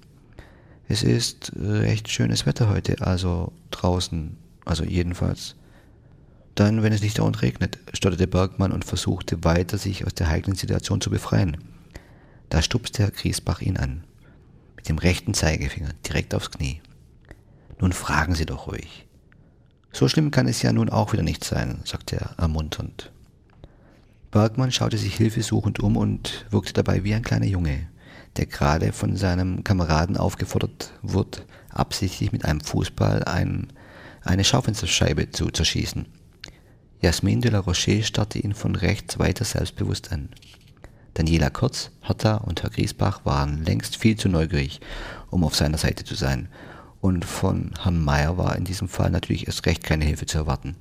Es 0.88 1.04
ist 1.04 1.54
recht 1.56 2.10
schönes 2.10 2.46
Wetter 2.46 2.68
heute, 2.68 3.02
also 3.02 3.54
draußen, 3.72 4.36
also 4.66 4.84
jedenfalls. 4.84 5.56
Dann, 6.56 6.84
wenn 6.84 6.92
es 6.92 7.02
nicht 7.02 7.18
dauernd 7.18 7.42
regnet, 7.42 7.78
stotterte 7.94 8.28
Bergmann 8.28 8.74
und 8.74 8.84
versuchte 8.84 9.46
weiter, 9.46 9.78
sich 9.78 10.06
aus 10.06 10.14
der 10.14 10.28
heiklen 10.28 10.58
Situation 10.58 11.00
zu 11.00 11.10
befreien. 11.10 11.58
Da 12.50 12.62
stupste 12.62 13.04
Herr 13.04 13.12
Griesbach 13.12 13.62
ihn 13.62 13.78
an. 13.78 14.04
Mit 14.82 14.90
dem 14.90 14.98
rechten 14.98 15.36
Zeigefinger 15.36 15.92
direkt 16.08 16.34
aufs 16.34 16.50
Knie. 16.50 16.82
Nun 17.80 17.94
fragen 17.94 18.34
Sie 18.34 18.48
doch 18.48 18.66
ruhig. 18.66 19.06
So 19.92 20.08
schlimm 20.08 20.32
kann 20.32 20.48
es 20.48 20.64
ja 20.64 20.74
nun 20.74 20.90
auch 20.90 21.14
wieder 21.14 21.22
nicht 21.22 21.44
sein, 21.44 21.82
sagte 21.86 22.16
er 22.16 22.34
ermunternd. 22.40 23.12
Bergmann 24.32 24.72
schaute 24.72 24.98
sich 24.98 25.14
hilfesuchend 25.16 25.80
um 25.82 25.98
und 25.98 26.48
wirkte 26.50 26.74
dabei 26.74 27.04
wie 27.04 27.14
ein 27.14 27.22
kleiner 27.22 27.46
Junge, 27.46 27.90
der 28.38 28.48
gerade 28.48 28.92
von 28.92 29.16
seinem 29.18 29.64
Kameraden 29.64 30.18
aufgefordert 30.18 30.94
wird, 31.04 31.46
absichtlich 31.70 32.32
mit 32.32 32.44
einem 32.44 32.62
Fußball 32.62 33.26
ein, 33.26 33.68
eine 34.24 34.44
Schaufensterscheibe 34.44 35.30
zu 35.30 35.52
zerschießen. 35.52 36.08
Jasmin 37.02 37.42
de 37.42 37.52
la 37.52 37.60
Rocher 37.60 38.02
starrte 38.02 38.40
ihn 38.40 38.56
von 38.56 38.76
rechts 38.76 39.20
weiter 39.20 39.46
selbstbewusst 39.46 40.12
an. 40.12 40.30
Daniela 41.14 41.50
Kurz, 41.50 41.92
Hertha 42.02 42.38
und 42.38 42.64
Herr 42.64 42.70
Griesbach 42.70 43.26
waren 43.26 43.64
längst 43.66 43.98
viel 43.98 44.16
zu 44.16 44.30
neugierig, 44.30 44.80
um 45.30 45.44
auf 45.44 45.56
seiner 45.56 45.78
Seite 45.78 46.04
zu 46.04 46.16
sein. 46.16 46.48
Und 47.02 47.26
von 47.26 47.72
Herrn 47.82 48.02
Meyer 48.02 48.38
war 48.38 48.56
in 48.56 48.64
diesem 48.64 48.88
Fall 48.88 49.10
natürlich 49.10 49.48
erst 49.48 49.66
recht 49.66 49.84
keine 49.84 50.06
Hilfe 50.06 50.26
zu 50.26 50.38
erwarten. 50.38 50.76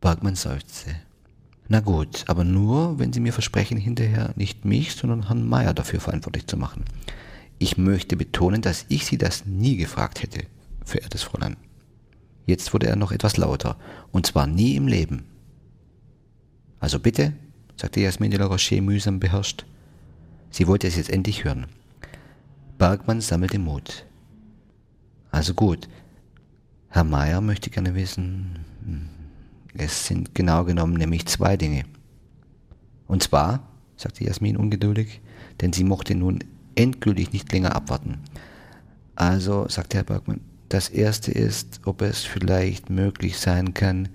Bergmann 0.00 0.34
seufzte. 0.34 0.96
Na 1.68 1.80
gut, 1.80 2.24
aber 2.26 2.44
nur, 2.44 2.98
wenn 2.98 3.12
Sie 3.12 3.20
mir 3.20 3.32
versprechen, 3.32 3.78
hinterher 3.78 4.32
nicht 4.36 4.66
mich, 4.66 4.94
sondern 4.94 5.28
Herrn 5.28 5.48
Meyer 5.48 5.72
dafür 5.72 6.00
verantwortlich 6.00 6.46
zu 6.46 6.58
machen. 6.58 6.84
Ich 7.58 7.78
möchte 7.78 8.16
betonen, 8.16 8.60
dass 8.60 8.84
ich 8.88 9.06
Sie 9.06 9.16
das 9.16 9.46
nie 9.46 9.76
gefragt 9.76 10.22
hätte, 10.22 10.44
verehrtes 10.84 11.22
Fräulein. 11.22 11.56
Jetzt 12.44 12.74
wurde 12.74 12.88
er 12.88 12.96
noch 12.96 13.12
etwas 13.12 13.38
lauter, 13.38 13.78
und 14.12 14.26
zwar 14.26 14.46
nie 14.46 14.76
im 14.76 14.86
Leben. 14.86 15.24
Also 16.80 16.98
bitte, 16.98 17.32
sagte 17.76 18.00
Jasmin 18.00 18.30
de 18.30 18.40
la 18.40 18.46
Rocher 18.46 18.80
mühsam 18.80 19.20
beherrscht. 19.20 19.64
Sie 20.50 20.66
wollte 20.66 20.86
es 20.86 20.96
jetzt 20.96 21.10
endlich 21.10 21.44
hören. 21.44 21.66
Bergmann 22.78 23.20
sammelte 23.20 23.58
Mut. 23.58 24.04
Also 25.30 25.54
gut, 25.54 25.88
Herr 26.88 27.04
Meier 27.04 27.40
möchte 27.40 27.70
gerne 27.70 27.94
wissen, 27.94 28.64
hm, 28.84 29.08
es 29.76 30.06
sind 30.06 30.34
genau 30.34 30.64
genommen 30.64 30.94
nämlich 30.94 31.26
zwei 31.26 31.56
Dinge. 31.56 31.84
Und 33.08 33.22
zwar, 33.22 33.68
sagte 33.96 34.24
Jasmin 34.24 34.56
ungeduldig, 34.56 35.20
denn 35.60 35.72
sie 35.72 35.84
mochte 35.84 36.14
nun 36.14 36.38
endgültig 36.76 37.32
nicht 37.32 37.52
länger 37.52 37.74
abwarten. 37.74 38.18
Also, 39.16 39.68
sagte 39.68 39.96
Herr 39.96 40.04
Bergmann, 40.04 40.40
das 40.68 40.88
erste 40.88 41.30
ist, 41.30 41.80
ob 41.84 42.02
es 42.02 42.24
vielleicht 42.24 42.90
möglich 42.90 43.38
sein 43.38 43.74
kann, 43.74 44.08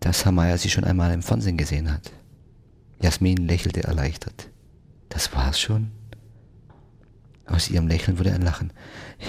dass 0.00 0.24
Herr 0.24 0.32
Meier 0.32 0.58
sie 0.58 0.70
schon 0.70 0.84
einmal 0.84 1.12
im 1.12 1.22
Fernsehen 1.22 1.56
gesehen 1.56 1.92
hat. 1.92 2.10
Jasmin 3.02 3.48
lächelte 3.48 3.82
erleichtert. 3.82 4.48
Das 5.08 5.34
war's 5.34 5.60
schon? 5.60 5.90
Aus 7.46 7.68
ihrem 7.68 7.88
Lächeln 7.88 8.18
wurde 8.18 8.32
ein 8.32 8.42
Lachen. 8.42 8.72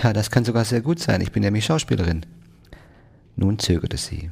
Ja, 0.01 0.13
das 0.13 0.29
kann 0.31 0.45
sogar 0.45 0.63
sehr 0.63 0.81
gut 0.81 0.99
sein. 0.99 1.21
Ich 1.21 1.31
bin 1.31 1.41
nämlich 1.41 1.65
Schauspielerin. 1.65 2.25
Nun 3.35 3.57
zögerte 3.57 3.97
sie. 3.97 4.29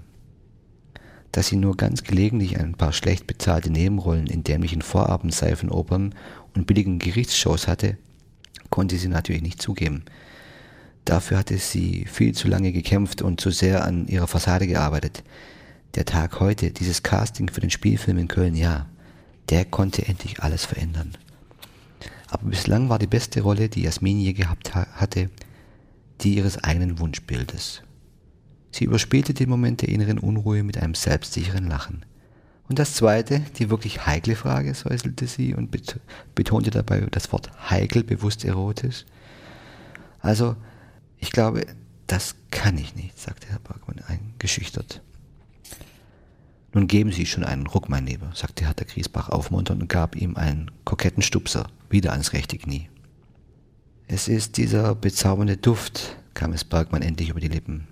Dass 1.32 1.48
sie 1.48 1.56
nur 1.56 1.76
ganz 1.76 2.04
gelegentlich 2.04 2.60
ein 2.60 2.74
paar 2.74 2.94
schlecht 2.94 3.26
bezahlte 3.26 3.72
Nebenrollen 3.72 4.28
in 4.28 4.44
dämlichen 4.44 4.82
Vorabendseifenopern 4.82 6.14
und 6.56 6.68
billigen 6.68 7.00
Gerichtsshows 7.00 7.68
hatte, 7.68 7.98
konnte 8.70 8.98
sie 8.98 9.08
natürlich 9.08 9.42
nicht 9.42 9.62
zugeben. 9.62 10.04
Dafür 11.04 11.40
hatte 11.40 11.58
sie 11.58 12.06
viel 12.06 12.36
zu 12.36 12.48
lange 12.48 12.72
gekämpft 12.72 13.24
und 13.24 13.42
zu 13.42 13.50
sehr 13.50 13.86
an 13.86 14.08
ihrer 14.08 14.28
Fassade 14.28 14.68
gearbeitet. 14.68 15.24
Der 15.96 16.06
Tag 16.06 16.40
heute, 16.40 16.72
dieses 16.72 17.02
Casting 17.02 17.50
für 17.50 17.62
den 17.62 17.72
Spielfilm 17.72 18.20
in 18.20 18.28
Köln, 18.28 18.56
ja, 18.56 18.86
der 19.50 19.66
konnte 19.66 20.08
endlich 20.08 20.42
alles 20.42 20.66
verändern. 20.66 21.18
Aber 22.30 22.48
bislang 22.50 22.90
war 22.90 23.00
die 23.00 23.08
beste 23.08 23.42
Rolle, 23.42 23.68
die 23.68 23.84
Jasmin 23.84 24.20
je 24.20 24.34
gehabt 24.34 24.74
hatte, 24.74 25.30
die 26.22 26.36
ihres 26.36 26.64
eigenen 26.64 27.00
Wunschbildes. 27.00 27.84
Sie 28.72 28.86
überspielte 28.86 29.34
den 29.34 29.50
Moment 29.50 29.82
der 29.82 29.90
inneren 29.90 30.18
Unruhe 30.18 30.64
mit 30.64 30.78
einem 30.78 30.96
selbstsicheren 30.96 31.68
Lachen. 31.68 32.06
Und 32.70 32.80
das 32.80 32.96
zweite, 32.96 33.42
die 33.58 33.70
wirklich 33.70 34.06
heikle 34.06 34.38
Frage, 34.38 34.74
säuselte 34.74 35.28
sie 35.28 35.54
und 35.54 35.78
betonte 36.36 36.72
dabei 36.72 37.02
das 37.12 37.34
Wort 37.34 37.52
heikel 37.70 38.02
bewusst 38.04 38.46
erotisch. 38.46 39.06
Also, 40.20 40.56
ich 41.18 41.32
glaube, 41.32 41.66
das 42.08 42.36
kann 42.50 42.78
ich 42.78 42.96
nicht, 42.96 43.20
sagte 43.20 43.48
Herr 43.50 43.60
Bergmann 43.60 44.02
eingeschüchtert. 44.08 45.02
Nun 46.74 46.88
geben 46.88 47.12
Sie 47.12 47.26
schon 47.26 47.44
einen 47.44 47.68
Ruck, 47.68 47.90
mein 47.90 48.06
Lieber, 48.06 48.32
sagte 48.34 48.66
Herr 48.66 48.74
Griesbach 48.74 49.30
aufmunternd 49.30 49.82
und 49.82 49.90
gab 49.90 50.16
ihm 50.16 50.38
einen 50.38 50.72
koketten 50.86 51.22
Stupser, 51.22 51.68
wieder 51.90 52.12
ans 52.12 52.32
rechte 52.34 52.58
Knie. 52.58 52.90
Es 54.08 54.28
ist 54.28 54.58
dieser 54.58 54.96
bezaubernde 54.96 55.58
Duft, 55.58 56.18
kam 56.34 56.54
es 56.54 56.64
Bergmann 56.64 57.02
endlich 57.02 57.30
über 57.30 57.40
die 57.40 57.50
Lippen. 57.50 57.88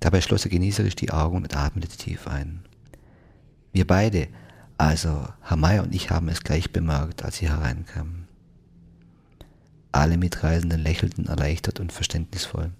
Dabei 0.00 0.20
schloss 0.20 0.44
er 0.44 0.50
genießerisch 0.50 0.94
die 0.94 1.10
Augen 1.10 1.38
und 1.38 1.56
atmete 1.56 1.96
tief 1.96 2.28
ein. 2.28 2.60
Wir 3.72 3.86
beide, 3.86 4.28
also 4.78 5.26
Herr 5.42 5.56
Meier 5.56 5.82
und 5.82 5.94
ich 5.94 6.10
haben 6.10 6.28
es 6.28 6.42
gleich 6.42 6.72
bemerkt, 6.72 7.24
als 7.24 7.38
sie 7.38 7.48
hereinkamen. 7.48 8.28
Alle 9.90 10.18
Mitreisenden 10.18 10.80
lächelten 10.80 11.26
erleichtert 11.26 11.80
und 11.80 11.92
verständnisvoll. 11.92 12.70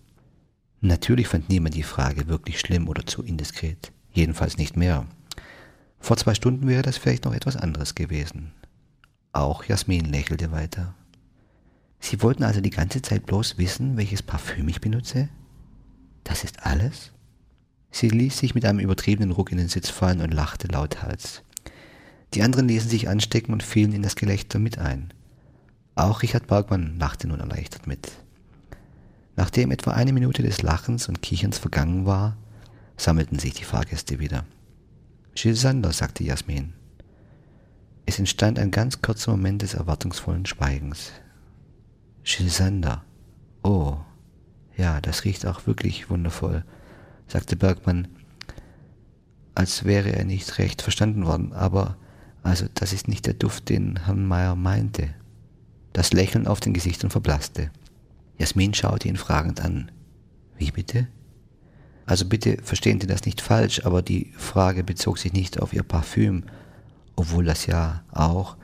Natürlich 0.80 1.28
fand 1.28 1.49
niemand 1.49 1.74
die 1.74 1.82
Frage 1.82 2.28
wirklich 2.28 2.61
schlimm 2.61 2.89
oder 2.89 3.07
zu 3.07 3.22
indiskret. 3.22 3.93
Jedenfalls 4.16 4.56
nicht 4.56 4.78
mehr. 4.78 5.04
Vor 6.00 6.16
zwei 6.16 6.32
Stunden 6.32 6.66
wäre 6.66 6.80
das 6.80 6.96
vielleicht 6.96 7.26
noch 7.26 7.34
etwas 7.34 7.54
anderes 7.54 7.94
gewesen. 7.94 8.52
Auch 9.32 9.64
Jasmin 9.64 10.06
lächelte 10.06 10.52
weiter. 10.52 10.94
Sie 12.00 12.22
wollten 12.22 12.42
also 12.42 12.62
die 12.62 12.70
ganze 12.70 13.02
Zeit 13.02 13.26
bloß 13.26 13.58
wissen, 13.58 13.98
welches 13.98 14.22
Parfüm 14.22 14.68
ich 14.68 14.80
benutze? 14.80 15.28
Das 16.24 16.44
ist 16.44 16.64
alles? 16.64 17.12
Sie 17.90 18.08
ließ 18.08 18.38
sich 18.38 18.54
mit 18.54 18.64
einem 18.64 18.78
übertriebenen 18.78 19.32
Ruck 19.32 19.52
in 19.52 19.58
den 19.58 19.68
Sitz 19.68 19.90
fallen 19.90 20.22
und 20.22 20.32
lachte 20.32 20.66
lauthals. 20.68 21.42
Die 22.32 22.42
anderen 22.42 22.68
ließen 22.68 22.88
sich 22.88 23.10
anstecken 23.10 23.52
und 23.52 23.62
fielen 23.62 23.92
in 23.92 24.02
das 24.02 24.16
Gelächter 24.16 24.58
mit 24.58 24.78
ein. 24.78 25.12
Auch 25.94 26.22
Richard 26.22 26.46
Bergmann 26.46 26.98
lachte 26.98 27.28
nun 27.28 27.40
erleichtert 27.40 27.86
mit. 27.86 28.12
Nachdem 29.36 29.72
etwa 29.72 29.90
eine 29.90 30.14
Minute 30.14 30.42
des 30.42 30.62
Lachens 30.62 31.06
und 31.06 31.20
Kicherns 31.20 31.58
vergangen 31.58 32.06
war, 32.06 32.38
sammelten 32.97 33.38
sich 33.38 33.55
die 33.55 33.64
Fahrgäste 33.64 34.18
wieder. 34.18 34.44
Gilles 35.34 35.61
Sander, 35.61 35.92
sagte 35.92 36.24
Jasmin. 36.24 36.72
Es 38.07 38.18
entstand 38.18 38.59
ein 38.59 38.70
ganz 38.70 39.03
kurzer 39.03 39.32
Moment 39.32 39.62
des 39.62 39.74
erwartungsvollen 39.74 40.47
Schweigens. 40.47 41.12
Gilles 42.24 42.57
Sander. 42.57 43.05
Oh. 43.62 43.97
Ja, 44.76 45.01
das 45.01 45.24
riecht 45.24 45.47
auch 45.47 45.66
wirklich 45.66 46.11
wundervoll, 46.11 46.64
sagte 47.26 47.57
Bergmann, 47.57 48.09
als 49.55 49.84
wäre 49.84 50.11
er 50.12 50.24
nicht 50.24 50.59
recht 50.59 50.82
verstanden 50.82 51.24
worden, 51.24 51.53
aber 51.53 51.97
also 52.42 52.66
das 52.74 52.92
ist 52.92 53.09
nicht 53.09 53.26
der 53.26 53.34
Duft, 53.34 53.70
den 53.70 54.05
Herrn 54.05 54.26
Meier 54.26 54.55
meinte. 54.55 55.14
Das 55.92 56.12
Lächeln 56.12 56.47
auf 56.47 56.61
den 56.61 56.74
Gesichtern 56.74 57.11
verblasste. 57.11 57.70
Jasmin 58.38 58.74
schaute 58.74 59.09
ihn 59.09 59.16
fragend 59.16 59.62
an. 59.62 59.90
Wie 60.59 60.70
bitte? 60.70 61.09
Also 62.07 62.24
bitte 62.24 62.59
verstehen 62.62 63.00
Sie 63.00 63.09
das 63.09 63.24
nicht 63.24 63.40
falsch, 63.40 63.84
aber 63.84 64.00
die 64.00 64.32
Frage 64.36 64.84
bezog 64.84 65.18
sich 65.18 65.32
nicht 65.32 65.61
auf 65.61 65.72
Ihr 65.72 65.82
Parfüm, 65.82 66.44
obwohl 67.16 67.44
das 67.44 67.66
ja 67.66 68.04
auch 68.12 68.57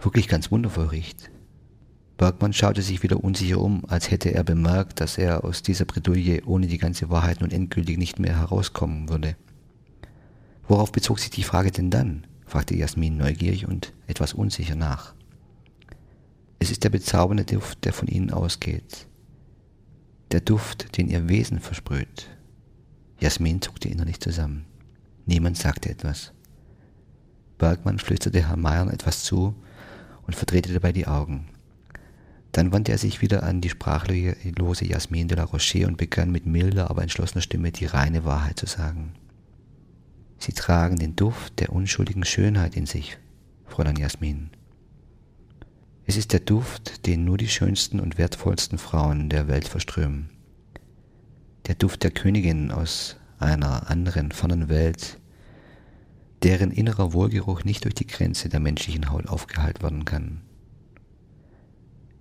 wirklich 0.00 0.26
ganz 0.26 0.50
wundervoll 0.50 0.86
riecht. 0.86 1.30
Bergmann 2.16 2.52
schaute 2.52 2.82
sich 2.82 3.02
wieder 3.02 3.22
unsicher 3.22 3.60
um, 3.60 3.84
als 3.86 4.10
hätte 4.10 4.34
er 4.34 4.44
bemerkt, 4.44 5.00
dass 5.00 5.16
er 5.16 5.44
aus 5.44 5.62
dieser 5.62 5.84
Bredouille 5.84 6.42
ohne 6.44 6.66
die 6.66 6.78
ganze 6.78 7.08
Wahrheit 7.08 7.40
nun 7.40 7.50
endgültig 7.50 7.96
nicht 7.96 8.18
mehr 8.18 8.36
herauskommen 8.36 9.08
würde. 9.08 9.36
Worauf 10.68 10.92
bezog 10.92 11.18
sich 11.18 11.30
die 11.30 11.44
Frage 11.44 11.70
denn 11.70 11.90
dann? 11.90 12.26
fragte 12.44 12.76
Jasmin 12.76 13.16
neugierig 13.16 13.66
und 13.66 13.94
etwas 14.06 14.34
unsicher 14.34 14.74
nach. 14.74 15.14
Es 16.58 16.70
ist 16.70 16.84
der 16.84 16.90
bezaubernde 16.90 17.44
Duft, 17.44 17.84
der 17.84 17.92
von 17.92 18.08
ihnen 18.08 18.30
ausgeht. 18.30 19.06
Der 20.32 20.40
Duft, 20.40 20.96
den 20.98 21.08
ihr 21.08 21.28
Wesen 21.28 21.60
versprüht. 21.60 22.28
Jasmin 23.20 23.60
zuckte 23.60 23.88
innerlich 23.88 24.18
zusammen. 24.20 24.64
Niemand 25.26 25.56
sagte 25.56 25.90
etwas. 25.90 26.32
Bergmann 27.58 27.98
flüsterte 27.98 28.48
Herrn 28.48 28.60
Meier 28.60 28.90
etwas 28.92 29.22
zu 29.22 29.54
und 30.26 30.34
verdrehte 30.34 30.72
dabei 30.72 30.92
die 30.92 31.06
Augen. 31.06 31.48
Dann 32.52 32.72
wandte 32.72 32.92
er 32.92 32.98
sich 32.98 33.20
wieder 33.20 33.42
an 33.42 33.60
die 33.60 33.68
sprachlose 33.68 34.84
Jasmin 34.84 35.28
de 35.28 35.36
la 35.36 35.44
Rocher 35.44 35.86
und 35.86 35.98
begann 35.98 36.32
mit 36.32 36.46
milder, 36.46 36.90
aber 36.90 37.02
entschlossener 37.02 37.42
Stimme 37.42 37.70
die 37.70 37.86
reine 37.86 38.24
Wahrheit 38.24 38.58
zu 38.58 38.66
sagen. 38.66 39.12
Sie 40.38 40.52
tragen 40.52 40.98
den 40.98 41.14
Duft 41.14 41.60
der 41.60 41.70
unschuldigen 41.70 42.24
Schönheit 42.24 42.74
in 42.74 42.86
sich, 42.86 43.18
Fräulein 43.66 43.96
Jasmin. 43.96 44.50
Es 46.06 46.16
ist 46.16 46.32
der 46.32 46.40
Duft, 46.40 47.06
den 47.06 47.24
nur 47.24 47.36
die 47.36 47.48
schönsten 47.48 48.00
und 48.00 48.18
wertvollsten 48.18 48.78
Frauen 48.78 49.28
der 49.28 49.46
Welt 49.46 49.68
verströmen. 49.68 50.30
Der 51.66 51.74
Duft 51.74 52.02
der 52.02 52.10
Königin 52.10 52.70
aus 52.70 53.16
einer 53.38 53.90
anderen, 53.90 54.32
fernen 54.32 54.68
Welt, 54.68 55.18
deren 56.42 56.70
innerer 56.70 57.12
Wohlgeruch 57.12 57.64
nicht 57.64 57.84
durch 57.84 57.94
die 57.94 58.06
Grenze 58.06 58.48
der 58.48 58.60
menschlichen 58.60 59.10
Haut 59.10 59.28
aufgehalten 59.28 59.82
werden 59.82 60.04
kann. 60.04 60.40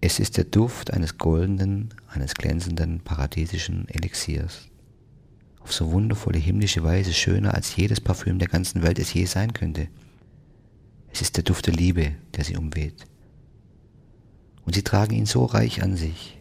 Es 0.01 0.19
ist 0.19 0.37
der 0.37 0.45
Duft 0.45 0.93
eines 0.93 1.17
goldenen, 1.17 1.93
eines 2.07 2.35
glänzenden, 2.35 3.01
paradiesischen 3.01 3.87
Elixiers. 3.89 4.69
Auf 5.59 5.73
so 5.73 5.91
wundervolle 5.91 6.37
himmlische 6.37 6.83
Weise 6.83 7.13
schöner 7.13 7.53
als 7.53 7.75
jedes 7.75 7.99
Parfüm 7.99 8.39
der 8.39 8.47
ganzen 8.47 8.81
Welt 8.81 8.97
es 8.97 9.13
je 9.13 9.25
sein 9.25 9.51
könnte. 9.53 9.89
Es 11.11 11.21
ist 11.21 11.35
der 11.35 11.43
Duft 11.43 11.67
der 11.67 11.73
Liebe, 11.73 12.13
der 12.35 12.45
sie 12.45 12.55
umweht. 12.55 13.05
Und 14.65 14.75
sie 14.75 14.83
tragen 14.83 15.15
ihn 15.15 15.25
so 15.25 15.45
reich 15.45 15.83
an 15.83 15.97
sich, 15.97 16.38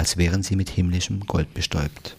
als 0.00 0.16
wären 0.16 0.42
sie 0.42 0.56
mit 0.56 0.70
himmlischem 0.70 1.20
Gold 1.26 1.52
bestäubt. 1.52 2.16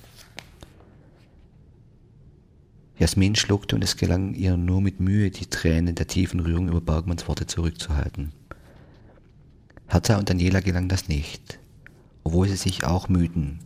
Jasmin 3.00 3.36
schluckte 3.36 3.76
und 3.76 3.84
es 3.84 3.98
gelang 3.98 4.36
ihr 4.36 4.56
nur 4.56 4.82
mit 4.82 5.00
Mühe, 5.00 5.32
die 5.32 5.48
Tränen 5.48 5.96
der 5.96 6.06
tiefen 6.06 6.42
Rührung 6.42 6.68
über 6.68 6.80
Bergmanns 6.80 7.28
Worte 7.28 7.48
zurückzuhalten. 7.48 8.34
Hertha 9.88 10.20
und 10.20 10.30
Daniela 10.30 10.60
gelang 10.60 10.90
das 10.90 11.08
nicht, 11.08 11.58
obwohl 12.24 12.48
sie 12.48 12.56
sich 12.56 12.84
auch 12.84 13.10
mühten. 13.10 13.58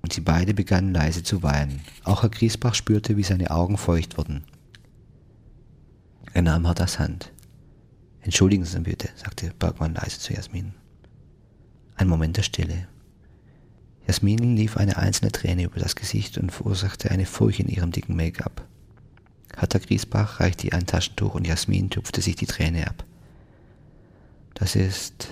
Und 0.00 0.12
sie 0.12 0.20
beide 0.20 0.54
begannen 0.54 0.94
leise 0.94 1.24
zu 1.24 1.42
weinen. 1.42 1.80
Auch 2.04 2.22
Herr 2.22 2.30
Griesbach 2.30 2.76
spürte, 2.76 3.16
wie 3.16 3.24
seine 3.24 3.50
Augen 3.50 3.78
feucht 3.78 4.16
wurden. 4.16 4.44
Er 6.34 6.42
nahm 6.42 6.66
Herthas 6.66 7.00
Hand. 7.00 7.32
Entschuldigen 8.20 8.64
Sie 8.64 8.78
bitte, 8.78 9.08
sagte 9.16 9.52
Bergmann 9.58 9.94
leise 9.94 10.20
zu 10.20 10.32
Jasmin. 10.32 10.72
Ein 11.96 12.06
Moment 12.06 12.36
der 12.36 12.44
Stille. 12.44 12.86
Jasmin 14.06 14.56
lief 14.56 14.76
eine 14.76 14.96
einzelne 14.96 15.32
Träne 15.32 15.64
über 15.64 15.80
das 15.80 15.96
Gesicht 15.96 16.36
und 16.38 16.52
verursachte 16.52 17.10
eine 17.10 17.26
Furcht 17.26 17.60
in 17.60 17.68
ihrem 17.68 17.90
dicken 17.90 18.16
Make-up. 18.16 18.66
Hertha 19.56 19.78
Griesbach 19.78 20.40
reichte 20.40 20.66
ihr 20.66 20.74
ein 20.74 20.86
Taschentuch 20.86 21.34
und 21.34 21.46
Jasmin 21.46 21.90
tupfte 21.90 22.20
sich 22.20 22.36
die 22.36 22.46
Träne 22.46 22.86
ab. 22.86 23.04
Das 24.54 24.76
ist, 24.76 25.28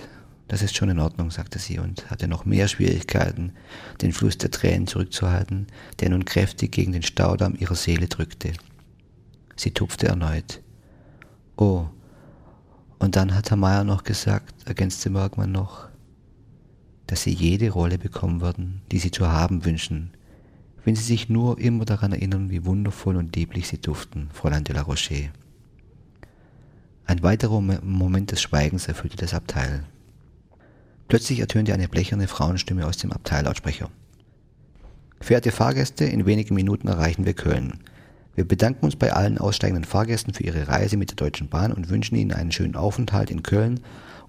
das 0.49 0.62
ist 0.62 0.77
schon 0.77 0.91
in 0.91 1.01
Ordnung, 1.01 1.31
sagte 1.31 1.59
sie 1.59 1.79
und 1.79 2.11
hatte 2.11 2.29
noch 2.29 2.45
mehr 2.45 2.68
Schwierigkeiten, 2.68 3.53
den 4.01 4.12
Fluss 4.12 4.39
der 4.39 4.51
Tränen 4.51 4.87
zurückzuhalten, 4.87 5.66
der 6.01 6.11
nun 6.11 6.25
kräftig 6.25 6.73
gegen 6.73 6.93
den 6.93 7.03
Staudamm 7.03 7.57
ihrer 7.59 7.75
Seele 7.75 8.09
drückte. 8.09 8.53
Sie 9.57 9.73
tupfte 9.73 10.09
erneut. 10.09 10.61
Oh, 11.57 11.87
und 12.99 13.16
dann 13.16 13.35
hat 13.35 13.51
Herr 13.51 13.57
Meier 13.57 13.85
noch 13.85 14.05
gesagt, 14.05 14.55
ergänzte 14.66 15.11
Bergmann 15.11 15.53
noch, 15.53 15.89
dass 17.13 17.25
sie 17.25 17.35
jede 17.35 17.69
Rolle 17.69 17.99
bekommen 17.99 18.41
würden, 18.41 18.81
die 18.91 18.99
sie 18.99 19.11
zu 19.11 19.29
haben 19.31 19.67
wünschen, 19.67 20.13
wenn 20.83 20.97
sie 20.97 21.03
sich 21.03 21.29
nur 21.29 21.59
immer 21.59 21.85
daran 21.85 22.13
erinnern, 22.13 22.49
wie 22.49 22.65
wundervoll 22.65 23.17
und 23.17 23.37
lieblich 23.37 23.69
sie 23.69 23.77
duften, 23.77 24.31
Fräulein 24.33 24.65
de 24.65 24.75
la 24.75 24.81
Rocher. 24.81 25.29
Ein 27.05 27.23
weiterer 27.23 27.61
Moment 27.61 28.33
des 28.33 28.41
Schweigens 28.41 28.89
erfüllte 28.89 29.19
das 29.19 29.35
Abteil. 29.35 29.85
Plötzlich 31.07 31.41
ertönte 31.41 31.75
eine 31.75 31.87
blecherne 31.87 32.29
Frauenstimme 32.29 32.87
aus 32.87 32.97
dem 32.97 33.13
Abteillautsprecher. 33.13 33.91
Verehrte 35.21 35.53
Fahrgäste, 35.53 36.07
in 36.07 36.25
wenigen 36.25 36.55
Minuten 36.55 36.89
erreichen 36.89 37.27
wir 37.27 37.35
Köln. 37.35 37.75
Wir 38.37 38.49
bedanken 38.49 38.87
uns 38.87 38.97
bei 38.97 39.13
allen 39.13 39.37
aussteigenden 39.37 39.85
Fahrgästen 39.85 40.33
für 40.33 40.45
ihre 40.45 40.67
Reise 40.67 40.97
mit 40.97 41.11
der 41.11 41.17
Deutschen 41.17 41.51
Bahn 41.51 41.75
und 41.75 41.91
wünschen 41.91 42.17
Ihnen 42.17 42.33
einen 42.33 42.53
schönen 42.53 42.75
Aufenthalt 42.75 43.31
in 43.31 43.43
Köln 43.43 43.81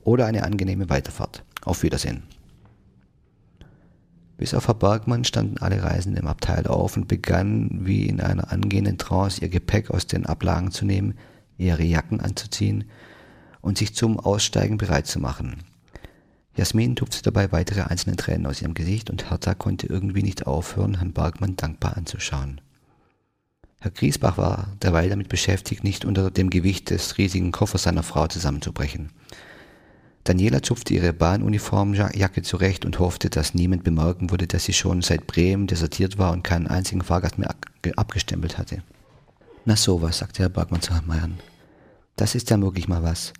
oder 0.03 0.25
eine 0.25 0.43
angenehme 0.43 0.89
Weiterfahrt. 0.89 1.45
Auf 1.63 1.83
Wiedersehen. 1.83 2.23
Bis 4.37 4.53
auf 4.53 4.67
Herr 4.67 4.73
Bergmann 4.73 5.23
standen 5.23 5.59
alle 5.59 5.83
Reisenden 5.83 6.23
im 6.23 6.27
Abteil 6.27 6.67
auf 6.67 6.97
und 6.97 7.07
begannen 7.07 7.81
wie 7.85 8.07
in 8.07 8.19
einer 8.19 8.51
angehenden 8.51 8.97
Trance 8.97 9.41
ihr 9.41 9.49
Gepäck 9.49 9.91
aus 9.91 10.07
den 10.07 10.25
Ablagen 10.25 10.71
zu 10.71 10.85
nehmen, 10.85 11.15
ihre 11.57 11.83
Jacken 11.83 12.19
anzuziehen 12.19 12.85
und 13.61 13.77
sich 13.77 13.95
zum 13.95 14.19
Aussteigen 14.19 14.77
bereit 14.77 15.07
zu 15.07 15.19
machen. 15.19 15.57
Jasmin 16.55 16.95
tupfte 16.95 17.23
dabei 17.23 17.51
weitere 17.51 17.81
einzelne 17.81 18.15
Tränen 18.15 18.45
aus 18.45 18.61
ihrem 18.61 18.73
Gesicht 18.73 19.09
und 19.09 19.29
Hertha 19.29 19.55
konnte 19.55 19.87
irgendwie 19.87 20.21
nicht 20.21 20.45
aufhören, 20.45 20.95
Herrn 20.97 21.13
Bergmann 21.13 21.55
dankbar 21.55 21.97
anzuschauen. 21.97 22.61
Herr 23.79 23.91
Griesbach 23.91 24.37
war 24.37 24.69
derweil 24.81 25.09
damit 25.09 25.29
beschäftigt, 25.29 25.83
nicht 25.83 26.05
unter 26.05 26.31
dem 26.31 26.49
Gewicht 26.49 26.89
des 26.89 27.17
riesigen 27.17 27.51
Koffers 27.51 27.83
seiner 27.83 28.03
Frau 28.03 28.27
zusammenzubrechen. 28.27 29.09
Daniela 30.23 30.63
zupfte 30.63 30.93
ihre 30.93 31.11
Bahnuniformjacke 31.11 32.43
zurecht 32.43 32.85
und 32.85 32.99
hoffte, 32.99 33.29
dass 33.29 33.53
niemand 33.53 33.83
bemerken 33.83 34.31
würde, 34.31 34.47
dass 34.47 34.63
sie 34.63 34.73
schon 34.73 35.01
seit 35.01 35.27
Bremen 35.27 35.67
desertiert 35.67 36.17
war 36.17 36.31
und 36.31 36.43
keinen 36.43 36.67
einzigen 36.67 37.01
Fahrgast 37.01 37.37
mehr 37.37 37.53
abgestempelt 37.97 38.57
hatte. 38.57 38.83
Na 39.65 39.75
sowas, 39.75 40.19
sagte 40.19 40.43
Herr 40.43 40.49
Bergmann 40.49 40.81
zu 40.81 40.93
Herrn 40.93 41.07
Meiern. 41.07 41.39
Das 42.15 42.35
ist 42.35 42.49
ja 42.49 42.61
wirklich 42.61 42.87
mal 42.87 43.03
was. 43.03 43.33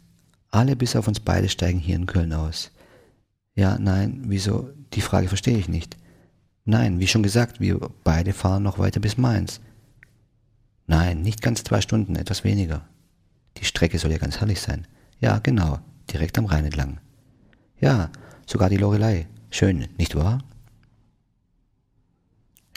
Alle 0.52 0.76
bis 0.76 0.96
auf 0.96 1.08
uns 1.08 1.20
beide 1.20 1.48
steigen 1.48 1.80
hier 1.80 1.96
in 1.96 2.06
Köln 2.06 2.34
aus. 2.34 2.72
Ja, 3.56 3.78
nein, 3.80 4.24
wieso? 4.28 4.70
Die 4.94 5.02
Frage 5.02 5.28
verstehe 5.28 5.58
ich 5.58 5.70
nicht. 5.70 5.98
Nein, 6.66 7.00
wie 7.00 7.08
schon 7.08 7.24
gesagt, 7.24 7.60
wir 7.60 7.80
beide 8.04 8.34
fahren 8.34 8.64
noch 8.64 8.80
weiter 8.80 9.00
bis 9.00 9.18
Mainz. 9.18 9.62
Nein, 10.88 11.22
nicht 11.22 11.42
ganz 11.42 11.64
zwei 11.64 11.82
Stunden, 11.82 12.16
etwas 12.16 12.44
weniger. 12.44 12.88
Die 13.58 13.66
Strecke 13.66 14.00
soll 14.00 14.12
ja 14.12 14.18
ganz 14.18 14.40
herrlich 14.40 14.60
sein. 14.60 14.88
Ja, 15.20 15.40
genau, 15.40 15.80
direkt 16.12 16.38
am 16.38 16.46
Rhein 16.46 16.66
entlang. 16.66 17.00
Ja, 17.80 18.12
sogar 18.46 18.70
die 18.70 18.78
Lorelei. 18.78 19.28
Schön, 19.50 19.88
nicht 19.98 20.16
wahr? 20.16 20.40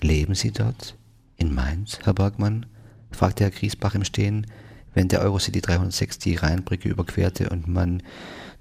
Leben 0.01 0.35
Sie 0.35 0.51
dort? 0.51 0.97
In 1.37 1.55
Mainz, 1.55 1.99
Herr 2.05 2.15
Bergmann? 2.15 2.67
fragte 3.11 3.45
Herr 3.45 3.51
Griesbach 3.51 3.95
im 3.95 4.05
Stehen, 4.05 4.47
wenn 4.95 5.09
der 5.09 5.21
Eurocity 5.21 5.61
306 5.61 6.19
die 6.19 6.37
Rheinbrücke 6.37 6.89
überquerte 6.89 7.51
und 7.51 7.69
man 7.69 8.03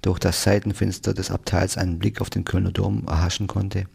durch 0.02 0.18
das 0.18 0.42
Seitenfenster 0.42 1.14
des 1.14 1.30
Abteils 1.30 1.76
einen 1.76 1.98
Blick 1.98 2.20
auf 2.20 2.30
den 2.30 2.44
Kölner 2.44 2.72
Dom 2.72 3.06
erhaschen 3.06 3.46
konnte. 3.46 3.86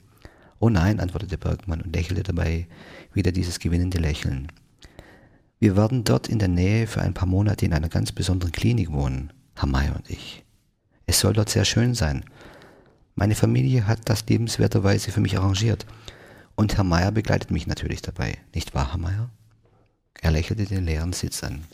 Oh 0.60 0.70
nein, 0.70 1.00
antwortete 1.00 1.38
Bergmann 1.38 1.82
und 1.82 1.96
lächelte 1.96 2.24
dabei 2.24 2.68
wieder 3.14 3.32
dieses 3.32 3.60
gewinnende 3.60 4.00
Lächeln. 4.00 4.52
Wir 5.60 5.76
werden 5.76 6.04
dort 6.04 6.28
in 6.28 6.40
der 6.40 6.48
Nähe 6.48 6.88
für 6.88 7.02
ein 7.02 7.14
paar 7.14 7.28
Monate 7.28 7.66
in 7.66 7.74
einer 7.74 7.90
ganz 7.90 8.12
besonderen 8.12 8.52
Klinik 8.52 8.92
wohnen, 8.92 9.32
Herr 9.56 9.68
Mayer 9.68 9.96
und 9.96 10.10
ich. 10.10 10.44
Es 11.12 11.20
soll 11.20 11.34
dort 11.34 11.50
sehr 11.50 11.66
schön 11.66 11.94
sein. 11.94 12.24
Meine 13.16 13.36
Familie 13.36 13.86
hat 13.86 14.00
das 14.06 14.26
liebenswerterweise 14.28 15.12
für 15.12 15.20
mich 15.20 15.38
arrangiert. 15.38 15.86
Und 16.56 16.78
Herr 16.78 16.86
Mayer 16.86 17.12
begleitet 17.12 17.52
mich 17.52 17.68
natürlich 17.68 18.02
dabei. 18.02 18.38
Nicht 18.56 18.74
wahr, 18.74 18.92
Herr 18.92 18.98
Mayer? 18.98 19.30
Er 20.22 20.32
lächelte 20.32 20.64
den 20.64 20.86
leeren 20.86 21.12
Sitz 21.12 21.44
an. 21.44 21.66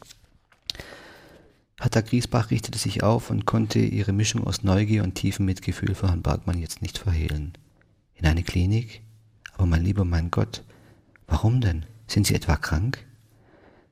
Hatta 1.80 2.02
Griesbach 2.02 2.50
richtete 2.50 2.80
sich 2.80 3.04
auf 3.04 3.30
und 3.30 3.46
konnte 3.46 3.78
ihre 3.78 4.12
Mischung 4.12 4.44
aus 4.44 4.64
Neugier 4.64 5.04
und 5.04 5.14
tiefem 5.14 5.46
Mitgefühl 5.46 5.94
für 5.94 6.08
Herrn 6.08 6.24
Bergmann 6.24 6.58
jetzt 6.58 6.82
nicht 6.82 6.98
verhehlen. 6.98 7.54
In 8.16 8.26
eine 8.26 8.42
Klinik? 8.42 9.04
Aber 9.54 9.68
mein 9.68 9.84
lieber 9.84 10.04
mein 10.04 10.32
Gott, 10.32 10.64
warum 11.28 11.62
denn? 11.62 11.86
Sind 12.08 12.26
Sie 12.26 12.34
etwa 12.34 12.56
krank? 12.56 13.06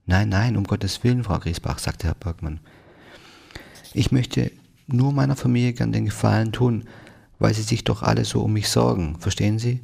Nein, 0.08 0.30
nein, 0.30 0.58
um 0.58 0.64
Gottes 0.64 1.04
Willen, 1.04 1.24
Frau 1.24 1.38
Griesbach, 1.38 1.78
sagte 1.78 2.08
Herr 2.08 2.16
Bergmann. 2.16 2.62
Ich 3.94 4.12
möchte 4.12 4.52
nur 4.88 5.14
meiner 5.14 5.36
Familie 5.36 5.74
gern 5.74 5.92
den 5.92 6.06
Gefallen 6.06 6.52
tun, 6.52 6.86
weil 7.40 7.54
sie 7.54 7.64
sich 7.64 7.84
doch 7.84 8.04
alle 8.04 8.26
so 8.26 8.42
um 8.42 8.54
mich 8.54 8.70
sorgen, 8.70 9.18
verstehen 9.20 9.60
Sie? 9.60 9.82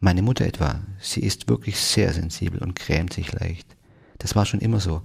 Meine 0.00 0.22
Mutter 0.22 0.46
etwa, 0.46 0.80
sie 1.00 1.20
ist 1.20 1.48
wirklich 1.48 1.78
sehr 1.80 2.12
sensibel 2.12 2.62
und 2.62 2.76
grämt 2.76 3.12
sich 3.12 3.32
leicht. 3.32 3.66
Das 4.18 4.36
war 4.36 4.46
schon 4.46 4.60
immer 4.60 4.78
so. 4.78 5.02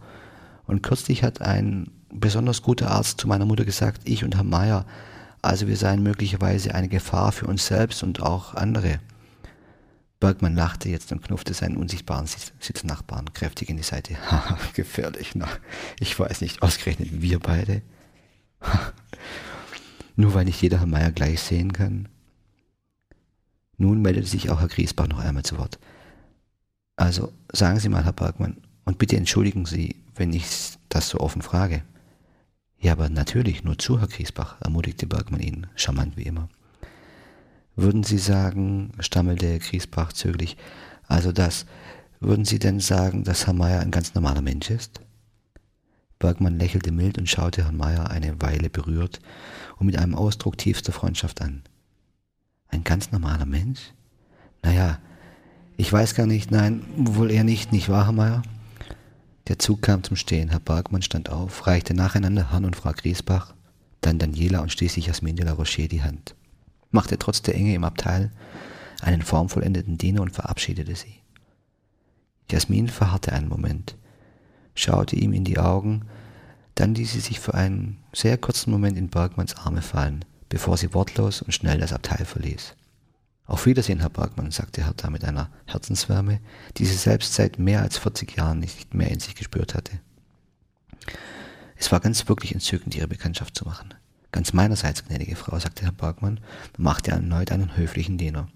Und 0.67 0.83
kürzlich 0.83 1.23
hat 1.23 1.41
ein 1.41 1.89
besonders 2.11 2.61
guter 2.61 2.91
Arzt 2.91 3.19
zu 3.19 3.27
meiner 3.27 3.45
Mutter 3.45 3.65
gesagt, 3.65 4.01
ich 4.05 4.23
und 4.23 4.35
Herr 4.35 4.43
Meier, 4.43 4.85
also 5.41 5.67
wir 5.67 5.77
seien 5.77 6.03
möglicherweise 6.03 6.73
eine 6.75 6.87
Gefahr 6.87 7.31
für 7.31 7.47
uns 7.47 7.65
selbst 7.65 8.03
und 8.03 8.21
auch 8.21 8.53
andere. 8.53 8.99
Bergmann 10.19 10.55
lachte 10.55 10.87
jetzt 10.87 11.11
und 11.11 11.21
knuffte 11.21 11.53
seinen 11.53 11.75
unsichtbaren 11.75 12.27
Sitznachbarn 12.27 13.33
kräftig 13.33 13.69
in 13.69 13.77
die 13.77 13.83
Seite. 13.83 14.15
Haha, 14.31 14.57
gefährlich, 14.73 15.31
na, 15.33 15.47
ich 15.99 16.17
weiß 16.17 16.41
nicht, 16.41 16.61
ausgerechnet 16.61 17.21
wir 17.21 17.39
beide. 17.39 17.81
Nur 20.15 20.33
weil 20.33 20.45
nicht 20.45 20.61
jeder 20.61 20.79
Herr 20.79 20.87
Meier 20.87 21.11
gleich 21.11 21.41
sehen 21.41 21.73
kann. 21.73 22.07
Nun 23.77 24.01
meldete 24.01 24.27
sich 24.27 24.49
auch 24.49 24.59
Herr 24.59 24.67
Griesbach 24.67 25.07
noch 25.07 25.19
einmal 25.19 25.43
zu 25.43 25.57
Wort. 25.57 25.79
Also 26.95 27.33
sagen 27.51 27.79
Sie 27.79 27.89
mal, 27.89 28.05
Herr 28.05 28.13
Bergmann, 28.13 28.57
und 28.85 28.97
bitte 28.97 29.17
entschuldigen 29.17 29.65
Sie, 29.65 29.95
wenn 30.15 30.31
ich 30.33 30.45
das 30.89 31.09
so 31.09 31.19
offen 31.19 31.41
frage. 31.41 31.83
Ja, 32.77 32.91
aber 32.91 33.09
natürlich, 33.09 33.63
nur 33.63 33.77
zu, 33.77 33.99
Herr 33.99 34.07
Griesbach, 34.07 34.57
ermutigte 34.61 35.07
Bergmann 35.07 35.39
ihn, 35.39 35.67
charmant 35.75 36.17
wie 36.17 36.23
immer. 36.23 36.49
Würden 37.75 38.03
Sie 38.03 38.19
sagen, 38.19 38.91
stammelte 38.99 39.57
Griesbach 39.59 40.13
zögerlich, 40.13 40.57
also 41.07 41.31
das, 41.31 41.65
würden 42.19 42.45
Sie 42.45 42.59
denn 42.59 42.79
sagen, 42.79 43.23
dass 43.23 43.47
Herr 43.47 43.53
Meier 43.53 43.81
ein 43.81 43.91
ganz 43.91 44.13
normaler 44.13 44.41
Mensch 44.41 44.69
ist? 44.69 45.01
Bergmann 46.23 46.57
lächelte 46.57 46.93
mild 46.93 47.17
und 47.17 47.27
schaute 47.27 47.65
Herrn 47.65 47.75
Meier 47.75 48.09
eine 48.09 48.41
Weile 48.41 48.69
berührt 48.69 49.19
und 49.77 49.87
mit 49.87 49.97
einem 49.97 50.15
Ausdruck 50.15 50.57
tiefster 50.57 50.93
Freundschaft 50.93 51.41
an. 51.41 51.63
Ein 52.69 52.85
ganz 52.85 53.11
normaler 53.11 53.45
Mensch? 53.45 53.91
Naja, 54.61 54.99
ich 55.75 55.91
weiß 55.91 56.15
gar 56.15 56.25
nicht, 56.25 56.49
nein, 56.49 56.85
wohl 56.95 57.29
eher 57.29 57.43
nicht, 57.43 57.73
nicht 57.73 57.89
wahr, 57.89 58.05
Herr 58.05 58.13
Meier? 58.13 58.41
Der 59.49 59.59
Zug 59.59 59.81
kam 59.81 60.01
zum 60.01 60.15
Stehen. 60.15 60.47
Herr 60.47 60.61
Bergmann 60.61 61.01
stand 61.01 61.29
auf, 61.29 61.67
reichte 61.67 61.93
nacheinander 61.93 62.51
Herrn 62.51 62.63
und 62.63 62.77
Frau 62.77 62.93
Griesbach, 62.93 63.53
dann 63.99 64.17
Daniela 64.17 64.61
und 64.61 64.71
schließlich 64.71 65.07
Jasmin 65.07 65.35
de 65.35 65.45
la 65.45 65.51
Rocher 65.51 65.89
die 65.89 66.03
Hand, 66.03 66.35
machte 66.91 67.19
trotz 67.19 67.41
der 67.41 67.55
Enge 67.55 67.75
im 67.75 67.83
Abteil 67.83 68.31
einen 69.01 69.23
formvollendeten 69.23 69.97
Diener 69.97 70.21
und 70.21 70.31
verabschiedete 70.31 70.95
sie. 70.95 71.15
Jasmin 72.49 72.87
verharrte 72.87 73.33
einen 73.33 73.49
Moment, 73.49 73.97
schaute 74.73 75.17
ihm 75.17 75.33
in 75.33 75.43
die 75.43 75.59
Augen, 75.59 76.05
dann 76.75 76.95
ließ 76.95 77.11
sie 77.11 77.19
sich 77.19 77.39
für 77.39 77.53
einen 77.53 78.03
sehr 78.13 78.37
kurzen 78.37 78.71
Moment 78.71 78.97
in 78.97 79.09
Bergmanns 79.09 79.55
Arme 79.55 79.81
fallen, 79.81 80.25
bevor 80.49 80.77
sie 80.77 80.93
wortlos 80.93 81.41
und 81.41 81.51
schnell 81.51 81.79
das 81.79 81.93
Abteil 81.93 82.25
verließ. 82.25 82.75
Auf 83.45 83.65
Wiedersehen, 83.65 83.99
Herr 83.99 84.09
Bergmann, 84.09 84.51
sagte 84.51 84.85
Hertha 84.85 85.09
mit 85.09 85.25
einer 85.25 85.49
Herzenswärme, 85.65 86.39
die 86.77 86.85
sie 86.85 86.95
selbst 86.95 87.33
seit 87.33 87.59
mehr 87.59 87.81
als 87.81 87.97
40 87.97 88.37
Jahren 88.37 88.59
nicht 88.59 88.93
mehr 88.93 89.11
in 89.11 89.19
sich 89.19 89.35
gespürt 89.35 89.75
hatte. 89.75 89.99
Es 91.75 91.91
war 91.91 91.99
ganz 91.99 92.27
wirklich 92.29 92.53
entzückend, 92.53 92.95
ihre 92.95 93.07
Bekanntschaft 93.07 93.57
zu 93.57 93.65
machen. 93.65 93.93
Ganz 94.31 94.53
meinerseits, 94.53 95.05
gnädige 95.05 95.35
Frau, 95.35 95.59
sagte 95.59 95.83
Herr 95.83 95.91
Bergmann 95.91 96.39
und 96.77 96.79
machte 96.79 97.11
erneut 97.11 97.51
einen 97.51 97.75
höflichen 97.75 98.17
Diener. 98.17 98.47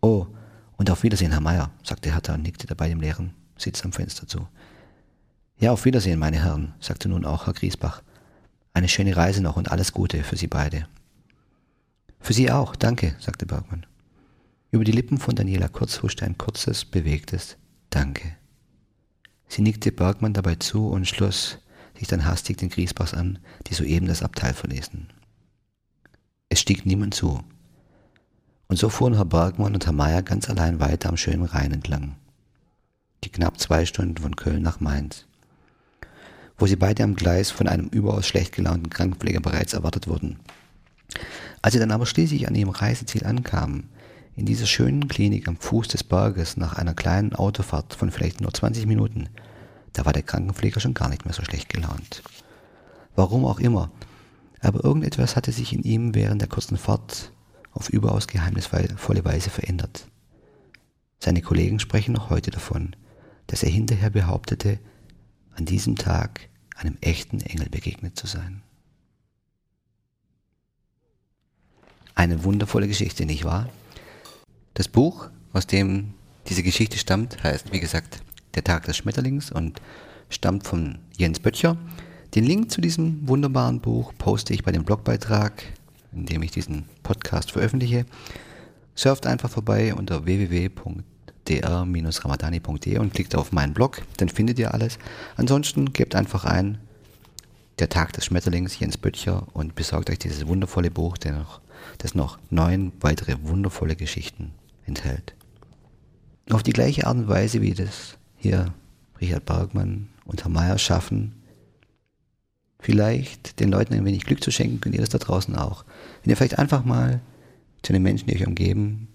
Oh, 0.00 0.26
und 0.76 0.90
auf 0.90 1.02
Wiedersehen, 1.02 1.32
Herr 1.32 1.40
Meier, 1.40 1.70
sagte 1.82 2.12
Hertha 2.12 2.34
und 2.34 2.42
nickte 2.42 2.66
dabei 2.66 2.90
dem 2.90 3.00
leeren 3.00 3.32
Sitz 3.56 3.84
am 3.84 3.92
Fenster 3.92 4.26
zu. 4.26 4.46
Ja, 5.58 5.72
auf 5.72 5.84
Wiedersehen, 5.84 6.18
meine 6.18 6.42
Herren, 6.42 6.74
sagte 6.80 7.08
nun 7.08 7.24
auch 7.24 7.46
Herr 7.46 7.54
Griesbach. 7.54 8.02
Eine 8.72 8.88
schöne 8.88 9.16
Reise 9.16 9.42
noch 9.42 9.56
und 9.56 9.70
alles 9.70 9.92
Gute 9.92 10.22
für 10.24 10.36
Sie 10.36 10.48
beide. 10.48 10.88
Für 12.20 12.32
Sie 12.32 12.50
auch, 12.50 12.74
danke, 12.74 13.14
sagte 13.20 13.46
Bergmann. 13.46 13.86
Über 14.70 14.82
die 14.82 14.92
Lippen 14.92 15.18
von 15.18 15.36
Daniela 15.36 15.68
Kurz 15.68 16.02
huschte 16.02 16.24
ein 16.24 16.36
kurzes, 16.36 16.84
bewegtes 16.84 17.56
Danke. 17.90 18.36
Sie 19.46 19.62
nickte 19.62 19.92
Bergmann 19.92 20.32
dabei 20.32 20.56
zu 20.56 20.88
und 20.88 21.06
schloss 21.06 21.58
sich 21.96 22.08
dann 22.08 22.24
hastig 22.24 22.56
den 22.56 22.70
Griesbachs 22.70 23.14
an, 23.14 23.38
die 23.68 23.74
soeben 23.74 24.08
das 24.08 24.22
Abteil 24.22 24.52
verließen. 24.52 25.12
Es 26.48 26.60
stieg 26.60 26.84
niemand 26.86 27.14
zu. 27.14 27.44
Und 28.66 28.78
so 28.78 28.88
fuhren 28.88 29.14
Herr 29.14 29.24
Bergmann 29.24 29.74
und 29.74 29.86
Herr 29.86 29.92
Meier 29.92 30.22
ganz 30.22 30.50
allein 30.50 30.80
weiter 30.80 31.08
am 31.08 31.16
schönen 31.16 31.44
Rhein 31.44 31.72
entlang. 31.72 32.16
Die 33.22 33.30
knapp 33.30 33.60
zwei 33.60 33.86
Stunden 33.86 34.16
von 34.16 34.34
Köln 34.34 34.62
nach 34.62 34.80
Mainz, 34.80 35.26
wo 36.58 36.66
sie 36.66 36.76
beide 36.76 37.02
am 37.02 37.14
Gleis 37.14 37.50
von 37.50 37.68
einem 37.68 37.88
überaus 37.88 38.26
schlecht 38.26 38.52
gelaunten 38.52 38.90
Krankenpfleger 38.90 39.40
bereits 39.40 39.72
erwartet 39.72 40.08
wurden. 40.08 40.38
Als 41.62 41.74
sie 41.74 41.80
dann 41.80 41.90
aber 41.90 42.06
schließlich 42.06 42.46
an 42.48 42.54
ihrem 42.54 42.70
Reiseziel 42.70 43.24
ankamen, 43.24 43.88
in 44.36 44.46
dieser 44.46 44.66
schönen 44.66 45.08
Klinik 45.08 45.46
am 45.48 45.56
Fuß 45.56 45.88
des 45.88 46.04
Berges 46.04 46.56
nach 46.56 46.76
einer 46.76 46.94
kleinen 46.94 47.34
Autofahrt 47.34 47.94
von 47.94 48.10
vielleicht 48.10 48.40
nur 48.40 48.52
20 48.52 48.86
Minuten, 48.86 49.28
da 49.92 50.04
war 50.04 50.12
der 50.12 50.22
Krankenpfleger 50.22 50.80
schon 50.80 50.94
gar 50.94 51.08
nicht 51.08 51.24
mehr 51.24 51.34
so 51.34 51.44
schlecht 51.44 51.68
gelaunt. 51.68 52.22
Warum 53.14 53.44
auch 53.44 53.60
immer, 53.60 53.90
aber 54.60 54.82
irgendetwas 54.82 55.36
hatte 55.36 55.52
sich 55.52 55.72
in 55.72 55.82
ihm 55.82 56.14
während 56.14 56.40
der 56.40 56.48
kurzen 56.48 56.76
Fahrt 56.76 57.32
auf 57.72 57.88
überaus 57.90 58.26
geheimnisvolle 58.26 59.24
Weise 59.24 59.50
verändert. 59.50 60.08
Seine 61.18 61.42
Kollegen 61.42 61.78
sprechen 61.78 62.12
noch 62.12 62.30
heute 62.30 62.50
davon, 62.50 62.96
dass 63.46 63.62
er 63.62 63.70
hinterher 63.70 64.10
behauptete, 64.10 64.78
an 65.56 65.64
diesem 65.64 65.96
Tag 65.96 66.48
einem 66.76 66.96
echten 67.00 67.40
Engel 67.40 67.68
begegnet 67.68 68.16
zu 68.16 68.26
sein. 68.26 68.62
Eine 72.14 72.44
wundervolle 72.44 72.88
Geschichte, 72.88 73.26
nicht 73.26 73.44
wahr? 73.44 73.68
Das 74.74 74.88
Buch, 74.88 75.28
aus 75.52 75.66
dem 75.66 76.14
diese 76.48 76.62
Geschichte 76.62 76.98
stammt, 76.98 77.42
heißt, 77.42 77.72
wie 77.72 77.80
gesagt, 77.80 78.22
Der 78.54 78.62
Tag 78.62 78.84
des 78.84 78.96
Schmetterlings 78.96 79.50
und 79.50 79.80
stammt 80.28 80.64
von 80.64 80.98
Jens 81.16 81.40
Böttcher. 81.40 81.76
Den 82.34 82.44
Link 82.44 82.70
zu 82.70 82.80
diesem 82.80 83.26
wunderbaren 83.28 83.80
Buch 83.80 84.12
poste 84.16 84.54
ich 84.54 84.62
bei 84.62 84.70
dem 84.70 84.84
Blogbeitrag, 84.84 85.64
in 86.12 86.26
dem 86.26 86.42
ich 86.42 86.52
diesen 86.52 86.84
Podcast 87.02 87.50
veröffentliche. 87.50 88.06
Surft 88.94 89.26
einfach 89.26 89.50
vorbei 89.50 89.92
unter 89.94 90.24
www.dr-ramadani.de 91.46 92.98
und 92.98 93.14
klickt 93.14 93.34
auf 93.34 93.52
meinen 93.52 93.74
Blog, 93.74 94.02
dann 94.16 94.28
findet 94.28 94.58
ihr 94.58 94.74
alles. 94.74 94.98
Ansonsten 95.36 95.92
gebt 95.92 96.14
einfach 96.14 96.44
ein 96.44 96.78
Der 97.78 97.88
Tag 97.88 98.12
des 98.12 98.26
Schmetterlings, 98.26 98.78
Jens 98.78 98.96
Böttcher 98.96 99.46
und 99.52 99.74
besorgt 99.74 100.08
euch 100.10 100.18
dieses 100.18 100.46
wundervolle 100.46 100.90
Buch, 100.90 101.18
das 101.98 102.14
noch 102.14 102.38
neun 102.50 102.92
weitere 103.00 103.36
wundervolle 103.42 103.96
Geschichten 103.96 104.52
enthält. 104.86 105.34
Auf 106.50 106.62
die 106.62 106.72
gleiche 106.72 107.06
Art 107.06 107.16
und 107.16 107.28
Weise, 107.28 107.62
wie 107.62 107.74
das 107.74 108.16
hier 108.36 108.72
Richard 109.20 109.44
Bergmann 109.46 110.08
und 110.24 110.44
Herr 110.44 110.50
Mayer 110.50 110.78
schaffen, 110.78 111.42
vielleicht 112.78 113.58
den 113.60 113.70
Leuten 113.70 113.94
ein 113.94 114.04
wenig 114.04 114.24
Glück 114.24 114.42
zu 114.42 114.50
schenken, 114.50 114.80
könnt 114.80 114.94
ihr 114.94 115.00
das 115.00 115.10
da 115.10 115.18
draußen 115.18 115.56
auch. 115.56 115.84
Wenn 116.22 116.30
ihr 116.30 116.36
vielleicht 116.36 116.58
einfach 116.58 116.84
mal 116.84 117.20
zu 117.82 117.92
den 117.92 118.02
Menschen, 118.02 118.28
die 118.28 118.36
euch 118.36 118.46
umgeben, 118.46 119.08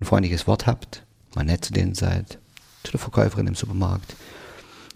ein 0.00 0.06
freundliches 0.06 0.46
Wort 0.46 0.66
habt, 0.66 1.04
mal 1.34 1.44
nett 1.44 1.64
zu 1.64 1.72
denen 1.72 1.94
seid, 1.94 2.38
zu 2.82 2.92
der 2.92 3.00
Verkäuferin 3.00 3.46
im 3.46 3.54
Supermarkt, 3.54 4.16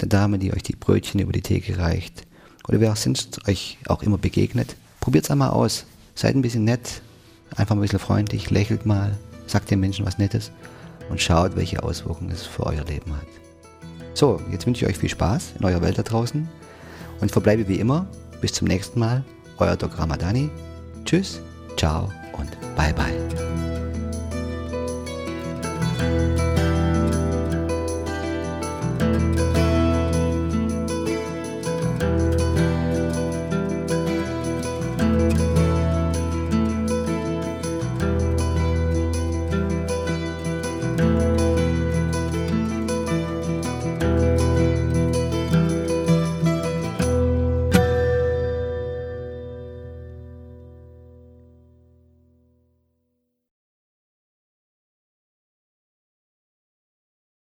der 0.01 0.09
Dame, 0.09 0.39
die 0.39 0.53
euch 0.53 0.62
die 0.62 0.76
Brötchen 0.76 1.20
über 1.20 1.32
die 1.32 1.43
Theke 1.43 1.78
reicht, 1.78 2.26
oder 2.68 2.80
wer 2.80 2.95
sonst 2.97 3.49
euch 3.49 3.78
auch 3.86 4.03
immer 4.03 4.18
begegnet, 4.18 4.76
probiert 5.01 5.24
es 5.24 5.30
einmal 5.30 5.51
aus. 5.51 5.86
Seid 6.14 6.34
ein 6.34 6.43
bisschen 6.43 6.64
nett, 6.64 7.01
einfach 7.57 7.74
ein 7.74 7.80
bisschen 7.80 7.99
freundlich, 7.99 8.51
lächelt 8.51 8.84
mal, 8.84 9.16
sagt 9.47 9.70
den 9.70 9.80
Menschen 9.80 10.05
was 10.05 10.18
Nettes 10.18 10.51
und 11.09 11.20
schaut, 11.20 11.57
welche 11.57 11.82
Auswirkungen 11.82 12.30
es 12.30 12.43
für 12.43 12.66
euer 12.66 12.84
Leben 12.84 13.16
hat. 13.16 13.26
So, 14.14 14.41
jetzt 14.51 14.66
wünsche 14.66 14.84
ich 14.84 14.91
euch 14.91 14.99
viel 14.99 15.09
Spaß 15.09 15.55
in 15.59 15.64
eurer 15.64 15.80
Welt 15.80 15.97
da 15.97 16.03
draußen 16.03 16.49
und 17.20 17.30
verbleibe 17.30 17.68
wie 17.68 17.78
immer. 17.78 18.07
Bis 18.41 18.53
zum 18.53 18.68
nächsten 18.68 18.99
Mal. 18.99 19.24
Euer 19.59 19.76
Dr. 19.76 19.99
Ramadani. 19.99 20.51
Tschüss, 21.05 21.41
ciao 21.76 22.12
und 22.32 22.51
bye 22.76 22.93
bye. 22.93 23.47